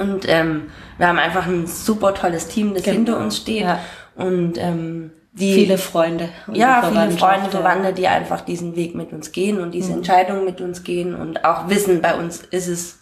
Und 0.00 0.28
ähm, 0.28 0.70
wir 0.98 1.06
haben 1.08 1.18
einfach 1.18 1.46
ein 1.46 1.66
super 1.66 2.14
tolles 2.14 2.48
Team, 2.48 2.74
das 2.74 2.82
Genau. 2.82 2.96
hinter 2.96 3.18
uns 3.18 3.36
steht. 3.36 3.62
Ja. 3.62 3.80
Und 4.16 4.54
ähm, 4.58 5.12
die 5.32 5.54
Viele 5.54 5.78
Freunde. 5.78 6.28
und 6.48 6.56
ja, 6.56 6.82
viele 6.82 7.10
Freunde. 7.12 7.50
Verwandte, 7.50 7.92
die 7.92 8.08
einfach 8.08 8.40
diesen 8.40 8.74
Weg 8.74 8.94
mit 8.96 9.12
uns 9.12 9.30
gehen 9.32 9.58
und 9.60 9.68
Mhm. 9.68 9.72
diese 9.72 9.92
Entscheidungen 9.92 10.44
mit 10.44 10.60
uns 10.60 10.82
gehen 10.82 11.14
und 11.14 11.44
auch 11.44 11.68
wissen, 11.68 12.02
bei 12.02 12.14
uns 12.18 12.40
ist 12.50 12.66
es 12.66 12.98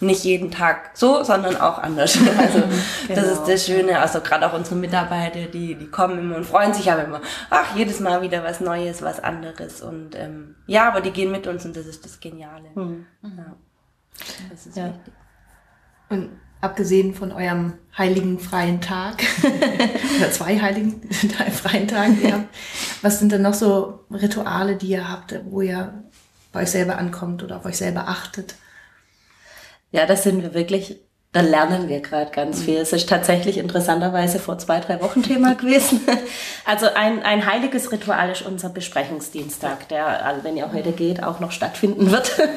nicht 0.00 0.24
jeden 0.24 0.50
Tag 0.50 0.90
so, 0.94 1.22
sondern 1.24 1.56
auch 1.56 1.78
anders. 1.78 2.16
Also 2.38 2.60
das 3.08 3.20
Genau. 3.20 3.22
ist 3.32 3.44
das 3.46 3.66
Schöne. 3.66 3.98
Also 4.00 4.20
gerade 4.20 4.46
auch 4.46 4.54
unsere 4.54 4.76
Mitarbeiter, 4.76 5.46
die, 5.52 5.74
die 5.76 5.86
kommen 5.88 6.18
immer 6.18 6.36
und 6.36 6.44
freuen 6.46 6.72
sich 6.74 6.90
aber 6.90 7.04
immer, 7.04 7.20
ach, 7.50 7.74
jedes 7.76 8.00
Mal 8.00 8.22
wieder 8.22 8.42
was 8.44 8.60
Neues, 8.60 9.02
was 9.02 9.22
anderes. 9.22 9.80
Und 9.82 10.14
ähm, 10.16 10.56
ja, 10.66 10.88
aber 10.88 11.00
die 11.00 11.10
gehen 11.12 11.30
mit 11.32 11.46
uns 11.46 11.64
und 11.64 11.76
das 11.76 11.86
ist 11.86 12.04
das 12.04 12.18
Geniale. 12.20 12.68
Ja. 12.76 13.56
Das 14.50 14.66
ist 14.66 14.76
Mhm. 14.76 14.82
Ja. 14.82 14.88
wichtig. 14.88 15.14
Und 16.08 16.30
abgesehen 16.60 17.14
von 17.14 17.32
eurem 17.32 17.74
heiligen 17.96 18.38
freien 18.38 18.80
Tag, 18.80 19.22
oder 20.18 20.30
zwei 20.30 20.60
heiligen 20.60 21.08
freien 21.52 21.88
Tage, 21.88 22.12
die 22.12 22.26
ihr 22.26 22.32
habt, 22.34 22.54
was 23.02 23.18
sind 23.18 23.32
denn 23.32 23.42
noch 23.42 23.54
so 23.54 24.00
Rituale, 24.10 24.76
die 24.76 24.88
ihr 24.88 25.08
habt, 25.08 25.38
wo 25.50 25.60
ihr 25.60 26.04
bei 26.52 26.62
euch 26.62 26.70
selber 26.70 26.98
ankommt 26.98 27.42
oder 27.42 27.58
auf 27.58 27.64
euch 27.64 27.76
selber 27.76 28.08
achtet? 28.08 28.56
Ja, 29.90 30.06
das 30.06 30.22
sind 30.22 30.42
wir 30.42 30.54
wirklich, 30.54 31.00
da 31.38 31.44
lernen 31.44 31.88
wir 31.88 32.00
gerade 32.00 32.32
ganz 32.32 32.64
viel. 32.64 32.78
Es 32.78 32.92
ist 32.92 33.08
tatsächlich 33.08 33.58
interessanterweise 33.58 34.40
vor 34.40 34.58
zwei, 34.58 34.80
drei 34.80 35.00
Wochen 35.00 35.22
Thema 35.22 35.54
gewesen. 35.58 36.00
Also 36.64 36.86
ein, 36.92 37.22
ein 37.22 37.46
heiliges 37.46 37.92
Ritual 37.92 38.30
ist 38.30 38.42
unser 38.42 38.70
Besprechungsdienstag, 38.70 39.88
der, 39.88 40.26
also 40.26 40.42
wenn 40.42 40.56
ihr 40.56 40.72
heute 40.72 40.90
geht, 40.90 41.22
auch 41.22 41.38
noch 41.38 41.52
stattfinden 41.52 42.10
wird. 42.10 42.32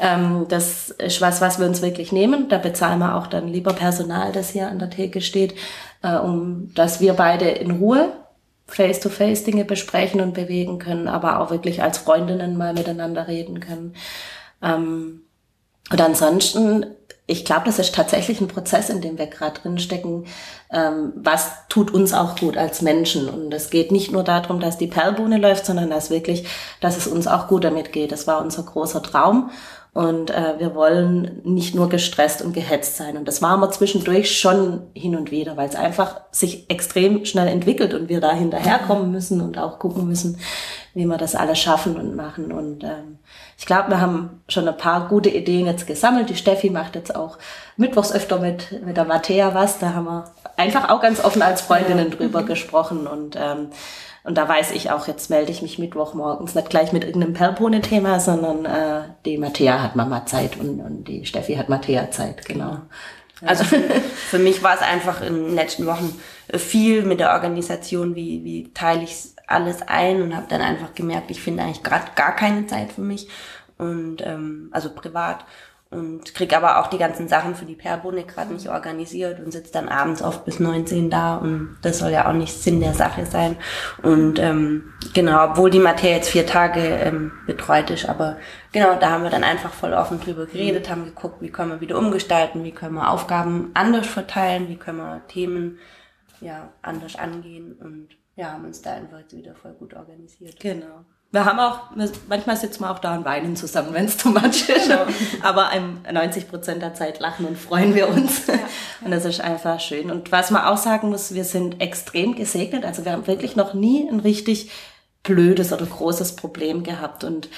Ähm, 0.00 0.46
das 0.48 0.90
ist 0.90 1.20
was, 1.20 1.40
was 1.40 1.60
wir 1.60 1.66
uns 1.66 1.80
wirklich 1.80 2.10
nehmen. 2.10 2.48
Da 2.48 2.58
bezahlen 2.58 2.98
wir 2.98 3.14
auch 3.14 3.28
dann 3.28 3.46
lieber 3.46 3.72
Personal, 3.72 4.32
das 4.32 4.50
hier 4.50 4.66
an 4.66 4.80
der 4.80 4.90
Theke 4.90 5.20
steht, 5.20 5.54
äh, 6.02 6.16
um 6.16 6.74
dass 6.74 7.00
wir 7.00 7.14
beide 7.14 7.48
in 7.48 7.70
Ruhe 7.70 8.12
face-to-face 8.66 9.44
Dinge 9.44 9.64
besprechen 9.64 10.20
und 10.20 10.34
bewegen 10.34 10.80
können, 10.80 11.06
aber 11.06 11.38
auch 11.38 11.52
wirklich 11.52 11.80
als 11.80 11.98
Freundinnen 11.98 12.56
mal 12.58 12.74
miteinander 12.74 13.28
reden 13.28 13.60
können. 13.60 13.94
Ähm, 14.60 15.22
und 15.90 16.00
ansonsten, 16.00 16.86
ich 17.26 17.44
glaube, 17.44 17.62
das 17.64 17.78
ist 17.78 17.94
tatsächlich 17.94 18.40
ein 18.40 18.48
Prozess, 18.48 18.90
in 18.90 19.00
dem 19.00 19.16
wir 19.16 19.26
gerade 19.26 19.60
drin 19.60 19.78
stecken. 19.78 20.26
Ähm, 20.70 21.12
was 21.16 21.66
tut 21.68 21.90
uns 21.90 22.12
auch 22.12 22.36
gut 22.36 22.58
als 22.58 22.82
Menschen? 22.82 23.28
Und 23.28 23.52
es 23.54 23.70
geht 23.70 23.92
nicht 23.92 24.12
nur 24.12 24.24
darum, 24.24 24.60
dass 24.60 24.76
die 24.76 24.88
Perlbohne 24.88 25.38
läuft, 25.38 25.64
sondern 25.64 25.88
dass 25.88 26.10
wirklich, 26.10 26.46
dass 26.80 26.98
es 26.98 27.06
uns 27.06 27.26
auch 27.26 27.48
gut 27.48 27.64
damit 27.64 27.92
geht. 27.92 28.12
Das 28.12 28.26
war 28.26 28.42
unser 28.42 28.62
großer 28.64 29.02
Traum. 29.02 29.50
Und 29.94 30.32
äh, 30.32 30.58
wir 30.58 30.74
wollen 30.74 31.40
nicht 31.44 31.74
nur 31.74 31.88
gestresst 31.88 32.42
und 32.42 32.52
gehetzt 32.52 32.96
sein. 32.96 33.16
Und 33.16 33.28
das 33.28 33.40
waren 33.40 33.60
wir 33.60 33.70
zwischendurch 33.70 34.36
schon 34.38 34.82
hin 34.92 35.16
und 35.16 35.30
wieder, 35.30 35.56
weil 35.56 35.68
es 35.68 35.76
einfach 35.76 36.20
sich 36.32 36.68
extrem 36.68 37.24
schnell 37.24 37.46
entwickelt 37.46 37.94
und 37.94 38.08
wir 38.08 38.20
da 38.20 38.32
hinterherkommen 38.32 39.12
müssen 39.12 39.40
und 39.40 39.56
auch 39.56 39.78
gucken 39.78 40.08
müssen, 40.08 40.38
wie 40.94 41.06
wir 41.06 41.16
das 41.16 41.36
alles 41.36 41.60
schaffen 41.60 41.96
und 41.96 42.16
machen. 42.16 42.50
Und 42.50 42.82
ähm, 42.82 43.18
ich 43.58 43.66
glaube, 43.66 43.90
wir 43.90 44.00
haben 44.00 44.42
schon 44.48 44.68
ein 44.68 44.76
paar 44.76 45.08
gute 45.08 45.30
Ideen 45.30 45.66
jetzt 45.66 45.86
gesammelt. 45.86 46.28
Die 46.28 46.36
Steffi 46.36 46.70
macht 46.70 46.96
jetzt 46.96 47.14
auch 47.14 47.38
mittwochs 47.76 48.12
öfter 48.12 48.38
mit, 48.38 48.84
mit 48.84 48.96
der 48.96 49.04
Mattea 49.04 49.54
was. 49.54 49.78
Da 49.78 49.94
haben 49.94 50.06
wir 50.06 50.24
einfach 50.56 50.90
auch 50.90 51.00
ganz 51.00 51.24
offen 51.24 51.42
als 51.42 51.60
Freundinnen 51.62 52.10
drüber 52.10 52.42
gesprochen. 52.42 53.06
Und, 53.06 53.36
ähm, 53.36 53.68
und 54.24 54.36
da 54.36 54.48
weiß 54.48 54.72
ich 54.72 54.90
auch, 54.90 55.06
jetzt 55.06 55.30
melde 55.30 55.52
ich 55.52 55.62
mich 55.62 55.78
Mittwochmorgens 55.78 56.54
nicht 56.54 56.70
gleich 56.70 56.92
mit 56.92 57.04
irgendeinem 57.04 57.34
Perlpone-Thema, 57.34 58.20
sondern 58.20 58.64
äh, 58.64 59.02
die 59.24 59.38
Mattea 59.38 59.82
hat 59.82 59.96
Mama 59.96 60.26
Zeit 60.26 60.58
und, 60.58 60.80
und 60.80 61.04
die 61.04 61.24
Steffi 61.24 61.54
hat 61.54 61.68
Mattea 61.68 62.10
Zeit, 62.10 62.44
genau. 62.44 62.78
Also 63.44 63.64
für, 63.64 63.78
für 64.30 64.38
mich 64.38 64.62
war 64.62 64.74
es 64.74 64.82
einfach 64.82 65.20
in 65.20 65.34
den 65.34 65.54
letzten 65.54 65.86
Wochen 65.86 66.18
viel 66.52 67.02
mit 67.02 67.20
der 67.20 67.32
Organisation, 67.32 68.14
wie, 68.14 68.44
wie 68.44 68.72
teile 68.72 69.02
ich 69.02 69.33
alles 69.46 69.82
ein 69.82 70.22
und 70.22 70.36
habe 70.36 70.46
dann 70.48 70.60
einfach 70.60 70.94
gemerkt, 70.94 71.30
ich 71.30 71.42
finde 71.42 71.62
eigentlich 71.62 71.82
gerade 71.82 72.06
gar 72.14 72.34
keine 72.34 72.66
Zeit 72.66 72.92
für 72.92 73.02
mich 73.02 73.28
und 73.78 74.18
ähm, 74.24 74.68
also 74.72 74.90
privat 74.90 75.44
und 75.90 76.34
krieg 76.34 76.54
aber 76.56 76.80
auch 76.80 76.88
die 76.88 76.98
ganzen 76.98 77.28
Sachen 77.28 77.54
für 77.54 77.66
die 77.66 77.76
Perbohne 77.76 78.24
gerade 78.24 78.52
nicht 78.52 78.68
organisiert 78.68 79.38
und 79.38 79.52
sitze 79.52 79.72
dann 79.72 79.88
abends 79.88 80.22
oft 80.22 80.44
bis 80.44 80.58
19 80.58 81.08
da 81.08 81.36
und 81.36 81.76
das 81.82 81.98
soll 81.98 82.10
ja 82.10 82.28
auch 82.28 82.32
nicht 82.32 82.52
Sinn 82.52 82.80
der 82.80 82.94
Sache 82.94 83.26
sein 83.26 83.56
und 84.02 84.38
ähm, 84.38 84.92
genau, 85.12 85.50
obwohl 85.50 85.70
die 85.70 85.78
Materie 85.78 86.16
jetzt 86.16 86.30
vier 86.30 86.46
Tage 86.46 86.80
ähm, 86.80 87.32
betreut 87.46 87.90
ist, 87.90 88.08
aber 88.08 88.38
genau, 88.72 88.96
da 88.98 89.10
haben 89.10 89.22
wir 89.22 89.30
dann 89.30 89.44
einfach 89.44 89.72
voll 89.72 89.92
offen 89.92 90.20
drüber 90.20 90.46
geredet, 90.46 90.90
haben 90.90 91.04
geguckt, 91.04 91.40
wie 91.40 91.50
können 91.50 91.70
wir 91.70 91.80
wieder 91.80 91.98
umgestalten, 91.98 92.64
wie 92.64 92.72
können 92.72 92.94
wir 92.94 93.10
Aufgaben 93.10 93.70
anders 93.74 94.06
verteilen, 94.06 94.68
wie 94.68 94.76
können 94.76 94.98
wir 94.98 95.22
Themen 95.28 95.78
ja 96.40 96.70
anders 96.82 97.16
angehen 97.16 97.76
und 97.80 98.08
ja, 98.36 98.52
haben 98.52 98.64
uns 98.64 98.82
da 98.82 98.94
einfach 98.94 99.20
jetzt 99.20 99.36
wieder 99.36 99.54
voll 99.54 99.72
gut 99.72 99.94
organisiert. 99.94 100.58
Genau. 100.60 101.04
Wir 101.30 101.44
haben 101.44 101.58
auch, 101.58 101.90
manchmal 102.28 102.56
sitzen 102.56 102.84
wir 102.84 102.92
auch 102.92 103.00
da 103.00 103.16
und 103.16 103.24
weinen 103.24 103.56
zusammen, 103.56 103.92
wenn 103.92 104.04
es 104.04 104.16
too 104.16 104.28
much 104.28 104.68
ist. 104.68 104.90
Aber 105.42 105.70
ähm, 105.72 105.98
90 106.10 106.48
Prozent 106.48 106.80
der 106.80 106.94
Zeit 106.94 107.18
lachen 107.18 107.44
und 107.44 107.58
freuen 107.58 107.94
wir 107.96 108.08
uns. 108.08 108.42
Und 109.04 109.10
das 109.10 109.24
ist 109.24 109.40
einfach 109.40 109.80
schön. 109.80 110.12
Und 110.12 110.30
was 110.30 110.52
man 110.52 110.64
auch 110.64 110.76
sagen 110.76 111.10
muss, 111.10 111.34
wir 111.34 111.44
sind 111.44 111.80
extrem 111.80 112.36
gesegnet. 112.36 112.84
Also 112.84 113.04
wir 113.04 113.10
haben 113.10 113.26
wirklich 113.26 113.56
noch 113.56 113.74
nie 113.74 114.08
ein 114.08 114.20
richtig 114.20 114.70
blödes 115.24 115.72
oder 115.72 115.86
großes 115.86 116.36
Problem 116.36 116.84
gehabt. 116.84 117.24
Und 117.24 117.48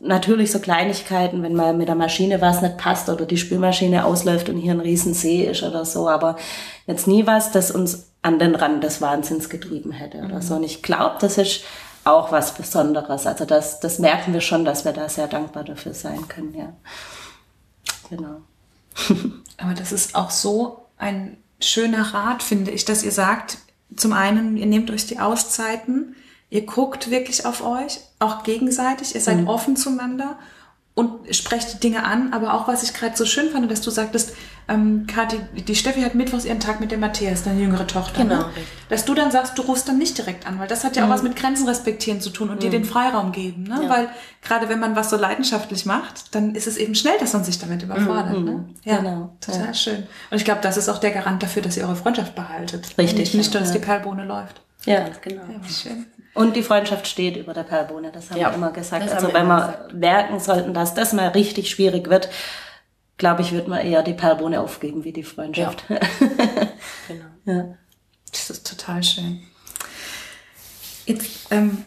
natürlich 0.00 0.52
so 0.52 0.58
Kleinigkeiten, 0.58 1.42
wenn 1.42 1.54
mal 1.54 1.74
mit 1.74 1.88
der 1.88 1.94
Maschine 1.94 2.40
was 2.40 2.62
nicht 2.62 2.76
passt 2.76 3.08
oder 3.08 3.24
die 3.24 3.36
Spülmaschine 3.36 4.04
ausläuft 4.04 4.48
und 4.48 4.58
hier 4.58 4.72
ein 4.72 4.80
riesen 4.80 5.14
See 5.14 5.44
ist 5.44 5.62
oder 5.62 5.84
so. 5.84 6.08
Aber 6.08 6.36
jetzt 6.86 7.06
nie 7.06 7.26
was, 7.26 7.52
das 7.52 7.70
uns 7.70 8.10
an 8.22 8.38
den 8.38 8.54
Rand 8.54 8.84
des 8.84 9.00
Wahnsinns 9.00 9.48
getrieben 9.48 9.92
hätte 9.92 10.18
oder 10.18 10.42
so. 10.42 10.54
Und 10.54 10.64
ich 10.64 10.82
glaube, 10.82 11.16
das 11.20 11.38
ist 11.38 11.62
auch 12.04 12.32
was 12.32 12.54
Besonderes. 12.54 13.26
Also 13.26 13.44
das, 13.44 13.80
das 13.80 13.98
merken 13.98 14.32
wir 14.32 14.40
schon, 14.40 14.64
dass 14.64 14.84
wir 14.84 14.92
da 14.92 15.08
sehr 15.08 15.26
dankbar 15.26 15.64
dafür 15.64 15.94
sein 15.94 16.28
können, 16.28 16.54
ja. 16.54 16.72
Genau. 18.10 18.42
Aber 19.56 19.74
das 19.74 19.92
ist 19.92 20.14
auch 20.14 20.30
so 20.30 20.86
ein 20.98 21.38
schöner 21.60 22.14
Rat, 22.14 22.42
finde 22.42 22.70
ich, 22.70 22.84
dass 22.84 23.02
ihr 23.02 23.12
sagt, 23.12 23.58
zum 23.94 24.12
einen, 24.12 24.56
ihr 24.56 24.66
nehmt 24.66 24.90
euch 24.90 25.06
die 25.06 25.18
Auszeiten, 25.18 26.14
ihr 26.50 26.64
guckt 26.64 27.10
wirklich 27.10 27.44
auf 27.44 27.64
euch, 27.64 28.00
auch 28.18 28.42
gegenseitig, 28.42 29.14
ihr 29.14 29.20
seid 29.20 29.46
offen 29.46 29.76
zueinander 29.76 30.38
und 30.94 31.34
sprecht 31.34 31.74
die 31.74 31.80
Dinge 31.80 32.04
an, 32.04 32.32
aber 32.32 32.54
auch 32.54 32.68
was 32.68 32.82
ich 32.82 32.94
gerade 32.94 33.14
so 33.14 33.26
schön 33.26 33.50
fand, 33.50 33.70
dass 33.70 33.82
du 33.82 33.90
sagtest, 33.90 34.32
ähm, 34.66 35.06
Kathi, 35.06 35.38
die 35.54 35.74
Steffi 35.76 36.00
hat 36.00 36.14
mittwochs 36.14 36.46
ihren 36.46 36.58
Tag 36.58 36.80
mit 36.80 36.90
der 36.90 36.96
Matthias, 36.96 37.42
deine 37.44 37.60
jüngere 37.60 37.86
Tochter. 37.86 38.22
Genau, 38.22 38.38
Ne? 38.38 38.46
Dass 38.88 39.04
du 39.04 39.14
dann 39.14 39.30
sagst, 39.30 39.58
du 39.58 39.62
rufst 39.62 39.86
dann 39.88 39.98
nicht 39.98 40.16
direkt 40.16 40.46
an, 40.46 40.58
weil 40.58 40.68
das 40.68 40.84
hat 40.84 40.96
ja 40.96 41.04
auch 41.04 41.10
was 41.10 41.22
mit 41.22 41.36
Grenzen 41.36 41.68
respektieren 41.68 42.22
zu 42.22 42.30
tun 42.30 42.48
und 42.48 42.62
dir 42.62 42.70
den 42.70 42.84
Freiraum 42.84 43.30
geben. 43.30 43.64
Ne? 43.64 43.80
Ja. 43.82 43.88
Weil 43.90 44.08
gerade 44.42 44.68
wenn 44.70 44.80
man 44.80 44.96
was 44.96 45.10
so 45.10 45.16
leidenschaftlich 45.16 45.84
macht, 45.84 46.34
dann 46.34 46.54
ist 46.54 46.66
es 46.66 46.78
eben 46.78 46.94
schnell, 46.94 47.18
dass 47.20 47.34
man 47.34 47.44
sich 47.44 47.58
damit 47.58 47.82
überfordert. 47.82 48.40
Ne? 48.40 48.64
Ja, 48.84 48.96
Genau, 48.96 49.36
total 49.40 49.66
ja. 49.66 49.74
schön. 49.74 50.06
Und 50.30 50.38
ich 50.38 50.44
glaube, 50.46 50.62
das 50.62 50.78
ist 50.78 50.88
auch 50.88 50.98
der 50.98 51.10
Garant 51.10 51.42
dafür, 51.42 51.60
dass 51.62 51.76
ihr 51.76 51.84
eure 51.84 51.96
Freundschaft 51.96 52.34
behaltet. 52.34 52.96
Richtig, 52.96 53.18
Nicht, 53.18 53.34
nicht 53.34 53.52
nur, 53.52 53.60
dass 53.60 53.70
ja. 53.74 53.78
die 53.78 53.84
Perlbohne 53.84 54.24
läuft. 54.24 54.62
Ja, 54.86 55.08
genau. 55.20 55.42
Ja, 55.42 55.68
schön. 55.68 56.06
Und 56.34 56.54
die 56.54 56.62
Freundschaft 56.62 57.06
steht 57.06 57.36
über 57.36 57.54
der 57.54 57.62
Perlbohne, 57.62 58.12
das 58.12 58.30
haben 58.30 58.38
Ja, 58.38 58.50
wir 58.50 58.56
immer 58.56 58.70
gesagt. 58.70 59.10
Also 59.10 59.32
wenn 59.32 59.46
wir 59.46 59.88
merken 59.94 60.38
sollten, 60.38 60.74
dass 60.74 60.94
das 60.94 61.12
mal 61.12 61.28
richtig 61.28 61.70
schwierig 61.70 62.10
wird, 62.10 62.28
glaube 63.16 63.42
ich, 63.42 63.52
wird 63.52 63.68
man 63.68 63.80
eher 63.80 64.02
die 64.02 64.12
Perlbohne 64.12 64.60
aufgeben 64.60 65.04
wie 65.04 65.12
die 65.12 65.24
Freundschaft. 65.24 65.84
Genau. 67.08 67.24
Ja. 67.44 67.78
Das 68.32 68.50
ist 68.50 68.66
total 68.66 69.00
schön. 69.02 69.40
Jetzt, 71.06 71.52
ähm, 71.52 71.84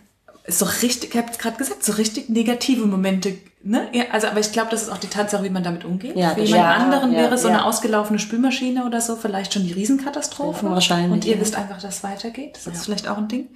so 0.47 0.63
richtig, 0.81 1.13
ich 1.13 1.17
habe 1.17 1.37
gerade 1.37 1.57
gesagt, 1.57 1.83
so 1.83 1.91
richtig 1.93 2.29
negative 2.29 2.85
Momente, 2.85 3.33
ne? 3.63 3.89
Also, 4.11 4.27
aber 4.27 4.39
ich 4.39 4.51
glaube, 4.51 4.71
das 4.71 4.83
ist 4.83 4.89
auch 4.89 4.97
die 4.97 5.07
Tatsache, 5.07 5.43
wie 5.43 5.49
man 5.49 5.63
damit 5.63 5.85
umgeht. 5.85 6.15
Ja, 6.15 6.31
Für 6.31 6.41
jemand 6.41 6.63
ja, 6.63 6.73
anderen 6.73 7.11
ja, 7.13 7.19
wäre 7.19 7.37
so 7.37 7.47
eine 7.47 7.65
ausgelaufene 7.65 8.19
Spülmaschine 8.19 8.85
oder 8.85 9.01
so 9.01 9.15
vielleicht 9.15 9.53
schon 9.53 9.63
die 9.63 9.73
Riesenkatastrophe. 9.73 10.69
Wahrscheinlich, 10.69 11.11
Und 11.11 11.25
ihr 11.25 11.39
wisst 11.39 11.55
einfach, 11.55 11.81
dass 11.81 11.97
es 11.97 12.03
weitergeht. 12.03 12.55
Das 12.55 12.67
ist 12.67 12.85
vielleicht 12.85 13.07
auch 13.07 13.17
ein 13.17 13.27
Ding. 13.27 13.49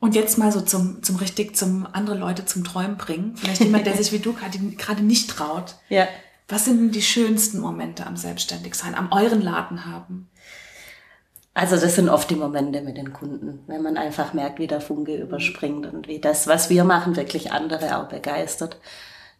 Und 0.00 0.14
jetzt 0.14 0.36
mal 0.36 0.52
so 0.52 0.60
zum, 0.60 1.02
zum 1.02 1.16
richtig, 1.16 1.56
zum 1.56 1.86
andere 1.92 2.16
Leute 2.16 2.44
zum 2.44 2.62
Träumen 2.62 2.96
bringen. 2.96 3.36
Vielleicht 3.36 3.62
jemand, 3.62 3.86
der 3.86 3.96
sich 3.96 4.12
wie 4.12 4.18
du 4.18 4.34
gerade 4.34 4.58
gerade 4.58 5.02
nicht 5.02 5.30
traut. 5.30 5.76
ja. 5.88 6.06
Was 6.46 6.66
sind 6.66 6.78
denn 6.78 6.90
die 6.90 7.00
schönsten 7.00 7.58
Momente 7.58 8.06
am 8.06 8.18
Selbstständigsein, 8.18 8.94
am 8.94 9.10
euren 9.12 9.40
Laden 9.40 9.86
haben? 9.86 10.28
Also 11.54 11.76
das 11.76 11.94
sind 11.94 12.08
oft 12.08 12.28
die 12.28 12.36
Momente 12.36 12.82
mit 12.82 12.96
den 12.96 13.12
Kunden, 13.12 13.60
wenn 13.68 13.80
man 13.80 13.96
einfach 13.96 14.34
merkt, 14.34 14.58
wie 14.58 14.66
der 14.66 14.80
Funke 14.80 15.16
überspringt 15.16 15.86
und 15.86 16.08
wie 16.08 16.18
das, 16.18 16.48
was 16.48 16.68
wir 16.68 16.82
machen, 16.82 17.14
wirklich 17.14 17.52
andere 17.52 17.96
auch 17.96 18.08
begeistert. 18.08 18.78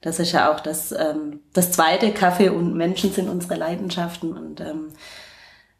Das 0.00 0.20
ist 0.20 0.30
ja 0.32 0.52
auch 0.52 0.60
das, 0.60 0.92
ähm, 0.92 1.40
das 1.54 1.72
zweite, 1.72 2.12
Kaffee 2.12 2.50
und 2.50 2.74
Menschen 2.74 3.12
sind 3.12 3.28
unsere 3.28 3.56
Leidenschaften. 3.56 4.32
Und 4.32 4.60
ähm, 4.60 4.92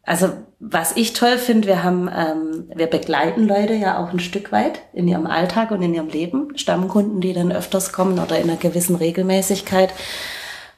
also 0.03 0.29
was 0.59 0.97
ich 0.97 1.13
toll 1.13 1.37
finde, 1.37 1.67
wir 1.69 1.83
haben, 1.83 2.09
ähm, 2.13 2.69
wir 2.75 2.87
begleiten 2.87 3.47
Leute 3.47 3.73
ja 3.73 4.03
auch 4.03 4.11
ein 4.11 4.19
Stück 4.19 4.51
weit 4.51 4.81
in 4.93 5.07
ihrem 5.07 5.27
Alltag 5.27 5.71
und 5.71 5.81
in 5.81 5.93
ihrem 5.93 6.09
Leben. 6.09 6.57
Stammkunden, 6.57 7.21
die 7.21 7.33
dann 7.33 7.51
öfters 7.51 7.93
kommen 7.93 8.19
oder 8.19 8.37
in 8.39 8.49
einer 8.49 8.59
gewissen 8.59 8.95
Regelmäßigkeit. 8.95 9.93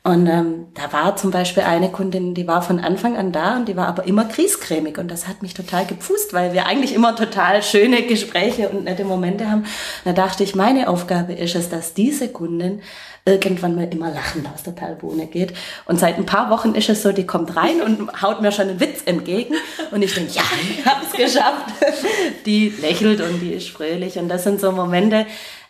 Und 0.07 0.25
ähm, 0.27 0.67
da 0.73 0.93
war 0.93 1.17
zum 1.17 1.31
Beispiel 1.31 1.63
eine 1.63 1.91
Kundin, 1.91 2.33
die 2.33 2.47
war 2.47 2.61
von 2.61 2.79
Anfang 2.79 3.17
an 3.17 3.33
da 3.33 3.57
und 3.57 3.67
die 3.67 3.75
war 3.75 3.89
aber 3.89 4.05
immer 4.05 4.23
kriescremig 4.23 4.97
und 4.99 5.11
das 5.11 5.27
hat 5.27 5.41
mich 5.41 5.53
total 5.53 5.85
gepfust, 5.85 6.31
weil 6.31 6.53
wir 6.53 6.65
eigentlich 6.65 6.93
immer 6.93 7.13
total 7.13 7.61
schöne 7.61 8.03
Gespräche 8.03 8.69
und 8.69 8.85
nette 8.85 9.03
Momente 9.03 9.51
haben. 9.51 9.65
da 10.05 10.13
dachte 10.13 10.45
ich, 10.45 10.55
meine 10.55 10.87
Aufgabe 10.87 11.33
ist 11.33 11.55
es, 11.55 11.67
dass 11.67 11.93
diese 11.93 12.29
Kundin 12.29 12.81
irgendwann 13.25 13.75
mal 13.75 13.89
immer 13.91 14.09
lachend 14.09 14.47
aus 14.53 14.63
der 14.63 14.71
Perlbohne 14.71 15.27
geht. 15.27 15.53
Und 15.83 15.99
seit 15.99 16.17
ein 16.17 16.25
paar 16.25 16.49
Wochen 16.51 16.73
ist 16.73 16.87
es 16.87 17.03
so, 17.03 17.11
die 17.11 17.25
kommt 17.25 17.57
rein 17.57 17.81
und 17.81 18.21
haut 18.21 18.41
mir 18.41 18.53
schon 18.53 18.69
einen 18.69 18.79
Witz 18.79 19.01
entgegen. 19.05 19.55
Und 19.91 20.03
ich 20.03 20.13
denke, 20.13 20.31
ja, 20.31 20.43
ich 20.61 20.85
hab's 20.85 21.11
geschafft. 21.11 21.65
Die 22.45 22.69
lächelt 22.69 23.19
und 23.19 23.41
die 23.41 23.51
ist 23.51 23.69
fröhlich. 23.71 24.17
Und 24.17 24.29
das 24.29 24.45
sind 24.45 24.61
so 24.61 24.71
Momente, 24.71 25.25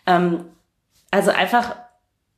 ähm, 0.06 0.46
also 1.10 1.32
einfach, 1.32 1.76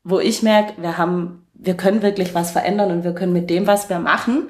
wo 0.06 0.20
ich 0.20 0.42
merke, 0.44 0.82
wir 0.82 0.98
haben 0.98 1.46
wir 1.62 1.76
können 1.76 2.02
wirklich 2.02 2.34
was 2.34 2.52
verändern 2.52 2.92
und 2.92 3.04
wir 3.04 3.14
können 3.14 3.34
mit 3.34 3.50
dem, 3.50 3.68
was 3.68 3.90
wir 3.90 4.00
machen, 4.00 4.48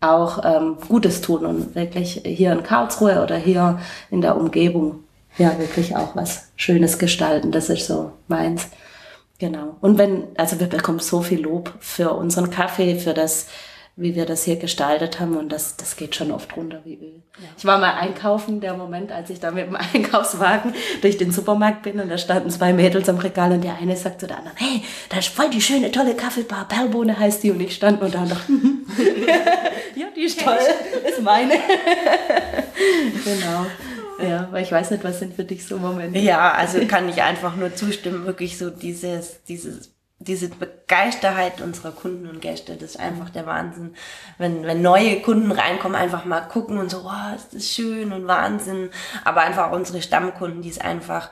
auch 0.00 0.44
ähm, 0.44 0.76
Gutes 0.88 1.20
tun 1.20 1.46
und 1.46 1.74
wirklich 1.74 2.20
hier 2.24 2.52
in 2.52 2.62
Karlsruhe 2.62 3.22
oder 3.22 3.36
hier 3.36 3.78
in 4.10 4.20
der 4.20 4.36
Umgebung 4.36 5.04
ja 5.38 5.58
wirklich 5.58 5.96
auch 5.96 6.14
was 6.14 6.50
Schönes 6.56 6.98
gestalten. 6.98 7.52
Das 7.52 7.70
ist 7.70 7.86
so 7.86 8.12
meins. 8.28 8.68
Genau. 9.38 9.76
Und 9.80 9.98
wenn, 9.98 10.24
also 10.36 10.60
wir 10.60 10.68
bekommen 10.68 11.00
so 11.00 11.22
viel 11.22 11.40
Lob 11.40 11.72
für 11.80 12.12
unseren 12.12 12.50
Kaffee, 12.50 12.96
für 12.96 13.14
das, 13.14 13.48
wie 13.96 14.16
wir 14.16 14.26
das 14.26 14.42
hier 14.42 14.56
gestaltet 14.56 15.20
haben 15.20 15.36
und 15.36 15.52
das, 15.52 15.76
das 15.76 15.96
geht 15.96 16.16
schon 16.16 16.32
oft 16.32 16.56
runter 16.56 16.80
wie 16.84 16.94
Öl. 16.94 17.22
Ja. 17.38 17.48
Ich 17.56 17.64
war 17.64 17.78
mal 17.78 17.94
einkaufen, 17.94 18.60
der 18.60 18.74
Moment, 18.74 19.12
als 19.12 19.30
ich 19.30 19.38
da 19.38 19.52
mit 19.52 19.66
dem 19.66 19.76
Einkaufswagen 19.94 20.74
durch 21.00 21.16
den 21.16 21.30
Supermarkt 21.30 21.82
bin 21.82 22.00
und 22.00 22.08
da 22.08 22.18
standen 22.18 22.50
zwei 22.50 22.72
Mädels 22.72 23.08
am 23.08 23.18
Regal 23.18 23.52
und 23.52 23.62
der 23.62 23.76
eine 23.76 23.96
sagt 23.96 24.20
zu 24.20 24.26
der 24.26 24.38
anderen, 24.38 24.56
hey, 24.56 24.82
da 25.10 25.18
ist 25.18 25.28
voll 25.28 25.48
die 25.50 25.60
schöne, 25.60 25.92
tolle 25.92 26.14
Kaffeebar, 26.14 26.66
Perlbohne 26.68 27.18
heißt 27.18 27.44
die 27.44 27.52
und 27.52 27.60
ich 27.60 27.74
stand 27.74 28.00
nur 28.00 28.10
da 28.10 28.22
und 28.22 28.32
dachte, 28.32 28.52
ja, 29.96 30.06
die 30.16 30.22
ist 30.22 30.40
toll, 30.40 30.58
ist 31.08 31.22
meine. 31.22 31.54
genau. 33.24 33.66
Ja, 34.20 34.48
weil 34.50 34.62
ich 34.62 34.72
weiß 34.72 34.90
nicht, 34.90 35.04
was 35.04 35.18
sind 35.18 35.34
für 35.34 35.44
dich 35.44 35.66
so 35.66 35.76
Momente? 35.76 36.18
Ja, 36.18 36.52
also 36.52 36.84
kann 36.86 37.08
ich 37.08 37.22
einfach 37.22 37.56
nur 37.56 37.74
zustimmen, 37.74 38.26
wirklich 38.26 38.58
so 38.58 38.70
dieses, 38.70 39.42
dieses 39.44 39.93
diese 40.26 40.48
Begeisterheit 40.48 41.60
unserer 41.60 41.92
Kunden 41.92 42.28
und 42.28 42.40
Gäste, 42.40 42.74
das 42.74 42.90
ist 42.90 43.00
einfach 43.00 43.30
der 43.30 43.46
Wahnsinn. 43.46 43.94
Wenn, 44.38 44.64
wenn 44.64 44.82
neue 44.82 45.20
Kunden 45.22 45.52
reinkommen, 45.52 45.96
einfach 45.96 46.24
mal 46.24 46.40
gucken 46.40 46.78
und 46.78 46.90
so, 46.90 47.04
wow, 47.04 47.34
ist 47.36 47.54
das 47.54 47.68
schön 47.68 48.12
und 48.12 48.26
Wahnsinn. 48.26 48.90
Aber 49.24 49.42
einfach 49.42 49.72
unsere 49.72 50.02
Stammkunden, 50.02 50.62
die 50.62 50.70
es 50.70 50.80
einfach, 50.80 51.30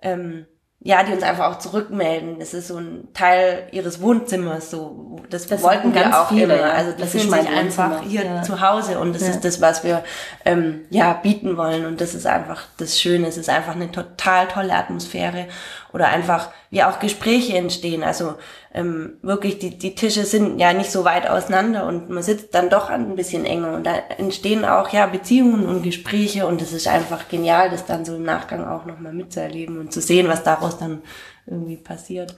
ähm, 0.00 0.46
ja, 0.82 1.02
die 1.02 1.12
uns 1.12 1.22
einfach 1.22 1.50
auch 1.52 1.58
zurückmelden. 1.58 2.38
Das 2.38 2.54
ist 2.54 2.68
so 2.68 2.78
ein 2.78 3.08
Teil 3.12 3.68
ihres 3.70 4.00
Wohnzimmers, 4.00 4.70
so. 4.70 5.16
Das, 5.28 5.46
das 5.46 5.62
wollten 5.62 5.94
wir 5.94 6.18
auch 6.18 6.30
viele, 6.30 6.54
immer. 6.54 6.72
Also 6.72 6.92
das, 6.92 7.12
das 7.12 7.14
ist 7.16 7.30
sich 7.30 7.48
einfach 7.48 8.02
hier 8.02 8.24
ja. 8.24 8.42
zu 8.42 8.62
Hause 8.62 8.98
und 8.98 9.14
das 9.14 9.22
ja. 9.22 9.28
ist 9.28 9.44
das, 9.44 9.60
was 9.60 9.84
wir, 9.84 10.02
ähm, 10.46 10.86
ja, 10.88 11.12
bieten 11.12 11.58
wollen. 11.58 11.84
Und 11.84 12.00
das 12.00 12.14
ist 12.14 12.26
einfach 12.26 12.62
das 12.78 12.98
Schöne. 12.98 13.26
Es 13.26 13.36
ist 13.36 13.50
einfach 13.50 13.74
eine 13.74 13.92
total 13.92 14.48
tolle 14.48 14.72
Atmosphäre 14.72 15.48
oder 15.92 16.08
einfach 16.08 16.48
wie 16.70 16.82
auch 16.82 16.98
Gespräche 16.98 17.58
entstehen. 17.58 18.02
Also 18.02 18.36
ähm, 18.72 19.14
wirklich, 19.22 19.58
die, 19.58 19.76
die 19.76 19.94
Tische 19.96 20.24
sind 20.24 20.60
ja 20.60 20.72
nicht 20.72 20.92
so 20.92 21.04
weit 21.04 21.28
auseinander 21.28 21.86
und 21.86 22.08
man 22.08 22.22
sitzt 22.22 22.54
dann 22.54 22.70
doch 22.70 22.88
ein 22.88 23.16
bisschen 23.16 23.44
enger 23.44 23.72
und 23.74 23.84
da 23.84 23.94
entstehen 24.16 24.64
auch 24.64 24.90
ja 24.90 25.06
Beziehungen 25.06 25.66
und 25.66 25.82
Gespräche 25.82 26.46
und 26.46 26.62
es 26.62 26.72
ist 26.72 26.86
einfach 26.86 27.28
genial, 27.28 27.70
das 27.70 27.86
dann 27.86 28.04
so 28.04 28.14
im 28.14 28.22
Nachgang 28.22 28.64
auch 28.64 28.84
nochmal 28.84 29.12
mitzuerleben 29.12 29.78
und 29.78 29.92
zu 29.92 30.00
sehen, 30.00 30.28
was 30.28 30.44
daraus 30.44 30.78
dann 30.78 31.02
irgendwie 31.46 31.76
passiert. 31.76 32.36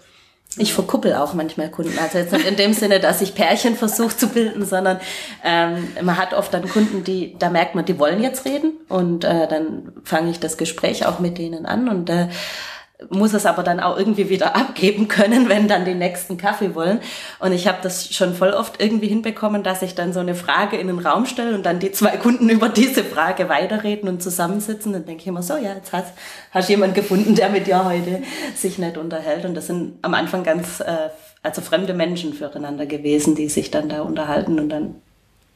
Ich 0.59 0.75
verkuppel 0.75 1.15
auch 1.15 1.33
manchmal 1.33 1.71
Kunden. 1.71 1.99
Also 1.99 2.19
jetzt 2.19 2.33
nicht 2.33 2.47
in 2.47 2.57
dem 2.57 2.75
Sinne, 2.75 3.01
dass 3.01 3.23
ich 3.23 3.35
Pärchen 3.35 3.75
versuche 3.75 4.17
zu 4.17 4.29
bilden, 4.29 4.67
sondern 4.67 5.01
ähm, 5.43 5.89
man 6.03 6.19
hat 6.19 6.35
oft 6.35 6.53
dann 6.53 6.69
Kunden, 6.69 7.05
die, 7.05 7.37
da 7.39 7.49
merkt 7.49 7.75
man, 7.75 7.87
die 7.87 7.99
wollen 7.99 8.23
jetzt 8.23 8.45
reden 8.45 8.73
und 8.89 9.25
äh, 9.25 9.49
dann 9.49 9.93
fange 10.05 10.31
ich 10.31 10.41
das 10.41 10.59
Gespräch 10.59 11.07
auch 11.07 11.21
mit 11.21 11.39
denen 11.39 11.65
an 11.65 11.89
und 11.89 12.11
äh, 12.11 12.29
muss 13.11 13.35
es 13.35 13.47
aber 13.47 13.63
dann 13.63 13.81
auch 13.81 13.97
irgendwie 13.99 14.29
wieder 14.29 14.57
abgeben 14.57 15.09
können, 15.09 15.49
wenn 15.49 15.69
dann 15.69 15.85
die 15.85 15.95
nächsten 15.95 16.37
Kaffee 16.37 16.75
wollen. 16.75 17.01
Und 17.39 17.53
ich 17.53 17.67
habe 17.67 17.79
das 17.83 18.15
schon 18.15 18.35
voll 18.35 18.51
oft 18.51 18.83
irgendwie 18.83 19.09
hinbekommen, 19.09 19.63
dass 19.63 19.83
ich 19.83 19.95
dann 19.95 20.13
so 20.13 20.21
eine 20.21 20.35
Frage 20.35 20.77
in 20.77 20.87
den 20.87 20.99
Raum 20.99 21.27
stelle 21.27 21.55
und 21.55 21.65
dann 21.65 21.79
die 21.79 21.93
zwei 21.93 22.17
Kunden 22.17 22.49
über 22.49 22.69
diese 22.69 23.05
Frage 23.05 23.49
weiterreden 23.49 24.09
und 24.09 24.23
zusammensitzen. 24.23 24.93
Dann 24.93 25.05
denke 25.05 25.23
ich 25.23 25.27
immer 25.27 25.43
so, 25.43 25.57
ja, 25.57 25.75
jetzt 25.75 25.93
hast, 25.93 26.13
hast 26.51 26.69
jemand 26.69 26.95
gefunden, 26.95 27.35
der 27.35 27.51
mit 27.51 27.67
dir 27.67 27.85
heute 27.85 28.23
sich 28.55 28.79
nicht 28.79 28.97
unterhält. 28.97 29.45
Und 29.45 29.55
das 29.55 29.67
sind 29.67 29.99
am 30.03 30.15
Anfang 30.15 30.45
ganz, 30.45 30.81
äh, 30.81 31.11
also 31.43 31.61
fremde 31.61 31.95
Menschen 31.95 32.35
füreinander 32.35 32.87
gewesen, 32.87 33.35
die 33.35 33.49
sich 33.49 33.71
dann 33.71 33.89
da 33.89 34.03
unterhalten 34.03 34.61
und 34.61 34.69
dann 34.69 34.97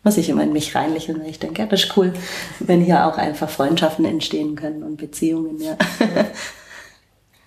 muss 0.07 0.17
ich 0.19 0.29
immer 0.29 0.45
in 0.45 0.53
mich 0.53 0.73
reinlächeln, 0.77 1.21
weil 1.21 1.31
ich 1.31 1.41
denke, 1.41 1.63
ja, 1.63 1.67
das 1.67 1.83
ist 1.83 1.97
cool, 1.97 2.13
wenn 2.61 2.81
hier 2.81 3.07
auch 3.07 3.19
einfach 3.19 3.51
Freundschaften 3.51 4.05
entstehen 4.05 4.55
können 4.55 4.85
und 4.85 4.99
Beziehungen, 4.99 5.61
ja. 5.61 5.77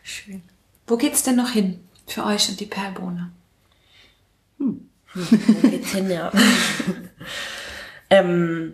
Schön. 0.09 0.41
Wo 0.87 0.97
geht's 0.97 1.21
denn 1.21 1.35
noch 1.35 1.51
hin 1.51 1.87
für 2.07 2.25
euch 2.25 2.49
und 2.49 2.59
die 2.59 2.65
Perlbohne? 2.65 3.31
Hm. 4.57 4.89
Wo 5.13 5.69
geht's 5.69 5.91
hin, 5.91 6.09
ja? 6.09 6.31
ähm, 8.09 8.73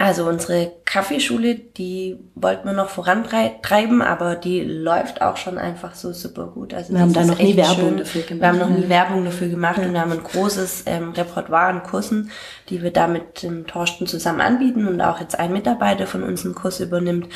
also 0.00 0.26
unsere 0.26 0.70
Kaffeeschule, 0.84 1.56
die 1.56 2.20
wollten 2.36 2.68
wir 2.68 2.72
noch 2.72 2.88
vorantreiben, 2.88 4.00
aber 4.00 4.36
die 4.36 4.60
läuft 4.62 5.22
auch 5.22 5.36
schon 5.36 5.58
einfach 5.58 5.96
so 5.96 6.12
super 6.12 6.46
gut. 6.46 6.72
Also 6.72 6.92
wir 6.92 7.00
haben 7.00 7.12
da 7.12 7.24
noch 7.24 7.40
nie 7.40 7.56
Werbung 7.56 7.88
schön. 7.88 7.96
dafür 7.96 8.22
gemacht. 8.22 8.40
Wir 8.40 8.48
haben 8.48 8.58
noch 8.58 8.78
nie 8.78 8.88
Werbung 8.88 9.24
dafür 9.24 9.48
gemacht 9.48 9.78
ja. 9.78 9.86
und 9.86 9.94
wir 9.94 10.00
haben 10.00 10.12
ein 10.12 10.22
großes 10.22 10.84
ähm, 10.86 11.10
Repertoire 11.10 11.66
an 11.66 11.82
Kursen, 11.82 12.30
die 12.68 12.80
wir 12.80 12.92
da 12.92 13.08
mit 13.08 13.42
dem 13.42 13.66
Torsten 13.66 14.06
zusammen 14.06 14.40
anbieten 14.40 14.86
und 14.86 15.00
auch 15.00 15.18
jetzt 15.18 15.36
ein 15.36 15.52
Mitarbeiter 15.52 16.06
von 16.06 16.22
uns 16.22 16.44
einen 16.44 16.54
Kurs 16.54 16.78
übernimmt. 16.78 17.26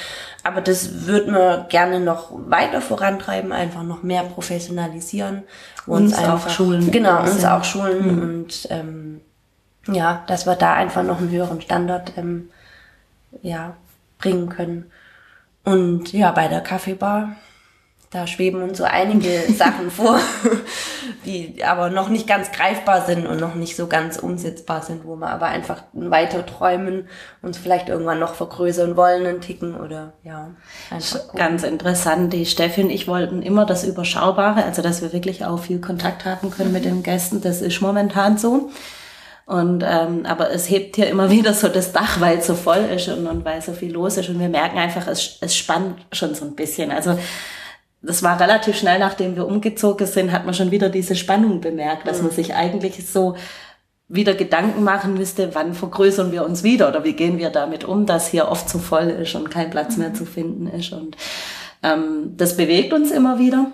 Aber 0.45 0.61
das 0.61 1.07
würden 1.07 1.35
wir 1.35 1.67
gerne 1.69 1.99
noch 1.99 2.31
weiter 2.33 2.81
vorantreiben, 2.81 3.51
einfach 3.51 3.83
noch 3.83 4.05
mehr 4.05 4.23
professionalisieren. 4.23 5.43
Uns, 5.89 6.13
uns 6.13 6.15
einfach, 6.15 6.47
auch 6.47 6.49
schulen. 6.49 6.93
Genau, 6.93 7.23
uns 7.23 7.45
auch 7.45 7.65
schulen 7.65 8.17
mhm. 8.17 8.23
und 8.23 8.69
ähm, 8.71 9.21
ja, 9.89 10.25
dass 10.27 10.47
wir 10.47 10.57
da 10.57 10.75
einfach 10.75 11.03
noch 11.03 11.19
einen 11.19 11.31
höheren 11.31 11.61
Standard 11.61 12.13
ähm, 12.17 12.51
ja, 13.43 13.77
bringen 14.19 14.49
können. 14.49 14.91
Und 15.65 16.13
ja, 16.13 16.31
bei 16.33 16.49
der 16.49 16.61
Kaffeebar, 16.61 17.37
da 18.11 18.27
schweben 18.27 18.63
uns 18.63 18.79
so 18.79 18.85
einige 18.85 19.53
Sachen 19.57 19.91
vor, 19.91 20.21
die 21.25 21.65
aber 21.65 21.89
noch 21.89 22.09
nicht 22.09 22.27
ganz 22.27 22.53
greifbar 22.53 23.07
sind 23.07 23.27
und 23.27 23.41
noch 23.41 23.55
nicht 23.55 23.75
so 23.75 23.87
ganz 23.87 24.19
umsetzbar 24.19 24.83
sind, 24.83 25.05
wo 25.05 25.17
wir 25.17 25.31
aber 25.31 25.47
einfach 25.47 25.83
weiter 25.93 26.45
träumen, 26.45 27.09
uns 27.41 27.59
vielleicht 27.59 27.89
irgendwann 27.89 28.19
noch 28.19 28.35
vergrößern 28.35 28.97
wollen, 28.97 29.27
einen 29.27 29.41
Ticken 29.41 29.75
oder 29.75 30.13
ja. 30.25 30.51
Ganz 31.35 31.63
interessant. 31.63 32.33
Die 32.33 32.47
Steffi 32.47 32.83
und 32.83 32.91
ich 32.91 33.09
wollten 33.09 33.43
immer 33.43 33.67
das 33.67 33.85
Überschaubare, 33.85 34.65
also 34.65 34.83
dass 34.83 35.01
wir 35.01 35.13
wirklich 35.13 35.45
auch 35.45 35.61
viel 35.61 35.81
Kontakt 35.81 36.25
haben 36.25 36.51
können 36.51 36.73
mit 36.73 36.85
den 36.85 37.03
Gästen. 37.03 37.41
Das 37.41 37.63
ist 37.63 37.81
momentan 37.81 38.37
so. 38.37 38.71
Und 39.47 39.85
ähm, 39.87 40.25
aber 40.25 40.51
es 40.51 40.71
hebt 40.71 40.97
hier 40.97 41.09
immer 41.09 41.31
wieder 41.37 41.55
so 41.55 41.69
das 41.69 41.93
Dach, 41.93 42.21
weil 42.21 42.39
es 42.39 42.47
so 42.47 42.55
voll 42.55 42.85
ist 42.95 43.09
und, 43.09 43.27
und 43.27 43.45
weil 43.45 43.61
so 43.61 43.73
viel 43.73 43.93
los 43.93 44.17
ist. 44.17 44.29
Und 44.29 44.39
wir 44.41 44.49
merken 44.49 44.79
einfach, 44.79 45.07
es, 45.07 45.39
es 45.41 45.57
spannt 45.57 45.99
schon 46.13 46.35
so 46.35 46.45
ein 46.45 46.55
bisschen. 46.55 46.91
Also 46.91 47.19
das 48.03 48.23
war 48.23 48.41
relativ 48.41 48.77
schnell, 48.77 48.99
nachdem 48.99 49.37
wir 49.37 49.47
umgezogen 49.47 50.07
sind, 50.07 50.33
hat 50.33 50.45
man 50.45 50.55
schon 50.55 50.71
wieder 50.71 50.89
diese 50.89 51.15
Spannung 51.15 51.61
bemerkt, 51.61 52.07
dass 52.07 52.19
mhm. 52.19 52.25
man 52.25 52.33
sich 52.33 52.55
eigentlich 52.55 53.09
so 53.09 53.37
wieder 54.09 54.35
Gedanken 54.35 54.85
machen 54.85 55.15
müsste, 55.15 55.55
wann 55.55 55.73
vergrößern 55.73 56.33
wir 56.33 56.45
uns 56.45 56.63
wieder 56.63 56.89
oder 56.89 57.03
wie 57.05 57.15
gehen 57.15 57.39
wir 57.39 57.49
damit 57.51 57.85
um, 57.85 58.05
dass 58.05 58.29
hier 58.29 58.49
oft 58.49 58.69
zu 58.69 58.79
voll 58.79 59.09
ist 59.09 59.35
und 59.35 59.51
kein 59.51 59.71
Platz 59.71 59.97
mehr 59.97 60.11
mhm. 60.11 60.15
zu 60.15 60.27
finden 60.27 60.67
ist. 60.67 60.93
Und 60.93 61.17
ähm, 61.83 62.35
das 62.37 62.57
bewegt 62.57 62.93
uns 62.93 63.11
immer 63.11 63.39
wieder. 63.39 63.73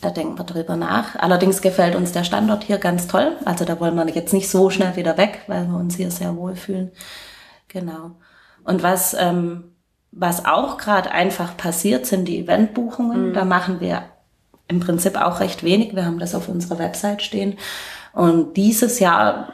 Da 0.00 0.10
denken 0.10 0.38
wir 0.38 0.44
drüber 0.44 0.76
nach. 0.76 1.16
Allerdings 1.16 1.60
gefällt 1.60 1.96
uns 1.96 2.12
der 2.12 2.24
Standort 2.24 2.64
hier 2.64 2.78
ganz 2.78 3.08
toll. 3.08 3.36
Also 3.44 3.64
da 3.64 3.80
wollen 3.80 3.96
wir 3.96 4.08
jetzt 4.08 4.32
nicht 4.32 4.48
so 4.48 4.70
schnell 4.70 4.96
wieder 4.96 5.16
weg, 5.16 5.40
weil 5.46 5.66
wir 5.66 5.76
uns 5.76 5.96
hier 5.96 6.10
sehr 6.10 6.36
wohlfühlen. 6.36 6.92
Genau. 7.68 8.12
Und 8.64 8.82
was, 8.82 9.14
ähm, 9.18 9.72
was 10.12 10.44
auch 10.44 10.78
gerade 10.78 11.10
einfach 11.10 11.56
passiert, 11.56 12.06
sind 12.06 12.26
die 12.26 12.38
Eventbuchungen. 12.38 13.30
Mhm. 13.30 13.34
Da 13.34 13.44
machen 13.44 13.80
wir 13.80 14.04
im 14.68 14.80
Prinzip 14.80 15.20
auch 15.20 15.40
recht 15.40 15.64
wenig. 15.64 15.94
Wir 15.94 16.04
haben 16.04 16.18
das 16.18 16.34
auf 16.34 16.48
unserer 16.48 16.78
Website 16.78 17.22
stehen. 17.22 17.56
Und 18.12 18.56
dieses 18.56 19.00
Jahr 19.00 19.52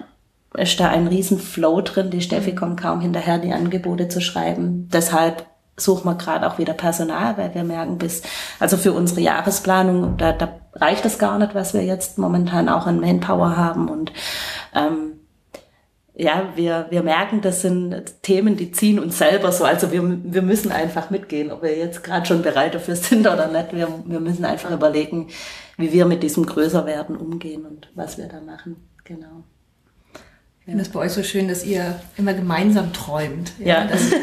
ist 0.57 0.79
da 0.79 0.89
ein 0.89 1.07
riesen 1.07 1.39
Flow 1.39 1.81
drin. 1.81 2.11
Die 2.11 2.21
Steffi 2.21 2.55
kommt 2.55 2.81
kaum 2.81 3.01
hinterher, 3.01 3.39
die 3.39 3.53
Angebote 3.53 4.09
zu 4.09 4.21
schreiben. 4.21 4.89
Deshalb 4.93 5.47
suchen 5.77 6.05
wir 6.05 6.15
gerade 6.15 6.47
auch 6.47 6.59
wieder 6.59 6.73
Personal, 6.73 7.37
weil 7.37 7.55
wir 7.55 7.65
merken, 7.65 7.99
bis, 7.99 8.23
also 8.61 8.77
für 8.77 8.93
unsere 8.93 9.21
Jahresplanung, 9.21 10.17
da, 10.17 10.33
da 10.33 10.61
reicht 10.75 11.05
es 11.05 11.19
gar 11.19 11.39
nicht, 11.39 11.55
was 11.55 11.75
wir 11.75 11.83
jetzt 11.83 12.19
momentan 12.19 12.69
auch 12.69 12.87
an 12.87 13.01
Manpower 13.01 13.57
haben. 13.57 13.89
Und 13.89 14.13
ähm, 14.75 15.21
ja, 16.15 16.53
wir, 16.55 16.87
wir 16.91 17.03
merken, 17.03 17.41
das 17.41 17.63
sind 17.63 18.23
Themen, 18.23 18.57
die 18.57 18.71
ziehen 18.71 19.01
uns 19.01 19.19
selber 19.19 19.51
so. 19.51 19.65
Also 19.65 19.91
wir, 19.91 20.03
wir 20.25 20.43
müssen 20.43 20.71
einfach 20.71 21.11
mitgehen, 21.11 21.51
ob 21.51 21.63
wir 21.63 21.77
jetzt 21.77 22.05
gerade 22.05 22.27
schon 22.27 22.43
bereit 22.43 22.75
dafür 22.75 22.97
sind 22.97 23.27
oder 23.27 23.49
nicht. 23.49 23.73
Wir, 23.73 23.89
wir 24.05 24.21
müssen 24.21 24.45
einfach 24.45 24.71
überlegen, 24.71 25.29
wie 25.77 25.93
wir 25.93 26.07
mit 26.07 26.23
diesem 26.23 26.47
Größerwerden 26.47 27.17
umgehen 27.17 27.67
und 27.67 27.91
was 27.95 28.17
wir 28.17 28.29
da 28.29 28.41
machen. 28.41 28.77
Genau. 29.03 29.45
Ich 30.65 30.71
finde 30.71 30.83
das 30.83 30.95
bei 30.95 31.01
euch 31.01 31.13
so 31.13 31.23
schön, 31.23 31.47
dass 31.47 31.63
ihr 31.63 32.01
immer 32.17 32.33
gemeinsam 32.33 32.95
träumt. 32.95 33.53
Ja. 33.59 33.67
ja. 33.67 33.85
Dass, 33.85 34.11
ihr, 34.11 34.19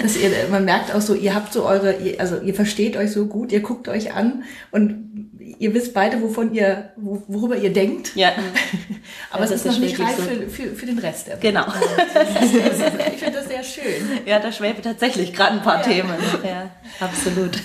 dass 0.00 0.16
ihr, 0.16 0.30
man 0.50 0.64
merkt 0.64 0.94
auch 0.94 1.02
so, 1.02 1.14
ihr 1.14 1.34
habt 1.34 1.52
so 1.52 1.66
eure, 1.66 1.94
also 2.18 2.40
ihr 2.40 2.54
versteht 2.54 2.96
euch 2.96 3.12
so 3.12 3.26
gut, 3.26 3.52
ihr 3.52 3.60
guckt 3.60 3.88
euch 3.88 4.14
an 4.14 4.44
und 4.70 5.28
ihr 5.58 5.74
wisst 5.74 5.92
beide, 5.92 6.22
wovon 6.22 6.54
ihr, 6.54 6.92
worüber 6.96 7.58
ihr 7.58 7.74
denkt. 7.74 8.16
Ja. 8.16 8.32
Aber 9.30 9.44
ja, 9.44 9.50
es 9.50 9.50
ist 9.50 9.66
noch 9.66 9.78
nicht 9.78 10.00
reif 10.00 10.16
so. 10.16 10.22
für, 10.22 10.48
für, 10.48 10.74
für, 10.74 10.86
den 10.86 10.98
Rest. 10.98 11.26
Der 11.26 11.36
genau. 11.36 11.66
ich 11.66 13.20
finde 13.20 13.38
das 13.38 13.48
sehr 13.48 13.62
schön. 13.62 14.08
Ja, 14.24 14.38
da 14.38 14.50
schweben 14.50 14.82
tatsächlich 14.82 15.34
gerade 15.34 15.56
ein 15.56 15.62
paar 15.62 15.86
ja. 15.86 15.92
Themen. 15.92 16.14
Ja, 16.42 16.70
absolut. 17.00 17.60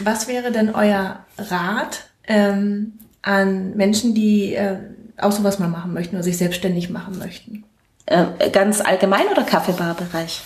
Was 0.00 0.28
wäre 0.28 0.52
denn 0.52 0.74
euer 0.74 1.24
Rat 1.38 2.04
ähm, 2.28 2.98
an 3.22 3.74
Menschen, 3.78 4.14
die 4.14 4.54
äh, 4.56 4.76
auch 5.18 5.32
sowas 5.32 5.58
mal 5.58 5.68
machen 5.68 5.92
möchten 5.92 6.16
oder 6.16 6.22
sich 6.22 6.38
selbstständig 6.38 6.90
machen 6.90 7.18
möchten? 7.18 7.64
Äh, 8.06 8.50
ganz 8.50 8.80
allgemein 8.80 9.26
oder 9.28 9.42
Kaffeebarbereich? 9.42 10.42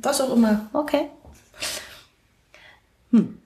Was 0.00 0.20
auch 0.20 0.34
immer. 0.34 0.66
Okay. 0.72 1.08
Hm. 3.10 3.38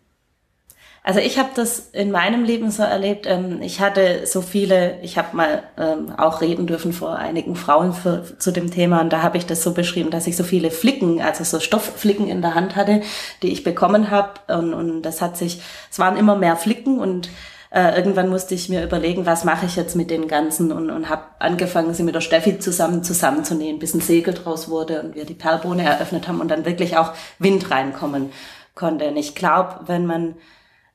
Also 1.07 1.21
ich 1.21 1.39
habe 1.39 1.51
das 1.55 1.91
in 1.93 2.11
meinem 2.11 2.43
Leben 2.43 2.69
so 2.73 2.83
erlebt. 2.83 3.27
Ähm, 3.29 3.63
ich 3.63 3.81
hatte 3.81 4.27
so 4.27 4.43
viele, 4.43 5.01
ich 5.03 5.17
habe 5.17 5.37
mal 5.37 5.63
ähm, 5.79 6.13
auch 6.17 6.41
reden 6.41 6.67
dürfen 6.67 6.93
vor 6.93 7.15
einigen 7.17 7.55
Frauen 7.55 7.93
für, 7.93 8.25
zu 8.41 8.51
dem 8.51 8.73
Thema 8.73 9.01
und 9.01 9.13
da 9.13 9.23
habe 9.23 9.39
ich 9.39 9.47
das 9.47 9.63
so 9.63 9.73
beschrieben, 9.73 10.11
dass 10.11 10.27
ich 10.27 10.37
so 10.37 10.43
viele 10.43 10.73
Flicken, 10.73 11.23
also 11.23 11.45
so 11.45 11.61
Stoffflicken 11.61 12.27
in 12.27 12.43
der 12.43 12.57
Hand 12.57 12.75
hatte, 12.75 13.03
die 13.43 13.53
ich 13.53 13.63
bekommen 13.63 14.11
habe 14.11 14.33
und, 14.49 14.75
und 14.75 15.03
das 15.03 15.23
hat 15.23 15.37
sich, 15.37 15.61
es 15.93 16.01
waren 16.01 16.17
immer 16.17 16.35
mehr 16.35 16.57
Flicken 16.57 16.99
und 16.99 17.29
äh, 17.71 17.97
irgendwann 17.97 18.29
musste 18.29 18.55
ich 18.55 18.69
mir 18.69 18.85
überlegen, 18.85 19.27
was 19.27 19.45
mache 19.45 19.67
ich 19.67 19.77
jetzt 19.77 19.97
mit 19.97 20.11
den 20.11 20.29
ganzen 20.29 20.73
und, 20.73 20.91
und 20.91 21.09
habe 21.09 21.25
angefangen, 21.39 21.95
sie 21.95 22.03
mit 22.03 22.15
der 22.15 22.21
Steffi 22.21 22.59
zusammen 22.59 23.03
zusammenzunähen, 23.03 23.79
bis 23.79 23.95
ein 23.95 24.01
Segel 24.01 24.35
draus 24.35 24.69
wurde 24.69 25.03
und 25.03 25.15
wir 25.15 25.25
die 25.25 25.35
Perlbohne 25.35 25.85
eröffnet 25.85 26.29
haben 26.29 26.41
und 26.41 26.49
dann 26.49 26.65
wirklich 26.65 26.97
auch 26.97 27.13
Wind 27.39 27.71
reinkommen 27.71 28.31
konnte. 28.75 29.07
Und 29.07 29.17
ich 29.17 29.35
glaube, 29.35 29.81
wenn 29.87 30.07
man 30.07 30.37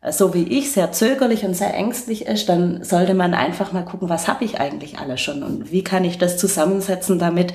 äh, 0.01 0.11
so 0.11 0.33
wie 0.33 0.43
ich 0.43 0.71
sehr 0.71 0.91
zögerlich 0.91 1.45
und 1.45 1.53
sehr 1.53 1.73
ängstlich 1.73 2.25
ist, 2.25 2.49
dann 2.49 2.83
sollte 2.83 3.13
man 3.13 3.33
einfach 3.33 3.71
mal 3.71 3.85
gucken, 3.85 4.09
was 4.09 4.27
habe 4.27 4.43
ich 4.43 4.59
eigentlich 4.59 4.99
alles 4.99 5.21
schon 5.21 5.43
und 5.43 5.71
wie 5.71 5.83
kann 5.83 6.03
ich 6.03 6.17
das 6.17 6.37
zusammensetzen, 6.37 7.19
damit 7.19 7.53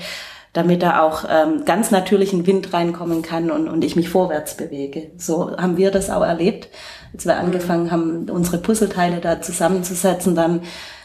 damit 0.57 0.83
da 0.83 1.03
auch 1.03 1.25
ähm, 1.29 1.67
ganz 1.67 1.91
natürlichen 1.91 2.47
Wind 2.47 2.73
reinkommen 2.73 3.21
kann 3.21 3.51
und, 3.51 3.69
und 3.69 3.85
ich 3.85 3.95
mich 3.95 4.09
vorwärts 4.09 4.57
bewege. 4.57 5.11
So 5.19 5.55
haben 5.57 5.77
wir 5.77 5.91
das 5.91 6.09
auch 6.09 6.23
erlebt. 6.23 6.69
Als 7.13 7.27
wir 7.27 7.37
angefangen 7.37 7.91
haben, 7.91 8.31
unsere 8.31 8.59
Puzzleteile 8.59 9.21
da 9.21 9.43
zusammenzusetzen, 9.43 10.35
dann 10.35 10.63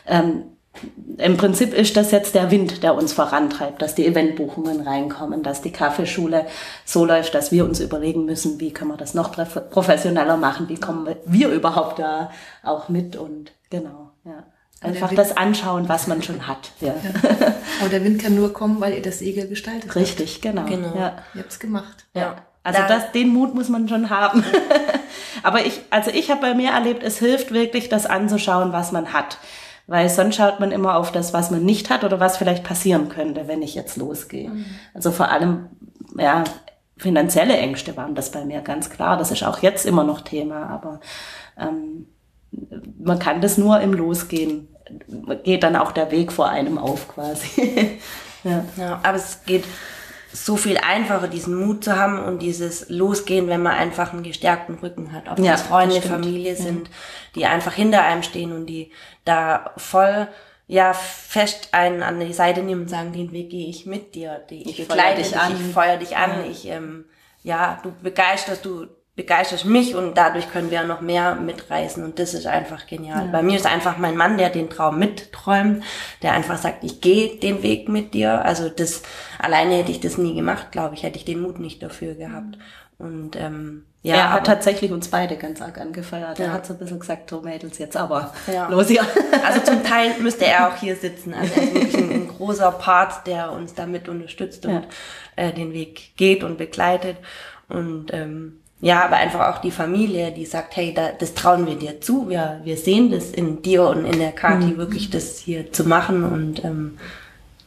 ähm, 0.08 0.44
im 1.18 1.36
Prinzip 1.36 1.74
ist 1.74 1.98
das 1.98 2.12
jetzt 2.12 2.34
der 2.34 2.50
Wind, 2.50 2.82
der 2.82 2.96
uns 2.96 3.12
vorantreibt, 3.12 3.82
dass 3.82 3.94
die 3.94 4.08
Eventbuchungen 4.08 4.82
reinkommen, 4.88 5.44
dass 5.44 5.62
die 5.62 5.72
Kaffeeschule 5.72 6.46
so 6.86 7.04
läuft, 7.04 7.36
dass 7.36 7.52
wir 7.52 7.66
uns 7.66 7.82
überlegen 7.82 8.24
müssen, 8.24 8.58
wie 8.62 8.72
können 8.72 8.92
wir 8.92 8.98
das 8.98 9.14
noch 9.14 9.36
professioneller 9.70 10.38
machen, 10.38 10.70
wie 10.70 10.80
kommen 10.80 11.14
wir 11.26 11.50
überhaupt 11.50 12.00
da 12.00 12.32
auch 12.64 12.88
mit 12.88 13.18
und 13.18 13.52
genau, 13.70 14.11
Einfach 14.82 15.14
das 15.14 15.38
anschauen, 15.38 15.88
was 15.88 16.08
man 16.08 16.24
schon 16.24 16.48
hat. 16.48 16.72
Ja. 16.82 16.88
ja. 16.90 17.54
Aber 17.80 17.90
der 17.90 18.04
Wind 18.04 18.22
kann 18.22 18.36
nur 18.36 18.52
kommen, 18.52 18.82
weil 18.82 18.96
ihr 18.96 19.02
das 19.02 19.20
Segel 19.20 19.48
gestaltet 19.48 19.96
Richtig, 19.96 20.36
habt. 20.36 20.42
genau. 20.42 20.66
genau. 20.66 20.96
Ja. 20.96 21.18
Ihr 21.36 21.42
habt 21.42 21.52
es 21.52 21.60
gemacht. 21.60 22.06
Ja. 22.16 22.38
Also 22.64 22.82
das, 22.88 23.12
den 23.12 23.30
Mut 23.30 23.56
muss 23.56 23.70
man 23.70 23.88
schon 23.88 24.10
haben. 24.10 24.44
Aber 25.44 25.66
ich, 25.66 25.82
also 25.90 26.12
ich 26.12 26.30
habe 26.30 26.42
bei 26.42 26.54
mir 26.54 26.72
erlebt, 26.72 27.04
es 27.04 27.20
hilft 27.20 27.52
wirklich, 27.52 27.90
das 27.90 28.06
anzuschauen, 28.06 28.72
was 28.72 28.92
man 28.92 29.14
hat. 29.14 29.38
Weil 29.88 30.10
sonst 30.10 30.36
schaut 30.36 30.60
man 30.60 30.72
immer 30.72 30.96
auf 30.96 31.12
das, 31.12 31.34
was 31.34 31.52
man 31.52 31.64
nicht 31.64 31.90
hat 31.90 32.04
oder 32.04 32.20
was 32.20 32.38
vielleicht 32.38 32.64
passieren 32.64 33.10
könnte, 33.10 33.48
wenn 33.48 33.62
ich 33.62 33.76
jetzt 33.76 33.98
losgehe. 33.98 34.50
Mhm. 34.50 34.66
Also 34.94 35.12
vor 35.12 35.30
allem, 35.30 35.70
ja, 36.18 36.44
finanzielle 36.98 37.58
Ängste 37.58 37.98
waren 37.98 38.16
das 38.16 38.32
bei 38.32 38.46
mir 38.46 38.62
ganz 38.62 38.90
klar. 38.90 39.18
Das 39.18 39.32
ist 39.32 39.44
auch 39.44 39.60
jetzt 39.60 39.86
immer 39.86 40.04
noch 40.04 40.22
Thema, 40.22 40.68
aber 40.68 41.00
ähm, 41.58 42.08
man 43.00 43.20
kann 43.20 43.42
das 43.42 43.58
nur 43.58 43.80
im 43.80 43.94
Losgehen. 43.94 44.68
Geht 45.44 45.64
dann 45.64 45.76
auch 45.76 45.92
der 45.92 46.12
Weg 46.12 46.32
vor 46.32 46.50
einem 46.50 46.78
auf 46.78 47.08
quasi. 47.08 48.00
ja. 48.44 48.66
ja, 48.78 49.00
aber 49.04 49.18
es 49.18 49.44
geht 49.46 49.64
so 50.34 50.56
viel 50.56 50.78
einfacher, 50.78 51.28
diesen 51.28 51.56
Mut 51.56 51.84
zu 51.84 51.98
haben 51.98 52.20
und 52.20 52.40
dieses 52.40 52.90
Losgehen, 52.90 53.48
wenn 53.48 53.62
man 53.62 53.74
einfach 53.74 54.14
einen 54.14 54.24
gestärkten 54.24 54.76
Rücken 54.76 55.12
hat. 55.12 55.30
Ob 55.30 55.40
ja, 55.40 55.52
das 55.52 55.64
Freunde, 55.64 55.96
das 55.96 56.06
Familie 56.06 56.56
sind, 56.56 56.88
ja. 56.88 56.94
die 57.36 57.46
einfach 57.46 57.74
hinter 57.74 58.04
einem 58.04 58.24
stehen 58.24 58.54
und 58.54 58.66
die 58.66 58.92
da 59.26 59.72
voll 59.78 60.28
ja 60.68 60.94
fest 60.94 61.70
einen 61.74 62.02
an 62.02 62.20
die 62.22 62.32
Seite 62.32 62.64
nehmen 62.64 62.84
und 62.84 62.90
sagen, 62.90 63.12
den 63.12 63.34
Weg 63.34 63.50
gehe 63.50 63.68
ich 63.68 63.86
mit 63.86 64.16
dir, 64.16 64.42
die, 64.50 64.62
ich, 64.62 64.80
ich 64.80 64.88
begleite 64.88 65.22
dich 65.22 65.38
an, 65.38 65.54
ich 65.54 65.74
feuer 65.74 65.98
dich 65.98 66.16
an, 66.16 66.50
ich 66.50 66.66
ähm, 66.68 67.06
ja, 67.44 67.80
du 67.84 67.92
begeisterst, 68.02 68.64
du 68.64 68.88
begeistert 69.16 69.66
mich 69.66 69.94
und 69.94 70.16
dadurch 70.18 70.50
können 70.52 70.72
wir 70.72 70.84
noch 70.84 71.02
mehr 71.02 71.36
mitreißen 71.36 72.04
und 72.04 72.18
das 72.18 72.34
ist 72.34 72.48
einfach 72.48 72.88
genial. 72.88 73.26
Ja. 73.26 73.32
Bei 73.32 73.44
mir 73.44 73.58
ist 73.58 73.66
einfach 73.66 73.98
mein 73.98 74.16
Mann, 74.16 74.38
der 74.38 74.50
den 74.50 74.70
Traum 74.70 75.00
mitträumt, 75.00 75.84
der 76.22 76.32
einfach 76.32 76.58
sagt, 76.58 76.84
ich 76.84 77.02
gehe 77.02 77.38
den 77.38 77.62
Weg 77.62 77.90
mit 77.90 78.14
dir. 78.14 78.46
Also 78.46 78.70
das 78.70 79.04
alleine 79.38 79.76
hätte 79.76 79.92
ich 79.92 80.00
das 80.00 80.18
nie 80.18 80.34
gemacht, 80.34 80.72
glaube 80.72 80.96
ich, 80.96 81.04
hätte 81.04 81.18
ich 81.18 81.26
den 81.26 81.42
Mut 81.42 81.60
nicht 81.60 81.84
dafür 81.84 82.16
gehabt. 82.16 82.58
Und 82.98 83.36
ähm, 83.36 83.86
ja, 84.04 84.16
er 84.16 84.34
hat 84.34 84.46
tatsächlich 84.46 84.92
uns 84.92 85.10
beide 85.10 85.36
ganz 85.36 85.62
arg 85.62 85.80
angefeuert. 85.80 86.40
Ja. 86.40 86.46
Er 86.46 86.54
hat 86.54 86.66
so 86.66 86.74
ein 86.74 86.80
bisschen 86.80 87.00
gesagt, 87.00 87.30
so 87.30 87.42
Mädels, 87.42 87.80
jetzt 87.80 87.98
aber 87.98 88.34
ja. 88.52 88.70
los 88.70 88.88
hier. 88.88 89.06
Also 89.44 89.60
zum 89.60 89.84
Teil 89.84 90.14
müsste 90.20 90.46
er 90.46 90.70
auch 90.70 90.76
hier 90.76 90.96
sitzen. 90.96 91.34
Also 91.34 91.54
er 91.56 91.64
ist 91.64 91.74
wirklich 91.74 91.98
ein, 91.98 92.12
ein 92.12 92.28
großer 92.28 92.72
Part, 92.72 93.28
der 93.28 93.52
uns 93.52 93.74
damit 93.74 94.08
unterstützt 94.08 94.66
und 94.66 94.74
ja. 94.74 94.84
äh, 95.36 95.52
den 95.52 95.74
Weg 95.74 96.16
geht 96.16 96.44
und 96.44 96.58
begleitet. 96.58 97.18
Und 97.70 98.14
ähm, 98.14 98.62
ja, 98.82 99.06
aber 99.06 99.18
einfach 99.18 99.48
auch 99.54 99.62
die 99.62 99.70
Familie, 99.70 100.32
die 100.32 100.46
sagt, 100.46 100.76
hey, 100.76 100.92
da, 100.92 101.12
das 101.12 101.36
trauen 101.36 101.68
wir 101.68 101.76
dir 101.76 102.02
zu. 102.02 102.30
Wir, 102.30 102.62
wir 102.64 102.78
sehen 102.78 103.12
das 103.12 103.30
in 103.30 103.62
dir 103.62 103.84
und 103.84 104.06
in 104.06 104.18
der 104.18 104.32
Kati 104.32 104.66
mhm. 104.66 104.78
wirklich 104.78 105.12
das 105.12 105.38
hier 105.38 105.72
zu 105.72 105.88
machen 105.88 106.24
und 106.24 106.64
ähm, 106.64 106.98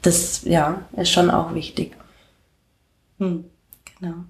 das, 0.02 0.42
ja, 0.42 0.82
ist 0.92 1.12
schon 1.12 1.30
auch 1.30 1.54
wichtig. 1.54 1.96
Hm, 3.18 3.44
genau. 3.98 4.24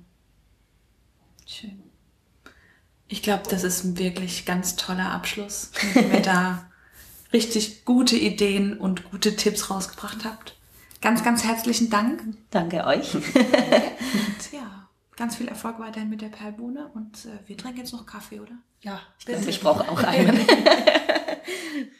Schön. 1.46 1.82
Ich 3.08 3.22
glaube, 3.22 3.44
das 3.48 3.64
ist 3.64 3.84
ein 3.84 3.98
wirklich 3.98 4.44
ganz 4.44 4.76
toller 4.76 5.10
Abschluss, 5.10 5.70
wenn 5.94 6.12
ihr 6.12 6.20
da 6.20 6.66
richtig 7.32 7.86
gute 7.86 8.16
Ideen 8.16 8.76
und 8.76 9.10
gute 9.10 9.36
Tipps 9.36 9.70
rausgebracht 9.70 10.24
habt. 10.24 10.56
Ganz, 11.00 11.24
ganz 11.24 11.44
herzlichen 11.44 11.88
Dank. 11.88 12.22
Danke 12.50 12.84
euch. 12.84 13.14
und 13.14 13.24
ganz 15.16 15.36
viel 15.36 15.48
Erfolg 15.48 15.78
weiterhin 15.78 16.08
mit 16.08 16.20
der 16.22 16.28
Perlbohne 16.28 16.90
und 16.94 17.26
äh, 17.26 17.46
wir 17.46 17.56
trinken 17.56 17.78
jetzt 17.78 17.92
noch 17.92 18.06
Kaffee, 18.06 18.40
oder? 18.40 18.58
Ja, 18.80 19.00
ich, 19.18 19.26
glaub, 19.26 19.48
ich 19.48 19.60
brauche 19.60 19.88
auch 19.88 20.02
einen. 20.02 20.38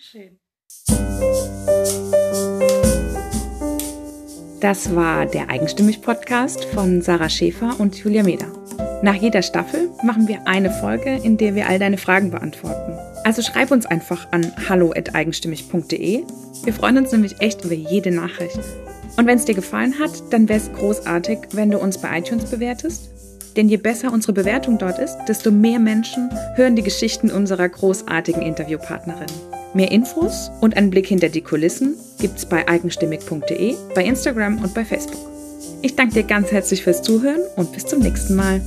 Schön. 0.01 0.39
Das 4.61 4.95
war 4.95 5.27
der 5.27 5.51
Eigenstimmig-Podcast 5.51 6.65
von 6.67 7.03
Sarah 7.03 7.29
Schäfer 7.29 7.79
und 7.79 7.97
Julia 7.97 8.23
Meder. 8.23 8.47
Nach 9.03 9.15
jeder 9.15 9.43
Staffel 9.43 9.91
machen 10.03 10.27
wir 10.27 10.47
eine 10.47 10.71
Folge, 10.71 11.21
in 11.23 11.37
der 11.37 11.55
wir 11.55 11.69
all 11.69 11.79
deine 11.79 11.99
Fragen 11.99 12.31
beantworten. 12.31 12.99
Also 13.25 13.43
schreib 13.43 13.71
uns 13.71 13.85
einfach 13.85 14.33
an 14.33 14.53
hallo.eigenstimmig.de. 14.69 16.25
Wir 16.65 16.73
freuen 16.73 16.99
uns 16.99 17.13
nämlich 17.13 17.41
echt 17.41 17.65
über 17.65 17.75
jede 17.75 18.11
Nachricht. 18.11 18.59
Und 19.17 19.27
wenn 19.27 19.39
es 19.39 19.45
dir 19.45 19.55
gefallen 19.55 19.99
hat, 19.99 20.11
dann 20.31 20.49
wäre 20.49 20.59
es 20.59 20.73
großartig, 20.73 21.39
wenn 21.53 21.71
du 21.71 21.79
uns 21.79 21.99
bei 21.99 22.19
iTunes 22.19 22.51
bewertest. 22.51 23.11
Denn 23.57 23.69
je 23.69 23.77
besser 23.77 24.13
unsere 24.13 24.33
Bewertung 24.33 24.79
dort 24.79 24.99
ist, 24.99 25.17
desto 25.29 25.51
mehr 25.51 25.79
Menschen 25.79 26.29
hören 26.57 26.75
die 26.75 26.83
Geschichten 26.83 27.31
unserer 27.31 27.69
großartigen 27.69 28.43
Interviewpartnerin. 28.43 29.29
Mehr 29.75 29.93
Infos 29.93 30.51
und 30.61 30.77
einen 30.77 30.91
Blick 30.91 31.07
hinter 31.07 31.29
die 31.29 31.43
Kulissen 31.43 31.95
gibt's 32.21 32.47
bei 32.47 32.67
eigenstimmig.de, 32.67 33.75
bei 33.95 34.05
Instagram 34.05 34.59
und 34.63 34.75
bei 34.75 34.85
Facebook. 34.85 35.21
Ich 35.83 35.97
danke 35.97 36.15
dir 36.15 36.23
ganz 36.25 36.51
herzlich 36.51 36.83
fürs 36.83 37.03
Zuhören 37.03 37.41
und 37.57 37.73
bis 37.73 37.87
zum 37.87 38.01
nächsten 38.01 38.35
Mal. 38.35 38.61